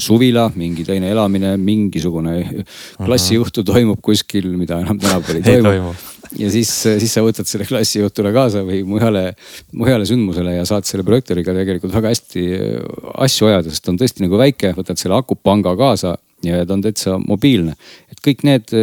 suvila, 0.00 0.50
mingi 0.56 0.84
teine 0.84 1.10
elamine, 1.12 1.56
mingisugune 1.60 2.64
klassijuhtu 3.00 3.64
toimub 3.64 4.00
kuskil, 4.04 4.52
mida 4.56 4.80
enam 4.84 5.00
tänapäeval 5.00 5.40
ei 5.40 5.48
toimu, 5.48 5.68
toimu 5.68 5.94
ja 6.38 6.50
siis, 6.52 6.70
siis 6.84 7.12
sa 7.14 7.22
võtad 7.24 7.48
selle 7.48 7.66
klassijuhtule 7.68 8.32
kaasa 8.34 8.62
või 8.66 8.82
mujale, 8.86 9.30
mujale 9.76 10.06
sündmusele 10.08 10.54
ja 10.58 10.66
saad 10.68 10.86
selle 10.88 11.04
projektooriga 11.06 11.54
tegelikult 11.56 11.94
väga 11.96 12.12
hästi 12.12 12.44
asju 13.26 13.50
ajada, 13.50 13.72
sest 13.72 13.86
ta 13.86 13.94
on 13.94 14.00
tõesti 14.00 14.24
nagu 14.24 14.40
väike, 14.40 14.74
võtad 14.76 15.00
selle 15.00 15.18
akupanga 15.18 15.74
kaasa 15.78 16.16
ja 16.46 16.62
ta 16.64 16.76
on 16.76 16.84
täitsa 16.84 17.18
mobiilne. 17.20 17.74
Et 18.20 18.26
kõik 18.28 18.44
need, 18.46 18.74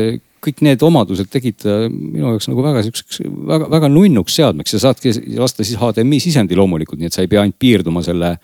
kõik 0.43 0.63
need 0.65 0.83
omadused 0.85 1.29
tegid 1.33 1.59
ta 1.61 1.83
minu 1.91 2.33
jaoks 2.33 2.49
nagu 2.49 2.65
väga 2.65 2.83
siukseks 2.87 3.21
väga, 3.25 3.69
väga 3.77 3.91
nunnuks 3.91 4.39
seadmeks 4.39 4.73
ja 4.73 4.81
saadki 4.87 5.13
lasta 5.37 5.65
siis 5.67 5.79
HDMI 5.81 6.19
sisendi 6.23 6.57
loomulikult, 6.57 6.99
nii 7.01 7.11
et 7.11 7.17
sa 7.17 7.25
ei 7.25 7.31
pea 7.31 7.43
ainult 7.45 7.59
piirduma 7.59 8.03
selle 8.05 8.37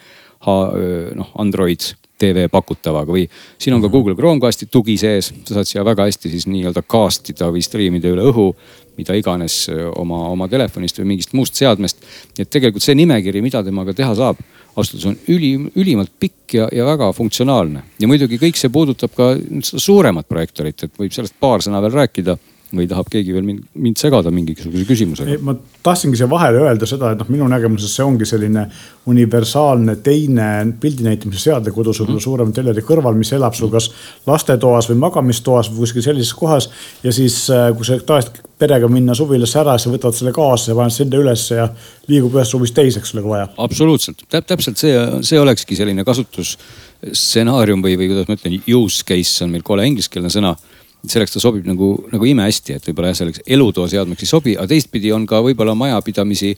noh 0.43 1.29
Android 1.39 1.93
TV 2.19 2.49
pakutavaga 2.51 3.11
või 3.15 3.23
siin 3.57 3.73
on 3.73 3.81
ka 3.81 3.87
mhm. 3.87 3.93
Google 3.93 4.15
Chromecasti 4.15 4.67
tugi 4.71 4.97
sees, 4.99 5.31
sa 5.47 5.57
saad 5.57 5.69
siia 5.69 5.85
väga 5.87 6.05
hästi 6.07 6.31
siis 6.31 6.45
nii-öelda 6.51 6.83
cast 6.83 7.31
ida 7.31 7.47
või 7.51 7.63
striimida 7.63 8.11
üle 8.11 8.27
õhu 8.29 8.51
mida 8.97 9.15
iganes 9.17 9.65
oma, 9.97 10.27
oma 10.33 10.47
telefonist 10.51 10.99
või 11.01 11.13
mingist 11.13 11.33
muust 11.37 11.57
seadmest. 11.57 12.03
et 12.37 12.49
tegelikult 12.49 12.83
see 12.83 12.95
nimekiri, 12.97 13.41
mida 13.41 13.63
temaga 13.65 13.93
teha 13.97 14.13
saab, 14.17 14.41
ausalt 14.75 14.99
öeldes 14.99 15.09
on 15.11 15.35
ülim, 15.35 15.67
ülimalt 15.75 16.11
pikk 16.19 16.57
ja, 16.57 16.67
ja 16.71 16.85
väga 16.85 17.11
funktsionaalne. 17.13 17.83
ja 17.99 18.09
muidugi 18.09 18.39
kõik 18.41 18.59
see 18.59 18.71
puudutab 18.73 19.13
ka 19.15 19.33
seda 19.37 19.81
suuremat 19.81 20.27
projektorit, 20.29 20.83
et 20.83 20.99
võib 20.99 21.13
sellest 21.13 21.37
paar 21.39 21.63
sõna 21.65 21.81
veel 21.83 21.95
rääkida 22.01 22.37
või 22.73 22.87
tahab 22.89 23.09
keegi 23.11 23.33
veel 23.35 23.45
mind, 23.45 23.65
mind 23.77 23.99
segada 24.01 24.31
mingisuguse 24.33 24.85
küsimusega? 24.89 25.37
ma 25.45 25.55
tahtsingi 25.85 26.17
siia 26.19 26.29
vahele 26.29 26.63
öelda 26.65 26.87
seda, 26.89 27.11
et 27.13 27.21
noh, 27.21 27.29
minu 27.33 27.47
nägemuses 27.51 27.93
see 27.93 28.05
ongi 28.05 28.27
selline 28.27 28.65
universaalne 29.09 29.97
teine 30.05 30.47
pildi 30.81 31.05
näitamise 31.05 31.43
seade 31.43 31.73
kodus 31.75 32.01
võib-olla 32.01 32.19
mm. 32.19 32.25
suurema 32.25 32.55
teleri 32.55 32.85
kõrval, 32.85 33.17
mis 33.19 33.33
elab 33.37 33.57
sul 33.57 33.71
kas 33.73 33.91
lastetoas 34.27 34.89
või 34.91 34.99
magamistoas 35.03 35.69
või 35.71 35.83
kuskil 35.83 36.05
sellises 36.05 36.33
kohas. 36.37 36.69
ja 37.03 37.13
siis, 37.13 37.45
äh, 37.53 37.69
kui 37.77 37.87
sa 37.87 37.99
tahad 37.99 38.31
perega 38.59 38.87
minna 38.91 39.15
suvilasse 39.17 39.59
ära, 39.59 39.77
siis 39.77 39.89
sa 39.89 39.93
võtad 39.93 40.17
selle 40.17 40.33
kaasa 40.35 40.71
ja 40.71 40.77
paned 40.77 40.95
selle 40.95 41.19
ülesse 41.19 41.59
ja 41.59 41.67
liigub 42.09 42.35
ühest 42.37 42.55
suvist 42.55 42.75
teise, 42.77 43.01
eks 43.01 43.13
ole, 43.15 43.25
kui 43.25 43.35
vaja. 43.35 43.49
absoluutselt 43.65 44.25
Täp, 44.29 44.47
täpselt 44.49 44.81
see, 44.81 44.93
see 45.25 45.39
olekski 45.39 45.77
selline 45.77 46.05
kasutusstsenaarium 46.07 47.83
või, 47.85 47.97
või 47.99 48.11
kuidas 48.13 48.29
ma 48.29 48.37
ütlen, 48.39 48.61
use 48.79 49.03
case 49.07 49.43
on 49.45 49.53
meil 49.53 49.65
kole 49.67 49.85
ingliskeelne 49.89 50.31
sõna 50.33 50.55
selleks 51.03 51.35
ta 51.35 51.41
sobib 51.43 51.67
nagu, 51.67 51.89
nagu 52.13 52.27
imehästi, 52.27 52.77
et 52.77 52.85
võib-olla 52.87 53.11
jah, 53.11 53.19
selleks 53.23 53.43
elutoa 53.51 53.89
seadmeks 53.91 54.23
ei 54.23 54.29
sobi, 54.29 54.55
aga 54.55 54.69
teistpidi 54.71 55.11
on 55.11 55.25
ka 55.27 55.41
võib-olla 55.43 55.75
majapidamisi 55.75 56.53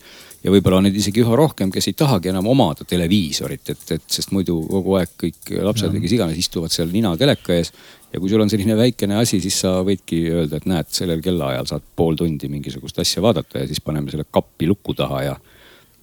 ja 0.46 0.54
võib-olla 0.54 0.84
neid 0.86 0.98
isegi 1.00 1.24
üha 1.24 1.38
rohkem, 1.40 1.72
kes 1.74 1.90
ei 1.90 1.96
tahagi 1.98 2.30
enam 2.30 2.46
omada 2.52 2.86
televiisorit, 2.86 3.74
et, 3.74 3.86
et 3.98 4.06
sest 4.18 4.34
muidu 4.36 4.60
kogu 4.70 5.00
aeg 5.00 5.16
kõik 5.24 5.50
lapsed 5.66 5.90
või 5.96 6.04
kes 6.04 6.14
iganes 6.20 6.42
istuvad 6.42 6.74
seal 6.76 6.94
nina 6.94 7.16
teleka 7.18 7.56
ees. 7.58 7.74
ja 8.14 8.22
kui 8.22 8.30
sul 8.30 8.46
on 8.46 8.52
selline 8.54 8.78
väikene 8.78 9.18
asi, 9.18 9.42
siis 9.42 9.58
sa 9.66 9.80
võidki 9.88 10.22
öelda, 10.30 10.62
et 10.62 10.70
näed, 10.70 10.94
sellel 10.94 11.26
kellaajal 11.26 11.72
saad 11.74 11.90
pool 11.98 12.18
tundi 12.20 12.52
mingisugust 12.52 13.02
asja 13.02 13.26
vaadata 13.26 13.64
ja 13.64 13.72
siis 13.72 13.82
paneme 13.82 14.14
selle 14.14 14.28
kappi 14.30 14.70
luku 14.70 14.94
taha 14.94 15.24
ja, 15.26 15.36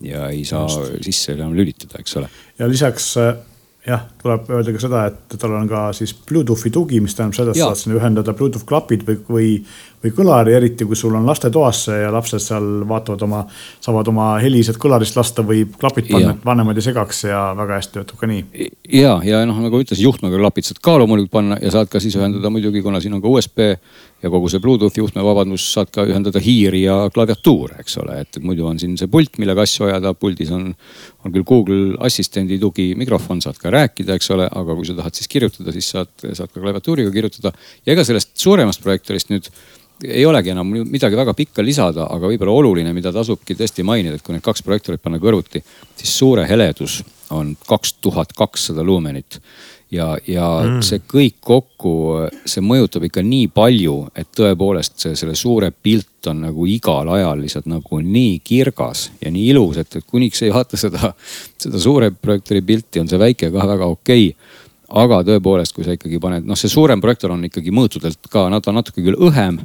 ja 0.02 0.26
ei 0.34 0.42
saa 0.48 0.66
Just. 0.66 0.98
sisse 1.06 1.38
enam 1.38 1.54
lülitada, 1.54 2.02
eks 2.02 2.18
ole. 2.18 2.30
ja 2.58 2.66
lisaks 2.68 3.12
jah, 3.86 4.04
tuleb 4.22 4.50
öelda 4.52 4.74
ka 4.74 4.82
seda, 4.82 5.04
et 5.10 5.36
tal 5.40 5.56
on 5.58 5.68
ka 5.70 5.88
siis 5.96 6.14
Bluetoothi 6.28 6.70
tugi, 6.74 7.00
mis 7.02 7.16
tähendab 7.18 7.38
seda, 7.38 7.54
et 7.54 7.62
saad 7.62 7.80
sinna 7.80 7.98
ühendada 7.98 8.34
Bluetooth 8.38 8.66
klapid 8.68 9.02
või, 9.08 9.18
või, 9.28 9.48
või 10.02 10.12
kõlari, 10.16 10.54
eriti 10.56 10.86
kui 10.88 10.98
sul 10.98 11.14
on 11.18 11.26
lastetoas 11.26 11.84
see 11.86 12.00
ja 12.02 12.10
lapsed 12.12 12.42
seal 12.42 12.68
vaatavad 12.88 13.22
oma, 13.26 13.42
saavad 13.82 14.08
oma 14.10 14.28
heli 14.42 14.62
sealt 14.66 14.80
kõlarist 14.82 15.16
lasta 15.18 15.44
või 15.46 15.64
klapid 15.66 16.10
panna, 16.10 16.34
et 16.34 16.46
vanemad 16.46 16.78
ei 16.78 16.86
segaks 16.88 17.24
ja 17.28 17.42
väga 17.58 17.78
hästi 17.78 17.98
töötab 17.98 18.20
ka 18.20 18.30
nii. 18.30 18.70
ja, 18.98 19.18
ja 19.26 19.42
noh, 19.46 19.60
nagu 19.62 19.82
ütlesin, 19.82 20.04
juhtmega 20.08 20.40
klapid 20.40 20.68
saad 20.68 20.82
ka 20.82 20.96
loomulikult 21.02 21.34
panna 21.34 21.58
ja 21.62 21.70
saad 21.74 21.92
ka 21.92 22.02
siis 22.02 22.16
ühendada 22.18 22.50
muidugi, 22.50 22.82
kuna 22.82 23.00
siin 23.02 23.14
on 23.18 23.22
ka 23.22 23.30
USB 23.30 23.62
ja 24.22 24.30
kogu 24.30 24.50
see 24.50 24.62
Bluetoothi 24.62 25.02
juhtme 25.02 25.24
vabandus, 25.26 25.64
saad 25.74 25.90
ka 25.94 26.04
ühendada 26.06 26.42
hiiri 26.42 26.84
ja 26.84 26.96
klaviatuure, 27.14 27.78
eks 27.82 27.98
ole, 28.02 28.20
et 28.22 28.38
muidu 28.42 28.66
on 28.70 28.78
siin 28.82 28.94
see 28.98 29.10
pult, 29.10 29.38
millega 29.42 29.64
asju 29.66 29.88
ajada, 29.88 30.14
puldis 30.14 30.52
on, 30.54 30.70
on 31.26 31.34
küll 31.34 31.46
Google 31.48 31.98
Assistendi 32.06 32.58
tugi 32.62 32.92
mikrofon, 32.98 33.42
saad 33.44 33.58
ka 33.62 33.72
rääkida, 33.74 34.16
eks 34.18 34.30
ole, 34.34 34.46
aga 34.46 34.78
kui 34.78 34.88
sa 34.88 34.96
tahad 34.98 35.18
siis 35.18 35.30
kirjutada, 35.30 35.74
siis 35.74 35.90
saad, 35.94 36.12
saad 36.22 36.50
ka 36.50 36.60
klaviatuuriga 36.60 37.14
kirjutada. 37.14 37.54
ja 37.86 37.96
ega 37.96 38.06
sellest 38.06 38.36
suuremast 38.38 38.82
projektorist 38.82 39.32
nüüd 39.34 39.50
ei 40.04 40.24
olegi 40.26 40.50
enam 40.50 40.70
midagi 40.90 41.16
väga 41.18 41.34
pikka 41.38 41.64
lisada, 41.64 42.08
aga 42.10 42.30
võib-olla 42.30 42.54
oluline, 42.58 42.92
mida 42.96 43.12
tasubki 43.14 43.56
tõesti 43.58 43.84
mainida, 43.86 44.18
et 44.18 44.24
kui 44.24 44.34
need 44.34 44.44
kaks 44.44 44.64
projektorit 44.66 45.02
panna 45.02 45.20
kõrvuti, 45.22 45.62
siis 45.96 46.16
suure 46.18 46.46
heledus 46.48 47.02
on 47.32 47.54
kaks 47.68 47.96
tuhat 48.02 48.34
kakssada 48.36 48.84
luumenit 48.84 49.40
ja, 49.92 50.16
ja 50.26 50.46
mm. 50.64 50.80
see 50.84 51.02
kõik 51.08 51.36
kokku, 51.44 51.92
see 52.48 52.64
mõjutab 52.64 53.06
ikka 53.08 53.24
nii 53.26 53.48
palju, 53.54 53.96
et 54.16 54.30
tõepoolest 54.36 54.96
see, 55.04 55.16
selle 55.18 55.36
suure 55.38 55.70
pilt 55.72 56.30
on 56.30 56.42
nagu 56.46 56.66
igal 56.70 57.08
ajal 57.16 57.42
lihtsalt 57.42 57.68
nagu 57.70 58.00
nii 58.00 58.38
kirgas 58.44 59.10
ja 59.20 59.32
nii 59.32 59.48
ilus, 59.52 59.82
et, 59.82 60.00
kuniks 60.08 60.42
ei 60.46 60.52
vaata 60.54 60.80
seda, 60.80 61.12
seda 61.60 61.80
suure 61.82 62.12
projektori 62.14 62.64
pilti, 62.66 63.02
on 63.02 63.10
see 63.10 63.20
väike 63.20 63.52
ka 63.52 63.68
väga 63.74 63.88
okei 63.92 64.28
okay. 64.32 64.60
aga 65.04 65.22
tõepoolest, 65.28 65.76
kui 65.76 65.86
sa 65.86 65.96
ikkagi 65.96 66.20
paned, 66.20 66.48
noh, 66.48 66.58
see 66.58 66.72
suurem 66.72 67.00
projektor 67.00 67.36
on 67.36 67.44
ikkagi 67.48 67.74
mõõtudelt 67.74 68.32
ka, 68.32 68.48
on 68.48 68.60
natuke 68.80 69.04
küll 69.04 69.20
õhem 69.28 69.60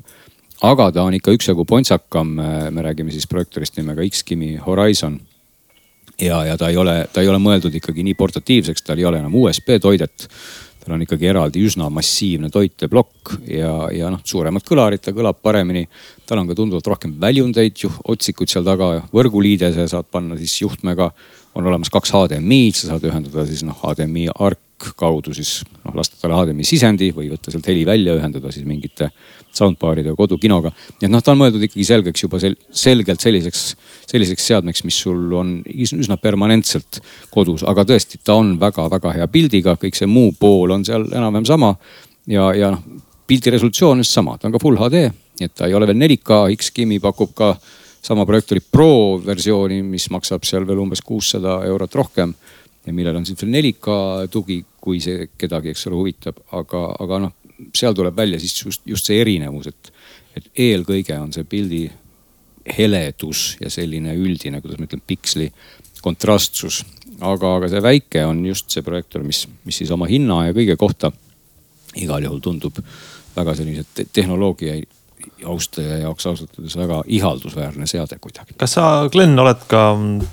aga 0.63 0.91
ta 0.91 1.03
on 1.05 1.13
ikka 1.17 1.33
üksjagu 1.35 1.65
pontsakam, 1.65 2.37
me 2.71 2.85
räägime 2.85 3.11
siis 3.11 3.27
projektorist 3.29 3.77
nimega 3.77 4.05
X-Kimi 4.07 4.55
Horizon 4.65 5.19
ja, 6.21 6.45
ja 6.45 6.57
ta 6.57 6.69
ei 6.69 6.77
ole, 6.77 7.07
ta 7.13 7.21
ei 7.21 7.29
ole 7.29 7.39
mõeldud 7.41 7.75
ikkagi 7.77 8.05
nii 8.05 8.17
portatiivseks, 8.17 8.85
tal 8.85 9.01
ei 9.01 9.05
ole 9.05 9.21
enam 9.21 9.35
USB 9.37 9.77
toidet. 9.81 10.27
tal 10.83 10.95
on 10.95 11.01
ikkagi 11.03 11.27
eraldi 11.27 11.61
üsna 11.67 11.89
massiivne 11.91 12.49
toiteplokk 12.49 13.33
ja, 13.51 13.71
ja 13.91 14.11
noh, 14.11 14.21
suuremad 14.23 14.63
kõlarid, 14.63 15.03
ta 15.03 15.11
kõlab 15.11 15.41
paremini. 15.43 15.87
tal 16.25 16.39
on 16.39 16.47
ka 16.47 16.55
tunduvalt 16.55 16.87
rohkem 16.87 17.17
väljundeid, 17.21 17.83
otsikuid 18.07 18.49
seal 18.49 18.65
taga, 18.65 19.03
võrguliidese 19.13 19.87
saad 19.87 20.07
panna 20.11 20.37
siis 20.37 20.61
juhtmega. 20.61 21.11
on 21.55 21.67
olemas 21.67 21.89
kaks 21.89 22.11
HDMI-d, 22.13 22.75
sa 22.75 22.93
saad 22.93 23.03
ühendada 23.03 23.45
siis 23.45 23.63
noh 23.63 23.77
HDMI 23.83 24.29
ARC 24.33 24.66
kaudu 24.77 25.33
siis 25.33 25.61
noh 25.85 25.95
lasta 25.97 26.19
talle 26.21 26.37
HDMI 26.37 26.65
sisendi 26.67 27.09
või 27.15 27.31
võtta 27.31 27.51
sealt 27.53 27.67
heli 27.69 27.85
välja, 27.87 28.15
ühendada 28.17 28.51
siis 28.53 28.65
mingite 28.67 29.09
soundbar'ide 29.57 30.13
kodukinoga. 30.17 30.71
nii 30.99 31.07
et 31.07 31.13
noh, 31.13 31.23
ta 31.23 31.33
on 31.33 31.41
mõeldud 31.41 31.63
ikkagi 31.65 31.85
selgeks 31.87 32.23
juba 32.25 32.39
sel, 32.41 32.55
selgelt 32.69 33.23
selliseks, 33.23 33.63
selliseks 34.09 34.47
seadmeks, 34.51 34.83
mis 34.85 34.99
sul 35.05 35.33
on 35.33 35.57
üsna 35.65 36.19
permanentselt 36.21 37.01
kodus, 37.33 37.65
aga 37.67 37.85
tõesti, 37.87 38.21
ta 38.23 38.37
on 38.37 38.55
väga-väga 38.61 39.15
hea 39.17 39.27
pildiga, 39.31 39.77
kõik 39.81 39.97
see 39.97 40.09
muu 40.09 40.35
pool 40.39 40.75
on 40.75 40.85
seal 40.85 41.07
enam-vähem 41.09 41.49
sama. 41.49 41.75
ja, 42.27 42.51
ja 42.53 42.71
noh, 42.75 42.85
pildi 43.27 43.51
resolutsioon 43.51 43.97
on 43.97 44.05
just 44.05 44.15
sama, 44.15 44.37
ta 44.37 44.47
on 44.47 44.55
ka 44.55 44.61
full 44.61 44.77
HD, 44.79 45.07
nii 45.39 45.49
et 45.49 45.55
ta 45.57 45.67
ei 45.67 45.75
ole 45.75 45.87
veel 45.89 45.99
4K, 45.99 46.45
X-Kimi 46.55 47.01
pakub 47.03 47.33
ka 47.35 47.55
sama 48.07 48.25
projektori 48.25 48.61
Pro 48.71 49.17
versiooni, 49.25 49.81
mis 49.83 50.07
maksab 50.13 50.45
seal 50.47 50.67
veel 50.67 50.79
umbes 50.79 51.01
kuussada 51.03 51.59
eurot 51.67 51.95
rohkem 51.97 52.33
ja 52.87 52.95
millel 52.95 53.19
on 53.19 53.27
4K 53.27 53.97
tugi, 54.31 54.61
kui 54.81 55.01
see 55.03 55.27
kedagi, 55.37 55.73
eks 55.73 55.87
ole, 55.89 55.99
huvitab, 55.99 56.39
aga, 56.55 56.83
aga 57.03 57.21
noh, 57.25 57.35
seal 57.75 57.95
tuleb 57.97 58.15
välja 58.15 58.39
siis 58.39 58.55
just, 58.61 58.85
just 58.87 59.09
see 59.09 59.19
erinevus, 59.21 59.69
et, 59.71 59.91
et 60.39 60.51
eelkõige 60.67 61.17
on 61.19 61.33
see 61.35 61.47
pildi 61.47 61.85
heledus 62.77 63.55
ja 63.61 63.71
selline 63.71 64.15
üldine, 64.15 64.61
kuidas 64.63 64.79
ma 64.79 64.87
ütlen, 64.87 65.03
piksli 65.07 65.49
kontrastsus. 66.03 66.83
aga, 67.19 67.55
aga 67.57 67.69
see 67.71 67.81
väike 67.83 68.25
on 68.27 68.43
just 68.45 68.71
see 68.71 68.85
projektor, 68.85 69.23
mis, 69.25 69.45
mis 69.65 69.79
siis 69.81 69.91
oma 69.91 70.07
hinna 70.09 70.45
ja 70.47 70.55
kõige 70.55 70.77
kohta 70.79 71.11
igal 71.97 72.23
juhul 72.23 72.43
tundub 72.43 72.77
väga 73.35 73.55
sellise 73.57 74.07
tehnoloogia 74.13 74.77
austaja 75.45 76.01
jaoks 76.03 76.27
ausalt 76.29 76.57
öeldes 76.57 76.77
väga 76.79 77.01
ihaldusväärne 77.19 77.87
seade 77.89 78.19
kuidagi. 78.21 78.57
kas 78.57 78.77
sa, 78.77 78.89
Glen, 79.13 79.37
oled 79.39 79.63
ka 79.71 79.87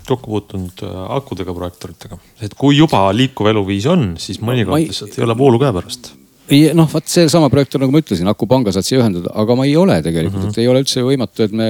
kokku 0.09 0.35
puutunud 0.35 0.85
äh, 0.87 0.99
akudega 1.19 1.55
projektoritega, 1.55 2.19
et 2.45 2.59
kui 2.59 2.77
juba 2.79 3.07
liikuv 3.17 3.53
eluviis 3.55 3.89
on, 3.91 4.13
siis 4.21 4.43
mõnikord 4.45 4.83
lihtsalt 4.85 5.19
ei 5.19 5.27
ole 5.27 5.39
voolu 5.39 5.63
käepärast 5.63 6.15
ei 6.53 6.73
noh, 6.77 6.89
vot 6.91 7.07
seesama 7.09 7.49
projektor, 7.53 7.81
nagu 7.81 7.95
ma 7.95 8.01
ütlesin, 8.03 8.29
akupanga 8.29 8.73
saad 8.75 8.85
siia 8.85 9.01
ühendada, 9.01 9.31
aga 9.41 9.57
ma 9.57 9.65
ei 9.65 9.77
ole 9.81 9.97
tegelikult 10.05 10.43
mm, 10.43 10.49
-hmm. 10.51 10.59
et 10.59 10.61
ei 10.61 10.69
ole 10.69 10.83
üldse 10.85 11.05
võimatu, 11.05 11.47
et 11.47 11.53
me 11.57 11.69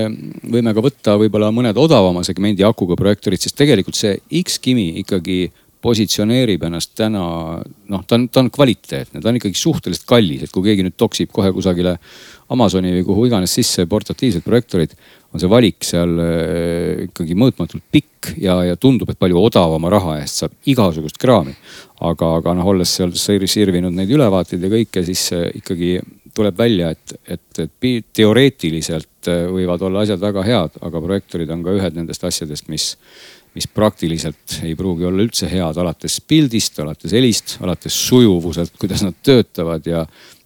võime 0.56 0.74
ka 0.74 0.82
võtta 0.82 1.18
võib-olla 1.20 1.50
mõned 1.54 1.78
odavama 1.78 2.24
segmendi 2.26 2.66
akuga 2.66 2.96
projektorid, 2.98 3.42
sest 3.42 3.56
tegelikult 3.60 3.98
see 3.98 4.16
X-Kimi 4.42 4.88
ikkagi 5.04 5.52
positsioneerib 5.84 6.64
ennast 6.64 6.94
täna, 6.96 7.24
noh, 7.92 8.04
ta 8.08 8.16
on, 8.16 8.28
ta 8.32 8.40
on 8.40 8.50
kvaliteetne, 8.52 9.20
ta 9.20 9.30
on 9.30 9.38
ikkagi 9.38 9.58
suhteliselt 9.58 10.06
kallis, 10.08 10.46
et 10.46 10.54
kui 10.54 10.64
keegi 10.64 10.86
nüüd 10.86 10.96
toksib 10.96 11.32
kohe 11.34 11.52
kusagile 11.52 11.98
Amazoni 12.52 12.92
või 12.98 13.04
kuhu 13.06 13.28
iganes 13.30 13.54
sisse 13.56 13.86
portatiivsed 13.88 14.44
projektorid, 14.44 14.92
on 15.34 15.42
see 15.42 15.50
valik 15.50 15.84
seal 15.86 16.12
äh, 16.22 17.06
ikkagi 17.08 17.36
mõõtmatult 17.38 17.84
pikk 17.92 18.34
ja, 18.42 18.58
ja 18.68 18.76
tundub, 18.80 19.10
et 19.10 19.18
palju 19.18 19.40
odavama 19.40 19.90
raha 19.92 20.18
eest 20.20 20.42
saab 20.42 20.54
igasugust 20.70 21.18
kraami. 21.20 21.54
aga, 22.04 22.34
aga 22.38 22.54
noh, 22.58 22.68
olles 22.74 22.90
seal 22.90 23.14
sirvinud 23.16 23.94
neid 23.94 24.10
ülevaateid 24.12 24.62
ja 24.62 24.70
kõike, 24.70 25.04
siis 25.06 25.26
äh, 25.34 25.48
ikkagi 25.58 25.96
tuleb 26.34 26.58
välja, 26.58 26.90
et, 26.90 27.14
et, 27.26 27.62
et 27.64 28.06
teoreetiliselt 28.12 29.30
äh, 29.30 29.46
võivad 29.50 29.82
olla 29.86 30.04
asjad 30.04 30.22
väga 30.22 30.44
head, 30.46 30.78
aga 30.86 31.02
projektorid 31.02 31.50
on 31.54 31.64
ka 31.64 31.74
ühed 31.78 31.98
nendest 31.98 32.26
asjadest, 32.26 32.68
mis, 32.70 32.92
mis 33.54 33.66
praktiliselt 33.70 34.60
ei 34.66 34.74
pruugi 34.78 35.06
olla 35.08 35.22
üldse 35.24 35.50
head, 35.50 35.78
alates 35.80 36.20
pildist, 36.28 36.78
alates 36.82 37.14
helist, 37.14 37.56
alates 37.64 37.98
sujuvuselt, 38.08 38.74
kuidas 38.78 39.02
nad 39.06 39.18
töötavad 39.22 39.86
ja, 39.90 40.04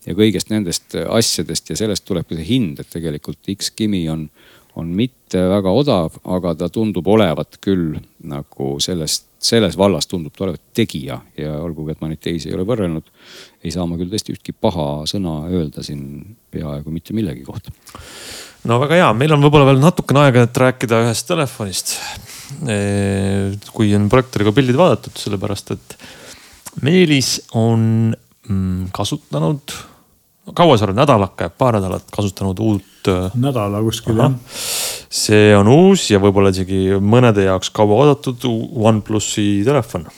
ja 0.08 0.16
kõigest 0.16 0.52
nendest 0.52 0.96
asjadest 1.04 1.70
ja 1.70 1.76
sellest 1.76 2.06
tuleb 2.08 2.28
ka 2.28 2.38
see 2.38 2.48
hind, 2.48 2.80
et 2.80 2.88
tegelikult 2.92 3.52
X-Kimi 3.58 4.06
on 4.12 4.28
on 4.78 4.90
mitte 4.94 5.40
väga 5.50 5.72
odav, 5.74 6.18
aga 6.30 6.54
ta 6.58 6.68
tundub 6.72 7.06
olevat 7.10 7.58
küll 7.64 7.96
nagu 8.30 8.68
sellest, 8.82 9.26
selles 9.42 9.76
vallas 9.78 10.06
tundub 10.10 10.34
ta 10.36 10.46
olevat 10.46 10.62
tegija 10.76 11.18
ja 11.38 11.56
olgugi, 11.62 11.94
et 11.94 12.02
ma 12.02 12.10
neid 12.10 12.22
teisi 12.22 12.50
ei 12.50 12.56
ole 12.56 12.66
võrrelnud, 12.68 13.08
ei 13.64 13.74
saa 13.74 13.86
ma 13.90 13.98
küll 13.98 14.12
tõesti 14.12 14.36
ühtki 14.36 14.54
paha 14.54 15.06
sõna 15.10 15.40
öelda 15.50 15.84
siin 15.86 16.04
peaaegu 16.52 16.94
mitte 16.94 17.16
millegi 17.16 17.42
kohta. 17.46 17.74
no 18.70 18.78
väga 18.84 19.00
hea, 19.00 19.10
meil 19.18 19.34
on 19.34 19.42
võib-olla 19.42 19.72
veel 19.72 19.82
natukene 19.82 20.26
aega, 20.26 20.46
et 20.46 20.62
rääkida 20.64 21.02
ühest 21.06 21.28
telefonist. 21.30 21.96
kui 23.74 23.92
on 23.98 24.08
projektoriga 24.08 24.54
pildid 24.54 24.78
vaadatud, 24.78 25.18
sellepärast 25.18 25.74
et 25.74 25.98
Meelis 26.86 27.40
on 27.58 28.14
mm, 28.14 28.90
kasutanud 28.94 29.74
kaua 30.56 30.78
sa 30.78 30.88
oled, 30.88 30.98
nädalake, 30.98 31.50
paar 31.58 31.78
nädalat 31.78 32.08
kasutanud 32.14 32.58
uut? 32.64 32.84
Äh, 33.08 33.30
nädala 33.38 33.82
kuskil 33.84 34.18
jah. 34.18 34.34
see 35.10 35.52
on 35.56 35.68
uus 35.72 36.10
ja 36.12 36.20
võib-olla 36.22 36.52
isegi 36.54 36.98
mõnede 37.00 37.46
jaoks 37.48 37.70
kaua 37.74 38.02
oodatud 38.02 38.44
OnePlusi 38.48 39.48
telefon 39.66 40.08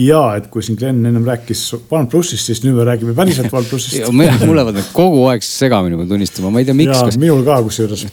ja 0.00 0.20
et 0.38 0.46
kui 0.52 0.62
siin 0.64 0.78
Glen 0.78 1.00
ennem 1.06 1.24
rääkis 1.26 1.62
OnePlusist, 1.76 2.48
siis 2.48 2.62
nüüd 2.64 2.78
me 2.78 2.86
räägime 2.88 3.14
päriselt 3.16 3.52
OnePlusist 3.52 4.06
mul 4.14 4.56
lähevad 4.56 4.78
need 4.78 4.90
kogu 4.96 5.24
aeg 5.30 5.44
segamini, 5.44 5.98
ma 5.98 6.06
tunnistama, 6.08 6.52
ma 6.52 6.62
ei 6.62 6.68
tea, 6.68 6.76
miks. 6.78 6.94
Kas... 6.96 7.18
minul 7.20 7.42
ka 7.46 7.58
kusjuures. 7.66 8.06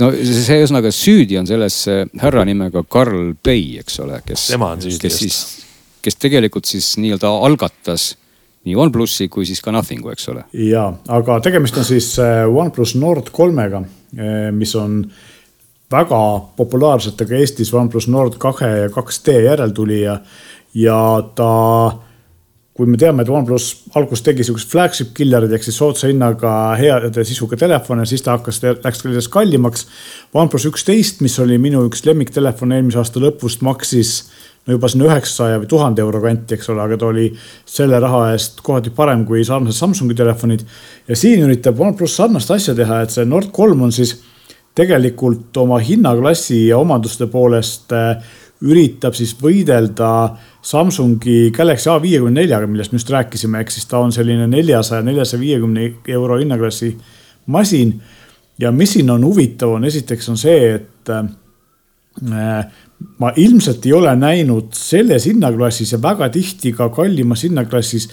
no 0.00 0.10
see 0.16 0.60
ühesõnaga 0.62 0.92
süüdi 0.94 1.38
on 1.40 1.48
selles 1.50 1.82
härra 2.22 2.46
nimega 2.48 2.82
Carl 2.88 3.34
Pei, 3.42 3.76
eks 3.82 4.00
ole, 4.04 4.22
kes. 4.26 4.48
tema 4.54 4.72
on 4.74 4.82
süüdi. 4.84 5.02
kes 5.04 5.20
siis, 5.22 5.40
kes 6.04 6.18
tegelikult 6.20 6.70
siis 6.70 6.94
nii-öelda 7.02 7.30
algatas 7.46 8.14
nii 8.64 8.76
OnePlusi 8.76 9.28
kui 9.32 9.46
siis 9.48 9.62
ka 9.64 9.72
Nothingu, 9.72 10.10
eks 10.12 10.28
ole. 10.32 10.44
ja, 10.52 10.90
aga 11.08 11.40
tegemist 11.44 11.78
on 11.80 11.86
siis 11.88 12.12
äh, 12.20 12.44
OnePlus 12.48 12.94
Nord 13.00 13.32
kolmega, 13.32 13.82
äh, 14.16 14.50
mis 14.52 14.74
on 14.76 15.02
väga 15.90 16.20
populaarsetega 16.56 17.40
Eestis 17.40 17.72
OnePlus 17.74 18.08
Nord 18.08 18.36
kahe 18.38 18.70
ja 18.84 18.92
2D 18.94 19.40
järeltulija 19.46 20.20
ja 20.74 21.00
ta 21.34 21.50
kui 22.80 22.88
me 22.88 22.96
teame, 22.96 23.20
et 23.20 23.28
OnePlus 23.28 23.64
alguses 23.98 24.22
tegi 24.24 24.44
sihukest 24.46 24.70
flagship 24.72 25.10
killer'id 25.16 25.52
ehk 25.52 25.66
siis 25.66 25.76
soodsa 25.76 26.08
hinnaga 26.08 26.50
heade 26.80 27.24
sisuga 27.28 27.58
telefone, 27.60 28.06
siis 28.08 28.24
ta 28.24 28.38
hakkas, 28.38 28.62
läks 28.64 29.02
sellest 29.02 29.28
kallimaks. 29.34 29.84
OnePlus 30.32 30.64
üksteist, 30.70 31.20
mis 31.20 31.36
oli 31.44 31.58
minu 31.60 31.82
üks 31.90 32.06
lemmiktelefon 32.08 32.72
eelmise 32.72 33.02
aasta 33.02 33.20
lõpust, 33.20 33.60
maksis 33.66 34.14
no 34.64 34.78
juba 34.78 34.88
sinna 34.88 35.10
üheksasaja 35.10 35.60
või 35.60 35.68
tuhande 35.68 36.04
euro 36.04 36.24
kanti, 36.24 36.56
eks 36.56 36.72
ole, 36.72 36.80
aga 36.84 36.96
ta 37.00 37.10
oli 37.10 37.28
selle 37.68 38.00
raha 38.00 38.30
eest 38.32 38.64
kohati 38.64 38.92
parem 38.96 39.26
kui 39.28 39.44
sarnased 39.44 39.76
Samsungi 39.76 40.16
telefonid. 40.16 40.64
ja 41.08 41.16
siin 41.16 41.44
üritab 41.44 41.80
OnePlus 41.80 42.16
sarnast 42.16 42.50
asja 42.56 42.74
teha, 42.76 43.02
et 43.04 43.12
see 43.12 43.28
Nord 43.28 43.52
kolm 43.52 43.82
on 43.88 43.92
siis 43.92 44.16
tegelikult 44.74 45.56
oma 45.60 45.80
hinnaklassi 45.84 46.68
ja 46.68 46.78
omaduste 46.80 47.28
poolest 47.28 47.92
äh, 47.92 48.22
üritab 48.60 49.16
siis 49.16 49.32
võidelda 49.40 50.36
Samsungi 50.62 51.50
Galaxy 51.56 51.88
A54-ga, 51.88 52.66
millest 52.68 52.92
me 52.92 53.00
just 53.00 53.10
rääkisime, 53.10 53.62
ehk 53.62 53.72
siis 53.72 53.86
ta 53.88 54.02
on 54.04 54.12
selline 54.12 54.44
neljasaja, 54.50 55.02
neljasaja 55.06 55.40
viiekümne 55.40 55.86
euro 56.12 56.36
hinnaklassi 56.40 56.92
masin. 57.52 57.94
Ja 58.60 58.72
mis 58.72 58.92
siin 58.92 59.10
on 59.10 59.24
huvitav, 59.24 59.72
on 59.78 59.88
esiteks 59.88 60.28
on 60.28 60.36
see, 60.36 60.74
et 60.74 61.12
äh, 61.14 62.66
ma 63.18 63.32
ilmselt 63.36 63.86
ei 63.88 63.94
ole 63.96 64.12
näinud 64.16 64.74
selles 64.76 65.30
hinnaklassis 65.30 65.94
ja 65.96 66.02
väga 66.02 66.28
tihti 66.28 66.74
ka 66.76 66.90
kallimas 66.92 67.46
hinnaklassis 67.46 68.10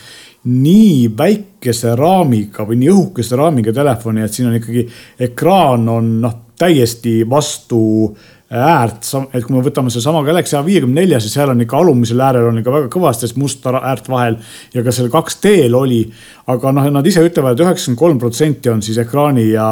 nii 0.47 1.11
väikese 1.17 1.97
raamiga 1.99 2.63
või 2.63 2.79
nii 2.79 2.93
õhukese 2.93 3.35
raamiga 3.35 3.75
telefoni, 3.75 4.23
et 4.23 4.33
siin 4.33 4.47
on 4.47 4.55
ikkagi 4.55 4.87
ekraan 5.27 5.89
on 5.91 6.11
noh, 6.23 6.39
täiesti 6.57 7.19
vastu 7.29 7.81
äh, 8.07 8.36
äärt, 8.47 9.03
et 9.35 9.43
kui 9.43 9.51
me 9.51 9.61
võtame 9.65 9.91
sedasama 9.91 10.21
Galaxy 10.23 10.55
A54, 10.55 11.17
siis 11.19 11.33
seal 11.35 11.51
on 11.51 11.59
ikka 11.65 11.81
alumisel 11.81 12.21
äärel 12.23 12.45
on 12.47 12.61
ikka 12.61 12.71
väga 12.71 12.87
kõvasti 12.93 13.27
musta 13.35 13.73
äärt 13.75 14.07
vahel 14.07 14.37
ja 14.71 14.83
ka 14.85 14.93
seal 14.95 15.09
2D-l 15.11 15.75
oli. 15.75 16.05
aga 16.47 16.71
noh, 16.71 16.85
nad 16.95 17.07
ise 17.07 17.25
ütlevad 17.27 17.57
et, 17.57 17.65
üheksakümmend 17.65 17.99
kolm 17.99 18.21
protsenti 18.21 18.71
on 18.71 18.79
siis 18.81 19.01
ekraani 19.03 19.49
ja, 19.49 19.67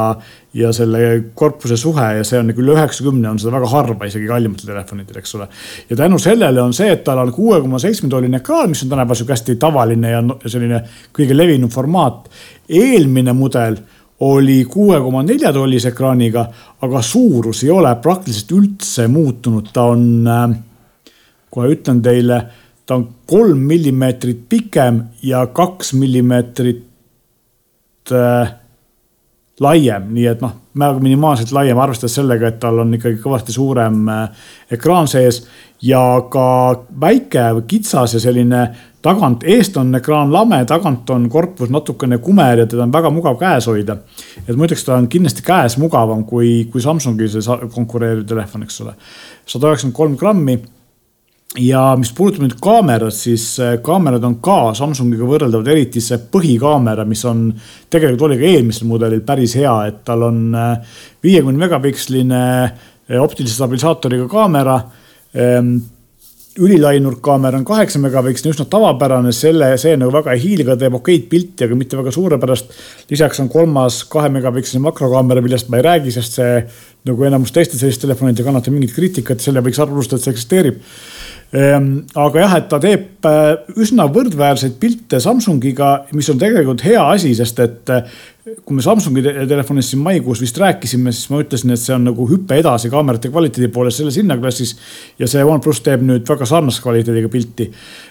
ja 0.52 0.74
selle 0.76 1.30
korpuse 1.34 1.78
suhe 1.80 2.10
ja 2.18 2.24
see 2.28 2.36
on 2.42 2.52
küll 2.52 2.74
üheksakümne 2.74 3.30
on 3.30 3.40
seda 3.40 3.54
väga 3.56 3.72
harva 3.72 4.10
isegi 4.10 4.28
kallimatel 4.28 4.68
telefonidel, 4.68 5.22
eks 5.22 5.34
ole. 5.40 5.48
ja 5.88 5.96
tänu 5.96 6.20
sellele 6.20 6.60
on 6.60 6.76
see, 6.76 6.92
et 6.92 7.04
tal 7.04 7.24
on 7.24 7.32
kuue 7.32 7.62
koma 7.64 7.80
seitsme 7.80 8.12
tolline 8.12 8.42
ekraan, 8.42 8.68
mis 8.74 8.84
on 8.84 8.92
tänapäeval 8.92 9.22
sihuke 9.22 9.38
hästi 9.38 9.56
tavaline 9.56 10.12
ja 10.12 10.22
selline 10.44 10.84
kõige 11.16 11.36
levinum 11.36 11.72
formaat. 11.72 12.28
eelmine 12.68 13.32
mudel 13.32 13.80
oli 14.20 14.64
kuue 14.64 15.00
koma 15.00 15.22
nelja 15.22 15.52
tollise 15.52 15.88
ekraaniga, 15.92 16.46
aga 16.82 17.02
suurus 17.02 17.62
ei 17.64 17.70
ole 17.70 17.94
praktiliselt 18.02 18.52
üldse 18.56 19.08
muutunud, 19.12 19.68
ta 19.72 19.82
on, 19.92 20.26
äh, 20.26 20.56
kohe 21.52 21.68
ütlen 21.74 22.02
teile, 22.04 22.40
ta 22.86 22.94
on 22.96 23.08
kolm 23.26 23.58
millimeetrit 23.68 24.48
pikem 24.48 25.02
ja 25.22 25.46
kaks 25.46 25.92
millimeetrit 25.98 26.84
äh, 28.12 28.54
laiem, 29.60 30.10
nii 30.12 30.26
et 30.28 30.42
noh, 30.44 30.52
väga 30.76 31.00
minimaalselt 31.00 31.52
laiem, 31.56 31.78
arvestades 31.80 32.18
sellega, 32.18 32.50
et 32.50 32.58
tal 32.60 32.82
on 32.82 32.92
ikkagi 32.96 33.16
kõvasti 33.22 33.54
suurem 33.54 34.02
äh, 34.12 34.50
ekraan 34.76 35.08
sees 35.08 35.46
ja 35.82 36.02
ka 36.32 36.48
väike, 37.00 37.46
kitsas 37.68 38.16
ja 38.16 38.20
selline 38.20 38.66
tagant, 39.06 39.46
eest 39.48 39.76
on 39.80 39.94
ekraan 39.96 40.32
lame, 40.32 40.58
tagant 40.68 41.08
on 41.14 41.28
korpus 41.32 41.70
natukene 41.72 42.18
kumer 42.22 42.64
ja 42.64 42.68
teda 42.68 42.84
on 42.84 42.92
väga 42.92 43.12
mugav 43.14 43.38
käes 43.40 43.68
hoida. 43.70 43.96
et 44.46 44.56
ma 44.56 44.68
ütleks, 44.68 44.84
ta 44.84 44.96
on 44.96 45.08
kindlasti 45.08 45.44
käes 45.46 45.78
mugavam 45.80 46.24
kui, 46.28 46.66
kui 46.72 46.82
Samsungi 46.82 47.28
see 47.30 47.58
konkureeriv 47.74 48.26
telefon, 48.28 48.66
eks 48.66 48.80
ole. 48.84 48.96
sada 49.46 49.70
üheksakümmend 49.70 49.96
kolm 49.96 50.16
grammi 50.20 50.58
ja 51.60 51.82
mis 51.98 52.12
puudutab 52.16 52.44
nüüd 52.44 52.56
kaamerat, 52.62 53.14
siis 53.16 53.48
äh, 53.62 53.76
kaamerad 53.84 54.24
on 54.28 54.38
ka 54.44 54.74
Samsungiga 54.76 55.26
võrreldavad, 55.28 55.70
eriti 55.72 56.02
see 56.04 56.18
põhikaamera, 56.32 57.06
mis 57.08 57.24
on 57.28 57.48
tegelikult 57.92 58.28
oli 58.28 58.38
ka 58.40 58.48
eelmisel 58.50 58.88
mudelil 58.90 59.24
päris 59.26 59.56
hea, 59.58 59.74
et 59.88 60.02
tal 60.06 60.26
on 60.28 60.40
äh, 60.56 61.02
viiekümne 61.24 61.66
megapiksline 61.66 62.40
äh, 62.62 63.20
optilise 63.22 63.56
stabilisaatoriga 63.56 64.28
kaamera 64.30 64.80
ehm, 65.36 65.76
ülilainurkkaamera 66.56 67.58
on 67.60 67.66
kaheksa 67.68 68.00
megapiksline, 68.00 68.54
üsna 68.54 68.64
tavapärane, 68.72 69.32
selle, 69.36 69.68
see 69.80 69.96
nagu 70.00 70.12
väga 70.14 70.32
ei 70.32 70.40
hiilga, 70.40 70.76
teeb 70.80 70.96
okeid 70.96 71.26
pilti, 71.32 71.66
aga 71.66 71.76
mitte 71.76 71.98
väga 71.98 72.12
suurepärast. 72.16 72.72
lisaks 73.10 73.40
on 73.44 73.50
kolmas 73.52 74.02
kahe 74.08 74.30
megapiksline 74.32 74.80
makrokaamera, 74.86 75.44
millest 75.44 75.68
ma 75.72 75.80
ei 75.80 75.84
räägi, 75.84 76.14
sest 76.16 76.40
see 76.40 76.62
nagu 77.06 77.28
enamus 77.28 77.52
teiste 77.52 77.78
selliste 77.78 78.06
telefonide 78.06 78.42
ei 78.42 78.48
kannata 78.48 78.72
mingit 78.72 78.96
kriitikat, 78.96 79.44
selle 79.44 79.60
võiks 79.64 79.80
arvustada, 79.84 80.18
et 80.20 80.26
see 80.26 80.36
eksisteerib 80.36 80.80
aga 81.54 82.40
jah, 82.42 82.54
et 82.58 82.66
ta 82.70 82.78
teeb 82.82 83.26
äh, 83.28 83.52
üsna 83.78 84.08
võrdväärseid 84.12 84.80
pilte 84.82 85.20
Samsungiga, 85.22 86.06
mis 86.16 86.28
on 86.32 86.40
tegelikult 86.40 86.82
hea 86.84 87.02
asi, 87.12 87.30
sest 87.38 87.60
et 87.62 87.92
äh, 87.94 88.16
kui 88.66 88.76
me 88.76 88.84
Samsungi 88.84 89.22
telefonist 89.22 89.92
siin 89.92 90.02
maikuus 90.02 90.42
vist 90.42 90.58
rääkisime, 90.58 91.14
siis 91.14 91.30
ma 91.30 91.40
ütlesin, 91.42 91.72
et 91.74 91.82
see 91.82 91.94
on 91.94 92.06
nagu 92.10 92.26
hüpe 92.30 92.58
edasi 92.60 92.90
kaamerate 92.92 93.30
kvaliteedi 93.30 93.70
poolest 93.74 94.02
selles 94.02 94.18
hinnaklassis. 94.18 94.76
ja 95.18 95.28
see 95.30 95.44
OnePlus 95.44 95.82
teeb 95.86 96.02
nüüd 96.06 96.26
väga 96.28 96.46
sarnase 96.46 96.82
kvaliteediga 96.82 97.30
pilti. 97.32 97.68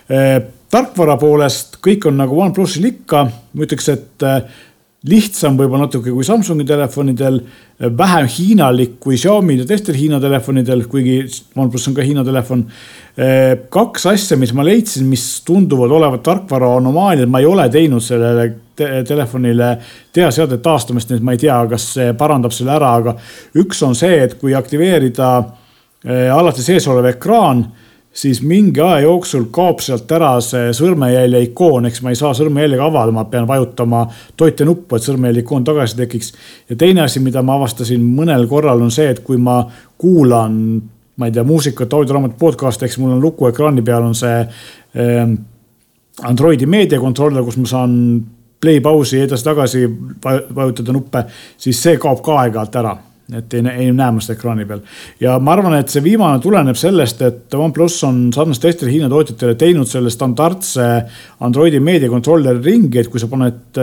Ehm, 0.10 0.48
tarkvara 0.72 1.18
poolest 1.20 1.80
kõik 1.84 2.08
on 2.10 2.20
nagu 2.20 2.40
OnePlusil 2.42 2.88
ikka, 2.92 3.26
ma 3.54 3.68
ütleks, 3.68 3.92
et 3.94 4.28
äh, 4.28 4.64
lihtsam 5.10 5.58
võib-olla 5.60 5.86
natuke 5.86 6.12
kui 6.14 6.26
Samsungi 6.26 6.66
telefonidel, 6.68 7.40
vähem 7.98 8.28
hiinalik 8.32 8.96
kui 9.04 9.18
Xiaomi 9.20 9.60
ja 9.60 9.66
teistel 9.70 9.98
Hiina 9.98 10.20
telefonidel, 10.24 10.86
kuigi 10.90 11.20
OnePlus 11.56 11.90
on 11.90 11.98
ka 11.98 12.06
Hiina 12.06 12.24
telefon. 12.26 12.66
kaks 13.70 14.06
asja, 14.12 14.38
mis 14.38 14.54
ma 14.54 14.66
leidsin, 14.66 15.06
mis 15.08 15.42
tunduvad 15.46 15.92
olevat 15.92 16.24
tarkvara 16.24 16.74
anomaaliad, 16.78 17.30
ma 17.30 17.40
ei 17.40 17.46
ole 17.46 17.70
teinud 17.70 18.04
sellele 18.04 18.50
te 18.76 19.04
telefonile 19.08 19.78
teaseadet 20.14 20.62
taastamist, 20.62 21.10
nii 21.10 21.22
et 21.22 21.24
ma 21.24 21.36
ei 21.36 21.40
tea, 21.40 21.60
kas 21.72 21.86
see 21.96 22.14
parandab 22.20 22.52
selle 22.52 22.74
ära, 22.76 22.92
aga 23.00 23.16
üks 23.62 23.80
on 23.88 23.96
see, 23.96 24.18
et 24.26 24.36
kui 24.42 24.56
aktiveerida 24.58 25.30
alati 26.36 26.62
sees 26.66 26.88
olev 26.92 27.14
ekraan 27.14 27.64
siis 28.16 28.42
mingi 28.42 28.80
aja 28.82 29.00
jooksul 29.04 29.50
kaob 29.52 29.82
sealt 29.84 30.12
ära 30.16 30.32
see 30.44 30.70
sõrmejälje 30.76 31.42
ikoon, 31.50 31.90
eks 31.90 32.02
ma 32.04 32.14
ei 32.14 32.20
saa 32.20 32.32
sõrmejäljega 32.38 32.88
avada, 32.88 33.12
ma 33.12 33.26
pean 33.32 33.48
vajutama 33.48 34.06
toitja 34.40 34.68
nuppu, 34.68 34.96
et 34.96 35.08
sõrmejälje 35.08 35.44
ikoon 35.44 35.66
tagasi 35.68 35.98
tekiks. 36.00 36.34
ja 36.70 36.76
teine 36.80 37.04
asi, 37.04 37.20
mida 37.20 37.44
ma 37.44 37.58
avastasin 37.60 38.04
mõnel 38.16 38.48
korral, 38.48 38.82
on 38.82 38.92
see, 38.92 39.10
et 39.12 39.20
kui 39.24 39.38
ma 39.38 39.62
kuulan, 39.98 40.56
ma 41.18 41.28
ei 41.28 41.36
tea, 41.36 41.44
muusikat, 41.44 41.94
audioraamatut, 41.94 42.40
podcast'i, 42.40 42.88
eks 42.88 42.98
mul 43.02 43.18
on 43.18 43.24
luku 43.24 43.50
ekraani 43.52 43.84
peal 43.84 44.08
on 44.08 44.16
see 44.16 44.40
eh, 44.40 45.28
Androidi 46.24 46.66
meediakontroller, 46.72 47.44
kus 47.44 47.58
ma 47.60 47.68
saan 47.68 47.98
play, 48.62 48.80
pausi, 48.80 49.20
edasi-tagasi 49.26 49.84
vajutada 50.56 50.96
nuppe, 50.96 51.26
siis 51.58 51.82
see 51.84 52.00
kaob 52.00 52.24
ka 52.24 52.40
aeg-ajalt 52.46 52.80
ära 52.80 52.96
et 53.34 53.54
ei, 53.58 53.64
ei 53.86 53.92
näe 53.96 54.22
seda 54.22 54.36
ekraani 54.38 54.66
peal. 54.70 54.82
ja 55.20 55.38
ma 55.40 55.56
arvan, 55.56 55.78
et 55.80 55.90
see 55.90 56.04
viimane 56.06 56.42
tuleneb 56.44 56.78
sellest, 56.78 57.22
et 57.26 57.54
OnePlus 57.58 57.98
on 58.08 58.26
sarnaselt 58.36 58.68
teistele 58.68 58.94
Hiina 58.94 59.10
tootjatele 59.10 59.56
teinud 59.60 59.90
selle 59.90 60.14
standardse 60.14 60.90
Androidi 61.46 61.80
meediakontrolleri 61.80 62.62
ringi, 62.66 63.02
et 63.02 63.10
kui 63.10 63.22
sa 63.22 63.32
paned 63.32 63.82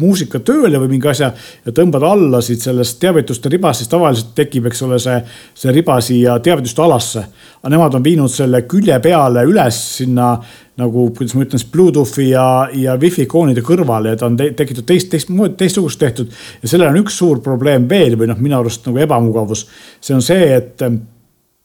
muusika 0.00 0.40
tööle 0.44 0.80
või 0.82 0.94
mingi 0.94 1.10
asja 1.10 1.30
ja 1.66 1.74
tõmbad 1.76 2.04
alla 2.08 2.40
siit 2.44 2.64
sellest 2.64 2.98
teavituste 3.02 3.52
ribast, 3.52 3.82
siis 3.82 3.92
tavaliselt 3.92 4.32
tekib, 4.38 4.70
eks 4.70 4.82
ole, 4.86 4.98
see, 5.02 5.20
see 5.54 5.74
riba 5.76 6.00
siia 6.04 6.38
teavituste 6.42 6.82
alasse. 6.82 7.24
aga 7.60 7.74
nemad 7.76 7.94
on 7.94 8.04
viinud 8.04 8.32
selle 8.32 8.62
külje 8.68 8.98
peale 9.04 9.44
üles 9.48 9.78
sinna 9.98 10.32
nagu, 10.80 11.06
kuidas 11.16 11.34
ma 11.36 11.44
ütlen 11.44 11.60
siis 11.60 11.70
Bluetoothi 11.72 12.30
ja, 12.30 12.44
ja 12.76 12.96
wifi 13.00 13.24
ikoonide 13.26 13.62
kõrvale 13.66 14.14
ja 14.14 14.20
ta 14.20 14.28
on 14.30 14.38
te 14.38 14.50
tekitatud 14.56 14.88
teist, 14.88 15.10
teistmoodi, 15.12 15.56
teistsugust 15.60 16.00
tehtud. 16.00 16.32
ja 16.62 16.70
sellel 16.70 16.92
on 16.92 17.00
üks 17.02 17.18
suur 17.20 17.42
probleem 17.44 17.88
veel 17.90 18.16
või 18.18 18.30
noh, 18.30 18.40
minu 18.40 18.58
arust 18.58 18.86
nagu 18.88 19.02
ebamugavus. 19.04 19.66
see 20.00 20.16
on 20.16 20.24
see, 20.24 20.48
et 20.56 20.82
ähm, 20.86 21.02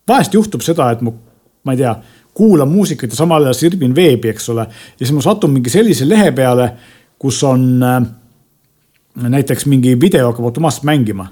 vahest 0.08 0.36
juhtub 0.36 0.66
seda, 0.66 0.92
et 0.92 1.02
ma, 1.06 1.14
ma 1.64 1.76
ei 1.76 1.82
tea, 1.84 1.96
kuulan 2.36 2.70
muusikat 2.70 3.14
ja 3.14 3.22
samal 3.22 3.48
ajal 3.48 3.58
sirbin 3.58 3.96
veebi, 3.96 4.34
eks 4.34 4.50
ole. 4.54 4.68
ja 4.68 5.06
siis 5.06 5.16
ma 5.16 5.24
satun 5.24 5.56
mingi 5.56 5.72
sellise 5.72 6.08
lehe 6.08 6.32
peale, 6.36 6.70
kus 7.20 7.42
on 7.48 7.68
äh, 7.84 8.00
näiteks 9.16 9.66
mingi 9.66 9.99
video 10.01 10.28
hakkab 10.28 10.45
automaatselt 10.45 10.84
mängima. 10.84 11.28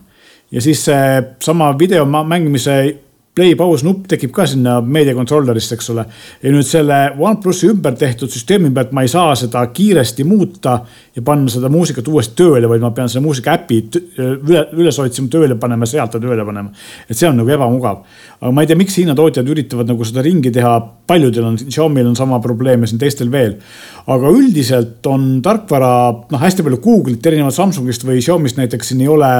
Ja 0.51 0.61
siis 0.61 0.85
seesama 0.85 1.79
video 1.79 2.05
mängimise 2.05 2.95
play 3.33 3.55
pause 3.57 3.85
nupp 3.85 4.05
tekib 4.11 4.29
ka 4.33 4.45
sinna 4.49 4.75
meediakontrollerisse, 4.85 5.73
eks 5.77 5.89
ole. 5.89 6.03
ja 6.43 6.51
nüüd 6.53 6.67
selle 6.69 6.97
OnePlusi 7.17 7.71
ümber 7.71 7.95
tehtud 7.97 8.29
süsteemi 8.29 8.69
pealt 8.73 8.91
ma 8.93 9.01
ei 9.05 9.09
saa 9.09 9.31
seda 9.37 9.63
kiiresti 9.73 10.25
muuta 10.27 10.75
ja 11.15 11.23
panna 11.25 11.49
seda 11.49 11.71
muusikat 11.73 12.07
uuesti 12.11 12.37
tööle, 12.43 12.69
vaid 12.69 12.83
ma 12.83 12.91
pean 12.93 13.09
selle 13.09 13.23
muusika 13.25 13.55
äpi 13.57 13.79
üle, 14.21 14.61
üles 14.77 14.99
otsima, 15.01 15.31
tööle 15.33 15.57
panema, 15.61 15.89
sealt 15.89 16.13
ta 16.13 16.21
tööle 16.21 16.45
panema. 16.45 16.69
et 17.09 17.17
see 17.17 17.29
on 17.29 17.39
nagu 17.41 17.49
ebamugav. 17.55 18.03
aga 18.39 18.51
ma 18.53 18.61
ei 18.61 18.69
tea, 18.69 18.77
miks 18.77 18.99
Hiina 19.01 19.17
tootjad 19.17 19.49
üritavad 19.49 19.89
nagu 19.89 20.05
seda 20.05 20.21
ringi 20.25 20.53
teha, 20.53 20.75
paljudel 21.09 21.49
on, 21.49 21.57
Xiaomi'l 21.57 22.13
on 22.13 22.19
sama 22.19 22.39
probleem 22.43 22.85
ja 22.85 22.91
siin 22.91 23.01
teistel 23.01 23.33
veel. 23.33 23.57
aga 24.05 24.29
üldiselt 24.29 25.09
on 25.09 25.41
tarkvara, 25.41 25.91
noh, 26.29 26.45
hästi 26.45 26.69
palju 26.69 26.81
Google'it, 26.85 27.25
erinevalt 27.25 27.57
Samsungist 27.57 28.05
või 28.05 28.21
Xiaomi'st 28.21 28.61
näiteks 28.61 28.93
siin 28.93 29.01
ei 29.01 29.09
ole 29.09 29.33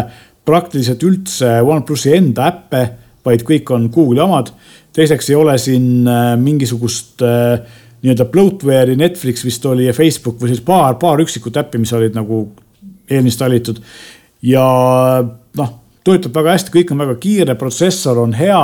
praktiliselt 0.43 1.03
üldse 1.05 1.59
OnePlusi 1.61 2.17
enda 2.17 2.49
äppe 2.49 3.02
vaid 3.26 3.43
kõik 3.47 3.71
on 3.74 3.89
Google'i 3.93 4.24
omad. 4.24 4.51
teiseks 4.93 5.30
ei 5.30 5.36
ole 5.36 5.57
siin 5.57 6.07
äh, 6.07 6.34
mingisugust 6.39 7.21
äh, 7.21 7.59
nii-öelda 8.03 8.26
bloatware'i, 8.32 8.97
Netflix 8.99 9.45
vist 9.45 9.65
oli 9.65 9.88
ja 9.88 9.93
Facebook 9.93 10.41
või 10.41 10.51
siis 10.51 10.61
paar, 10.61 10.97
paar 10.99 11.21
üksikut 11.24 11.57
äppi, 11.57 11.80
mis 11.80 11.93
olid 11.93 12.15
nagu 12.15 12.45
eelinstallitud. 13.09 13.80
ja 14.41 14.65
noh, 15.57 15.71
töötab 16.03 16.36
väga 16.36 16.57
hästi, 16.57 16.74
kõik 16.74 16.91
on 16.91 17.05
väga 17.05 17.15
kiire, 17.15 17.55
protsessor 17.55 18.19
on 18.19 18.36
hea 18.36 18.63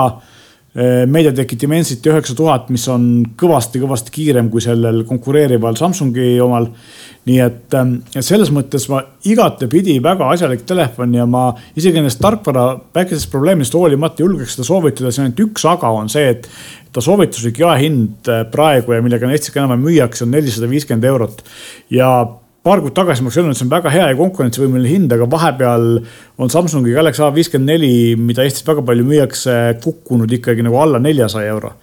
MediaTeki 0.80 1.58
Dimensity 1.60 2.12
üheksa 2.12 2.36
tuhat, 2.38 2.70
mis 2.72 2.86
on 2.88 3.04
kõvasti-kõvasti 3.40 4.14
kiirem 4.16 4.48
kui 4.54 4.62
sellel 4.64 5.02
konkureerival 5.10 5.76
Samsungi 5.76 6.38
omal 6.44 6.70
nii 7.30 7.40
et 7.44 7.76
ähm, 7.78 7.98
selles 8.24 8.50
mõttes 8.54 8.88
ma 8.92 9.02
igatepidi 9.28 9.98
väga 10.04 10.30
asjalik 10.34 10.64
telefon 10.68 11.14
ja 11.18 11.26
ma 11.30 11.50
isegi 11.78 12.00
nendest 12.00 12.22
tarkvara 12.24 12.72
väikesest 12.96 13.30
probleemist 13.34 13.76
hoolimata 13.76 14.24
julgeks 14.24 14.56
seda 14.56 14.68
soovitada, 14.68 15.12
see 15.12 15.24
on 15.24 15.30
ainult 15.30 15.44
üks 15.46 15.66
aga 15.70 15.92
on 16.00 16.10
see, 16.12 16.30
et 16.34 16.48
ta 16.96 17.04
soovituslik 17.04 17.60
jaehind 17.62 18.30
äh, 18.32 18.46
praegu 18.52 18.96
ja 18.96 19.04
millega 19.06 19.30
Eestis 19.30 19.54
ka 19.54 19.62
enam-vähem 19.62 19.86
müüakse, 19.86 20.26
on 20.26 20.34
nelisada 20.34 20.70
viiskümmend 20.72 21.10
eurot. 21.12 21.44
ja 21.94 22.10
paar 22.64 22.82
kuud 22.84 22.94
tagasi 22.96 23.24
ma 23.24 23.30
oleks 23.30 23.40
öelnud, 23.40 23.56
et 23.56 23.60
see 23.60 23.68
on 23.68 23.72
väga 23.72 23.92
hea 23.94 24.10
ja 24.12 24.18
konkurentsivõimeline 24.20 24.92
hind, 24.92 25.16
aga 25.16 25.28
vahepeal 25.32 25.88
on 26.42 26.52
Samsungi 26.52 26.94
Galaxy 26.96 27.24
A54, 27.24 28.20
mida 28.20 28.44
Eestis 28.44 28.68
väga 28.68 28.84
palju 28.86 29.06
müüakse, 29.08 29.56
kukkunud 29.84 30.32
ikkagi 30.40 30.66
nagu 30.66 30.80
alla 30.82 31.00
neljasaja 31.04 31.56
euro. 31.56 31.74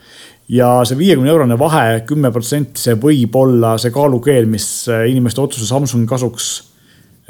ja 0.49 0.69
see 0.87 0.95
viiekümne 0.99 1.31
eurone 1.33 1.57
vahe, 1.59 2.05
kümme 2.07 2.31
protsenti, 2.31 2.79
see 2.79 2.95
võib 3.03 3.35
olla 3.35 3.73
see 3.83 3.91
kaalukeel, 3.91 4.47
mis 4.47 4.87
inimeste 5.09 5.43
otsuse 5.43 5.67
Samsungi 5.67 6.07
kasuks 6.07 6.51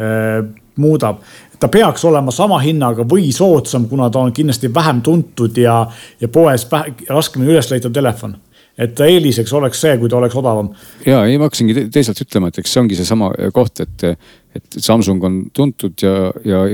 äh, 0.01 0.43
muudab. 0.77 1.23
ta 1.61 1.69
peaks 1.73 2.05
olema 2.05 2.31
sama 2.35 2.59
hinnaga 2.61 3.07
või 3.09 3.31
soodsam, 3.33 3.87
kuna 3.89 4.11
ta 4.11 4.27
on 4.27 4.33
kindlasti 4.33 4.69
vähem 4.75 5.01
tuntud 5.03 5.57
ja, 5.57 5.87
ja 6.21 6.29
poes 6.29 6.67
raskemini 7.09 7.55
üles 7.55 7.71
leitav 7.71 7.95
telefon 7.95 8.37
et 8.79 9.01
eeliseks 9.01 9.53
oleks 9.57 9.81
see, 9.81 9.95
kui 10.01 10.11
ta 10.13 10.19
oleks 10.21 10.37
odavam. 10.37 10.73
ja 11.07 11.23
ei, 11.27 11.39
ma 11.39 11.49
hakkasingi 11.49 11.87
teisalt 11.93 12.21
ütlema, 12.27 12.51
et 12.51 12.61
eks 12.61 12.75
see 12.75 12.83
ongi 12.83 12.99
seesama 12.99 13.31
koht, 13.57 13.81
et, 13.85 14.05
et 14.57 14.79
Samsung 14.79 15.25
on 15.25 15.41
tuntud 15.57 16.05
ja, 16.05 16.31
ja 16.45 16.67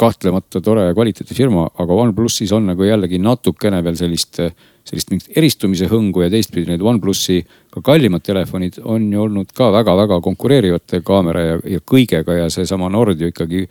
kahtlemata 0.00 0.62
tore 0.64 0.86
kvaliteedifirma, 0.96 1.66
aga 1.82 1.96
OnePlusis 2.04 2.52
on 2.56 2.70
nagu 2.70 2.86
jällegi 2.86 3.18
natukene 3.20 3.82
veel 3.84 3.98
sellist, 3.98 4.40
sellist 4.88 5.12
mingit 5.12 5.36
eristumise 5.36 5.90
hõngu 5.90 6.24
ja 6.24 6.30
teistpidi 6.32 6.70
need 6.70 6.84
OnePlusi 6.84 7.40
ka 7.74 7.82
kallimad 7.84 8.24
telefonid 8.24 8.80
on 8.80 9.10
ju 9.12 9.24
olnud 9.26 9.52
ka 9.56 9.68
väga-väga 9.74 10.20
konkureerivate 10.24 11.02
kaamera 11.06 11.44
ja, 11.44 11.58
ja 11.76 11.82
kõigega 11.92 12.38
ja 12.38 12.48
seesama 12.52 12.88
Nord 12.92 13.20
ju 13.20 13.28
ikkagi 13.28 13.66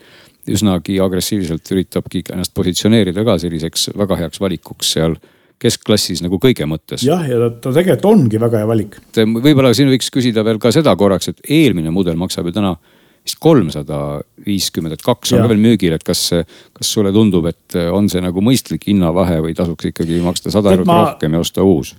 üsnagi 0.49 0.99
agressiivselt 1.01 1.73
üritabki 1.73 2.23
ennast 2.33 2.53
positsioneerida 2.57 3.25
ka 3.25 3.39
selliseks 3.41 3.89
väga 3.97 4.21
heaks 4.23 4.41
valikuks 4.41 4.95
seal 4.97 5.17
keskklassis 5.59 6.23
nagu 6.23 6.39
kõige 6.41 6.67
mõttes. 6.69 7.03
jah, 7.05 7.25
ja 7.27 7.39
ta, 7.43 7.49
ta 7.65 7.73
tegelikult 7.75 8.07
ongi 8.09 8.39
väga 8.41 8.61
hea 8.61 8.69
valik. 8.69 8.97
võib-olla 9.17 9.73
siin 9.75 9.91
võiks 9.91 10.09
küsida 10.13 10.43
veel 10.47 10.61
ka 10.61 10.71
seda 10.75 10.95
korraks, 10.99 11.31
et 11.31 11.43
eelmine 11.59 11.91
mudel 11.93 12.17
maksab 12.19 12.49
ju 12.49 12.55
täna 12.55 12.75
vist 13.19 13.39
kolmsada 13.43 14.21
viiskümmend, 14.45 14.95
et 14.95 15.03
kaks 15.05 15.33
on 15.35 15.43
ka 15.43 15.49
veel 15.51 15.61
müügil, 15.61 15.93
et 15.93 16.05
kas, 16.07 16.29
kas 16.73 16.91
sulle 16.95 17.11
tundub, 17.13 17.49
et 17.51 17.75
on 17.91 18.07
see 18.09 18.23
nagu 18.23 18.41
mõistlik 18.43 18.87
hinnavahe 18.89 19.41
või 19.43 19.57
tasuks 19.57 19.91
ikkagi 19.91 20.21
maksta 20.23 20.53
sada 20.53 20.71
eurot 20.73 20.89
ma... 20.89 21.01
rohkem 21.09 21.35
ja 21.35 21.43
osta 21.43 21.65
uus? 21.67 21.95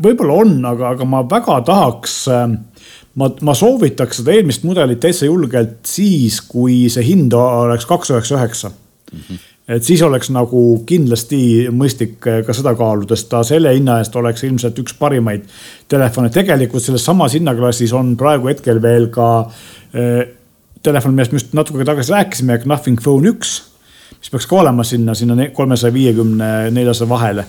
võib-olla 0.00 0.38
on, 0.46 0.54
aga, 0.64 0.94
aga 0.94 1.04
ma 1.04 1.24
väga 1.28 1.58
tahaks, 1.66 2.14
ma, 2.30 3.26
ma 3.44 3.54
soovitaks 3.58 4.22
seda 4.22 4.32
eelmist 4.32 4.62
mudelit 4.64 5.02
täitsa 5.02 5.26
julgelt 5.26 5.82
siis, 5.90 6.38
kui 6.46 6.86
see 6.88 7.04
hind 7.10 7.34
oleks 7.36 7.84
kaks 7.90 8.14
üheksa 8.14 8.38
üheksa 8.38 8.72
mhm 9.10 9.46
et 9.70 9.86
siis 9.86 10.02
oleks 10.02 10.30
nagu 10.34 10.62
kindlasti 10.86 11.68
mõistlik 11.74 12.26
eh, 12.26 12.40
ka 12.46 12.54
seda 12.56 12.74
kaaluda, 12.78 13.16
sest 13.16 13.30
ta 13.30 13.42
selle 13.46 13.72
hinna 13.76 14.00
eest 14.00 14.16
oleks 14.18 14.44
ilmselt 14.48 14.78
üks 14.82 14.96
parimaid 14.98 15.46
telefone. 15.90 16.30
tegelikult 16.34 16.82
selles 16.84 17.04
samas 17.06 17.36
hinnaklassis 17.38 17.94
on 17.96 18.16
praegu 18.20 18.50
hetkel 18.50 18.82
veel 18.82 19.08
ka 19.14 19.30
äh, 19.46 20.22
telefon, 20.82 21.14
millest 21.14 21.32
me 21.32 21.42
just 21.42 21.54
natuke 21.54 21.86
tagasi 21.86 22.16
rääkisime, 22.16 22.60
Nothing 22.64 23.00
Phone 23.02 23.30
üks, 23.30 23.60
mis 24.18 24.32
peaks 24.32 24.48
ka 24.50 24.62
olema 24.64 24.84
sinna, 24.84 25.14
sinna 25.14 25.50
kolmesaja 25.54 25.94
viiekümne, 25.94 26.50
neljasaja 26.74 27.08
vahele 27.08 27.46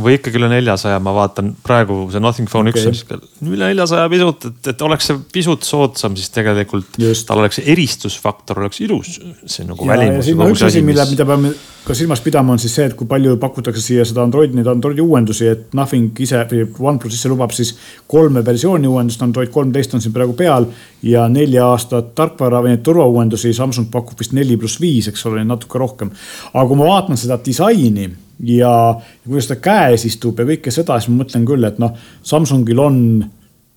või 0.00 0.16
ikkagi 0.16 0.38
üle 0.40 0.48
neljasaja, 0.52 1.00
ma 1.02 1.12
vaatan 1.16 1.52
praegu 1.64 2.06
see 2.12 2.22
Nothing 2.22 2.48
Phone 2.50 2.72
okay. 2.72 2.88
üks 2.88 3.04
on 3.12 3.52
üle 3.52 3.68
neljasaja 3.72 4.08
pisut, 4.12 4.46
et, 4.48 4.70
et 4.72 4.84
oleks 4.86 5.10
see 5.10 5.18
pisut 5.34 5.66
soodsam, 5.66 6.16
siis 6.16 6.32
tegelikult 6.32 6.96
Just. 7.00 7.26
tal 7.28 7.42
oleks 7.42 7.60
eristusfaktor 7.60 8.62
oleks 8.62 8.80
ilus. 8.84 9.18
see 9.44 9.66
nagu 9.68 9.88
välimus. 9.88 10.24
siin 10.28 10.40
on 10.40 10.54
üks 10.54 10.64
asi, 10.66 10.82
mille, 10.86 11.04
mida 11.10 11.26
peame 11.28 11.52
ka 11.82 11.96
silmas 11.98 12.22
pidama, 12.22 12.54
on 12.54 12.62
siis 12.62 12.74
see, 12.78 12.86
et 12.88 12.96
kui 12.96 13.08
palju 13.10 13.36
pakutakse 13.42 13.82
siia 13.82 14.06
seda 14.06 14.22
Androidi, 14.22 14.56
neid 14.56 14.70
Androidi 14.70 15.02
uuendusi, 15.02 15.48
et 15.50 15.76
Nothing 15.76 16.18
ise 16.22 16.44
või 16.50 16.64
OnePlus 16.92 17.18
ise 17.18 17.32
lubab 17.32 17.52
siis 17.56 17.74
kolme 18.10 18.44
versiooni 18.46 18.88
uuendust, 18.88 19.22
Android 19.26 19.50
kolmteist 19.52 19.96
on 19.98 20.04
siin 20.04 20.14
praegu 20.14 20.36
peal 20.38 20.68
ja 21.02 21.26
nelja 21.28 21.66
aastat 21.72 22.14
tarkvara 22.18 22.62
või 22.62 22.76
neid 22.76 22.84
turvauuendusi. 22.86 23.52
Samsung 23.56 23.90
pakub 23.92 24.20
vist 24.22 24.34
neli 24.36 24.56
pluss 24.56 24.80
viis, 24.80 25.10
eks 25.10 25.26
ole, 25.26 25.42
natuke 25.44 25.80
rohkem. 25.82 26.12
aga 26.52 26.68
kui 26.68 26.78
ma 26.78 26.92
vaatan 26.94 27.18
seda 27.18 27.40
disaini 27.42 28.08
ja, 28.40 28.72
ja 28.96 29.28
kuidas 29.28 29.50
ta 29.50 29.58
käes 29.62 30.06
istub 30.08 30.40
ja 30.40 30.48
kõike 30.48 30.74
seda, 30.74 30.98
siis 31.00 31.12
ma 31.12 31.22
mõtlen 31.22 31.46
küll, 31.48 31.68
et 31.68 31.78
noh, 31.82 31.94
Samsungil 32.26 32.80
on 32.82 32.98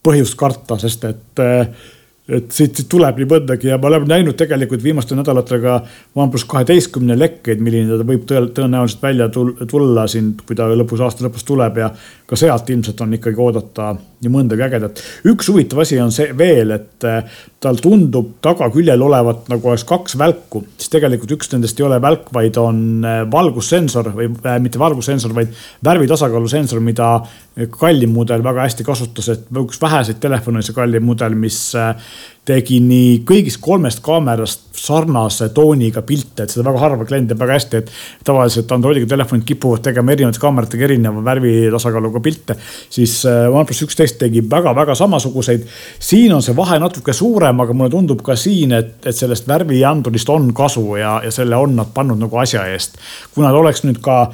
põhjust 0.05 0.37
karta, 0.37 0.77
sest 0.81 1.05
et 1.09 1.43
äh, 1.43 1.69
et 2.25 2.47
siit, 2.49 2.73
siit 2.73 2.87
tuleb 2.89 3.19
nii 3.21 3.27
mõndagi 3.29 3.69
ja 3.69 3.77
me 3.77 3.85
oleme 3.91 4.07
näinud 4.09 4.37
tegelikult 4.37 4.81
viimastel 4.81 5.19
nädalatel 5.19 5.59
ka 5.61 5.75
OnePlus 6.17 6.45
kaheteistkümne 6.49 7.17
lekkeid, 7.19 7.61
milline 7.61 7.99
ta 7.99 8.07
võib 8.07 8.25
tõenäoliselt 8.25 9.03
välja 9.03 9.27
tulla 9.29 10.07
siin, 10.09 10.31
kui 10.41 10.57
ta 10.57 10.71
lõpus, 10.73 11.03
aasta 11.05 11.27
lõpus 11.27 11.45
tuleb 11.45 11.77
ja 11.83 11.91
ka 12.26 12.38
sealt 12.39 12.69
ilmselt 12.73 13.01
on 13.05 13.13
ikkagi 13.13 13.41
oodata 13.41 13.91
nii 14.26 14.32
mõndagi 14.34 14.63
ägedat. 14.65 15.01
üks 15.30 15.49
huvitav 15.51 15.84
asi 15.84 15.99
on 16.01 16.11
see 16.13 16.32
veel, 16.38 16.73
et 16.73 17.05
eh, 17.05 17.36
tal 17.61 17.78
tundub 17.82 18.36
tagaküljel 18.45 19.01
olevat 19.05 19.49
nagu 19.51 19.69
oleks 19.69 19.86
kaks 19.88 20.17
välku, 20.17 20.63
siis 20.80 20.89
tegelikult 20.93 21.36
üks 21.38 21.51
nendest 21.53 21.80
ei 21.80 21.86
ole 21.86 21.99
välk, 22.01 22.32
vaid 22.34 22.57
on 22.61 22.80
eh, 23.05 23.21
valgussensor 23.32 24.09
või 24.17 24.32
äh, 24.34 24.57
mitte 24.63 24.82
valgussensor, 24.82 25.36
vaid 25.38 25.53
värvitasakaalu 25.86 26.49
sensor, 26.49 26.82
mida 26.82 27.11
kallim 27.78 28.11
mudel 28.11 28.43
väga 28.43 28.65
hästi 28.65 28.84
kasutas, 28.88 29.30
et 29.32 29.45
üks 29.61 29.80
väheseid 29.82 30.17
telefone 30.23 30.59
oli 30.59 30.67
see 30.67 30.76
kallim 30.76 31.05
mudel, 31.07 31.38
mis 31.39 31.59
tegi 32.45 32.79
nii 32.83 33.23
kõigist 33.27 33.59
kolmest 33.63 34.03
kaamerast 34.05 34.65
sarnase 34.75 35.47
tooniga 35.55 36.03
pilte, 36.05 36.43
et 36.43 36.53
seda 36.53 36.67
väga 36.67 36.81
harva 36.83 37.07
klient 37.07 37.29
teeb 37.31 37.41
väga 37.41 37.57
hästi, 37.57 37.81
et 37.81 37.91
tavaliselt 38.27 38.71
Androidiga 38.75 39.09
telefonid 39.09 39.45
kipuvad 39.47 39.83
tegema 39.85 40.13
erinevate 40.13 40.41
kaameratega 40.43 40.87
erineva 40.89 41.23
värvitasakaaluga 41.25 42.21
pilte. 42.23 42.57
siis 42.89 43.17
äh, 43.25 43.47
OnePlus 43.49 43.81
üksteist 43.87 44.19
tegi 44.21 44.43
väga-väga 44.49 44.95
samasuguseid. 44.95 45.65
siin 45.99 46.33
on 46.33 46.43
see 46.45 46.55
vahe 46.55 46.79
natuke 46.79 47.13
suurem, 47.13 47.59
aga 47.59 47.73
mulle 47.73 47.89
tundub 47.89 48.21
ka 48.21 48.35
siin, 48.35 48.75
et, 48.77 48.97
et 49.05 49.15
sellest 49.15 49.47
värviandurist 49.47 50.29
on 50.29 50.51
kasu 50.53 50.95
ja, 51.01 51.19
ja 51.23 51.31
selle 51.31 51.55
on 51.55 51.75
nad 51.75 51.93
pannud 51.93 52.19
nagu 52.19 52.37
asja 52.43 52.67
eest. 52.73 52.99
kui 53.33 53.45
nad 53.45 53.55
oleks 53.55 53.83
nüüd 53.87 54.01
ka 54.03 54.27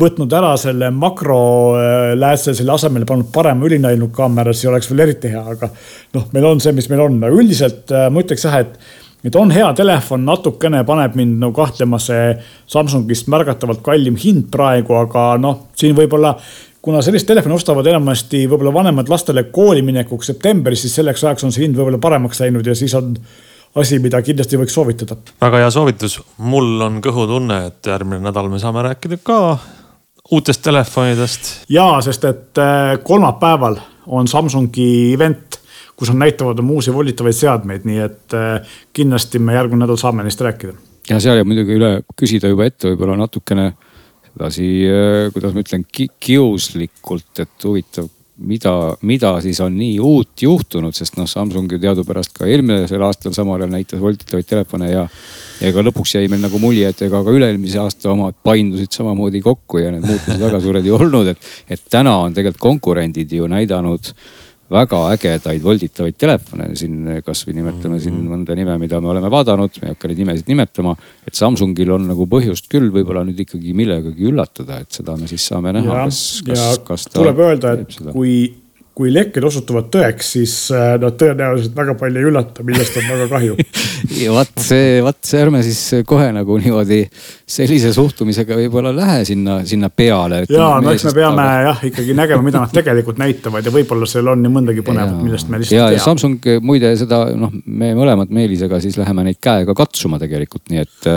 võtnud 0.00 0.32
ära 0.36 0.52
selle 0.60 0.90
makroläätse, 0.92 2.54
selle 2.54 2.74
asemele 2.74 3.08
pannud 3.08 3.30
parema 3.32 3.66
ülinäinud 3.66 4.12
kaamera, 4.14 4.52
siis 4.54 4.68
oleks 4.70 4.90
veel 4.90 5.06
eriti 5.06 5.30
hea, 5.32 5.42
aga 5.54 5.70
noh, 6.14 6.26
meil 6.34 6.48
on 6.50 6.60
see, 6.62 6.74
mis 6.76 6.90
meil 6.92 7.06
on, 7.06 7.16
aga 7.22 7.36
üldiselt 7.40 7.92
äh, 7.94 8.08
ma 8.12 8.24
ütleks 8.24 8.46
jah, 8.46 8.60
et 8.60 8.76
et 9.24 9.36
on 9.36 9.50
hea 9.52 9.66
telefon, 9.76 10.22
natukene 10.24 10.78
paneb 10.88 11.16
mind 11.18 11.42
nagu 11.42 11.52
kahtlema 11.52 11.98
see 12.00 12.30
Samsungist 12.72 13.26
märgatavalt 13.28 13.82
kallim 13.84 14.16
hind 14.16 14.46
praegu, 14.52 14.96
aga 14.96 15.34
noh, 15.40 15.66
siin 15.76 15.96
võib-olla 15.96 16.32
kuna 16.80 17.02
sellist 17.04 17.28
telefoni 17.28 17.56
ostavad 17.56 17.88
enamasti 17.90 18.46
võib-olla 18.46 18.72
vanemad 18.78 19.12
lastele 19.12 19.44
kooli 19.52 19.84
minekuks 19.84 20.32
septembris, 20.32 20.86
siis 20.86 20.96
selleks 20.96 21.24
ajaks 21.26 21.44
on 21.44 21.52
see 21.52 21.66
hind 21.66 21.76
võib-olla 21.76 22.00
paremaks 22.00 22.40
läinud 22.40 22.66
ja 22.66 22.76
siis 22.78 22.94
on 22.96 23.12
asi, 23.74 23.98
mida 24.02 24.20
kindlasti 24.24 24.58
võiks 24.58 24.74
soovitada. 24.74 25.16
väga 25.40 25.62
hea 25.64 25.70
soovitus, 25.74 26.18
mul 26.38 26.80
on 26.86 26.98
kõhutunne, 27.04 27.60
et 27.70 27.92
järgmine 27.92 28.22
nädal 28.24 28.50
me 28.50 28.58
saame 28.62 28.82
rääkida 28.86 29.20
ka 29.22 29.40
uutest 30.30 30.62
telefonidest. 30.62 31.50
ja, 31.68 31.86
sest 32.04 32.24
et 32.24 32.58
äh, 32.58 32.98
kolmapäeval 33.04 33.78
on 34.06 34.28
Samsungi 34.28 35.14
event, 35.14 35.60
kus 35.96 36.10
nad 36.10 36.26
näitavad 36.26 36.58
oma 36.58 36.78
uusi 36.78 36.94
volitavaid 36.94 37.36
seadmeid, 37.36 37.86
nii 37.88 37.98
et 38.06 38.38
äh, 38.38 38.76
kindlasti 38.92 39.38
me 39.38 39.54
järgmine 39.58 39.84
nädal 39.84 40.00
saame 40.00 40.26
neist 40.26 40.40
rääkida. 40.40 40.74
ja 41.10 41.20
seal 41.20 41.40
jääb 41.40 41.50
muidugi 41.50 41.78
üle 41.78 41.92
küsida 42.18 42.50
juba 42.50 42.66
ette 42.70 42.90
võib-olla 42.90 43.18
natukene 43.22 43.72
sedasi, 44.30 44.70
äh, 44.86 45.26
kuidas 45.34 45.54
ma 45.54 45.66
ütlen, 45.66 45.86
kiuslikult, 45.90 47.30
et 47.38 47.66
huvitav 47.66 48.10
mida, 48.40 48.72
mida 49.06 49.32
siis 49.44 49.60
on 49.64 49.74
nii 49.76 49.98
uut 50.00 50.42
juhtunud, 50.42 50.94
sest 50.96 51.18
noh, 51.18 51.28
Samsung 51.28 51.70
ju 51.72 51.78
teadupärast 51.82 52.32
ka 52.36 52.48
eelmisel 52.48 53.02
aastal 53.04 53.34
samal 53.36 53.60
ajal 53.60 53.72
näitas 53.74 54.00
voltitavaid 54.00 54.48
telefone 54.48 54.90
ja. 54.90 55.06
ja 55.60 55.70
ega 55.70 55.84
lõpuks 55.84 56.16
jäi 56.16 56.28
meil 56.32 56.42
nagu 56.44 56.60
mulje, 56.62 56.88
et 56.88 57.02
ega 57.06 57.22
ka 57.24 57.34
üle-eelmise 57.36 57.80
aasta 57.82 58.12
omad 58.14 58.38
paindusid 58.46 58.92
samamoodi 58.96 59.42
kokku 59.44 59.82
ja 59.82 59.92
need 59.94 60.06
muutused 60.08 60.40
väga 60.40 60.62
suured 60.64 60.86
ei 60.86 60.94
olnud, 60.96 61.32
et, 61.34 61.50
et 61.68 61.84
täna 61.90 62.16
on 62.24 62.36
tegelikult 62.36 62.64
konkurendid 62.70 63.32
ju 63.36 63.48
näidanud 63.50 64.14
väga 64.70 65.00
ägedaid 65.14 65.62
volditavaid 65.64 66.16
telefone 66.20 66.70
siin, 66.78 67.02
kasvõi 67.26 67.56
nimetame 67.58 67.98
siin 68.02 68.16
mhm. 68.16 68.30
mõnda 68.34 68.56
nime, 68.58 68.76
mida 68.82 69.00
me 69.02 69.12
oleme 69.12 69.30
vaadanud, 69.32 69.80
me 69.82 69.90
ei 69.90 69.96
hakka 69.96 70.10
neid 70.10 70.22
nimesid 70.22 70.50
nimetama. 70.50 70.96
et 71.26 71.36
Samsungil 71.38 71.90
on 71.96 72.08
nagu 72.12 72.26
põhjust 72.30 72.70
küll 72.70 72.90
võib-olla 72.94 73.24
nüüd 73.26 73.42
ikkagi 73.46 73.74
millegagi 73.76 74.30
üllatada, 74.30 74.80
et 74.84 75.00
seda 75.00 75.16
me 75.18 75.30
siis 75.30 75.46
saame 75.50 75.74
näha, 75.76 76.04
kas, 76.06 76.24
kas, 76.46 76.66
kas 76.86 77.08
ta. 77.08 77.18
tuleb 77.20 77.46
öelda, 77.48 77.78
et 77.80 78.02
kui 78.10 78.34
kui 79.00 79.08
lekked 79.14 79.44
osutuvad 79.46 79.86
tõeks, 79.94 80.32
siis 80.34 80.54
äh, 80.74 80.96
nad 81.00 81.14
tõenäoliselt 81.16 81.76
väga 81.76 81.94
palju 81.96 82.20
ei 82.20 82.26
üllata, 82.28 82.64
millest 82.66 82.98
on 83.00 83.06
väga 83.08 83.28
kahju 83.30 83.54
ja 84.24 84.34
vot 84.34 84.60
see, 84.60 84.98
vot 85.04 85.18
see 85.24 85.40
ärme 85.40 85.62
siis 85.64 86.02
kohe 86.08 86.26
nagu 86.36 86.58
niimoodi 86.60 87.04
sellise 87.50 87.92
suhtumisega 87.94 88.56
võib-olla 88.58 88.92
lähe 88.94 89.24
sinna, 89.28 89.60
sinna 89.68 89.90
peale. 89.90 90.44
ja, 90.48 90.68
no 90.82 90.92
eks 90.94 91.06
me 91.08 91.14
peame 91.16 91.42
aga... 91.42 91.62
jah 91.66 91.84
ikkagi 91.90 92.14
nägema, 92.16 92.44
mida 92.46 92.62
nad 92.62 92.74
tegelikult 92.74 93.20
näitavad 93.20 93.66
ja 93.66 93.72
võib-olla 93.74 94.08
seal 94.10 94.30
on 94.32 94.42
nii 94.44 94.52
mõndagi 94.54 94.84
põnevat, 94.86 95.18
millest 95.24 95.50
me 95.50 95.60
lihtsalt 95.62 95.76
ei 95.76 95.82
tea. 95.82 95.90
ja 95.96 96.04
Samsung 96.04 96.50
muide 96.66 96.92
seda 97.00 97.22
noh, 97.38 97.54
me 97.66 97.92
mõlemad 97.98 98.32
Meelisega 98.34 98.80
siis 98.82 98.98
läheme 99.00 99.26
neid 99.26 99.40
käega 99.42 99.74
katsuma 99.76 100.20
tegelikult, 100.22 100.68
nii 100.70 100.84
et, 100.84 101.10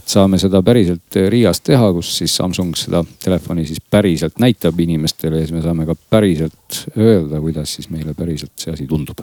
et 0.00 0.08
saame 0.10 0.40
seda 0.40 0.62
päriselt 0.66 1.20
Riias 1.32 1.62
teha, 1.66 1.92
kus 1.96 2.14
siis 2.22 2.36
Samsung 2.40 2.76
seda 2.78 3.04
telefoni 3.22 3.66
siis 3.68 3.82
päriselt 3.90 4.40
näitab 4.42 4.80
inimestele 4.80 5.42
ja 5.42 5.48
siis 5.48 5.56
me 5.56 5.64
saame 5.64 5.88
ka 5.88 5.96
päriselt 6.10 6.84
öelda, 6.96 7.40
kuidas 7.40 7.76
siis 7.76 7.90
meile 7.92 8.14
päriselt 8.16 8.54
see 8.60 8.72
asi 8.72 8.88
tundub. 8.90 9.22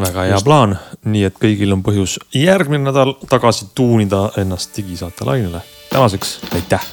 Väga 0.00 0.28
hea 0.30 0.40
plaan, 0.44 0.76
nii 1.04 1.26
et 1.28 1.38
kõigil 1.40 1.76
on 1.76 1.84
põhjus 1.86 2.18
järgmine 2.34 2.88
nädal 2.88 3.14
tagasi 3.30 3.70
tuunida 3.74 4.28
ennast 4.40 4.76
digisaate 4.76 5.28
lainele. 5.28 5.62
tänaseks. 5.90 6.38
Aitäh 6.54 6.86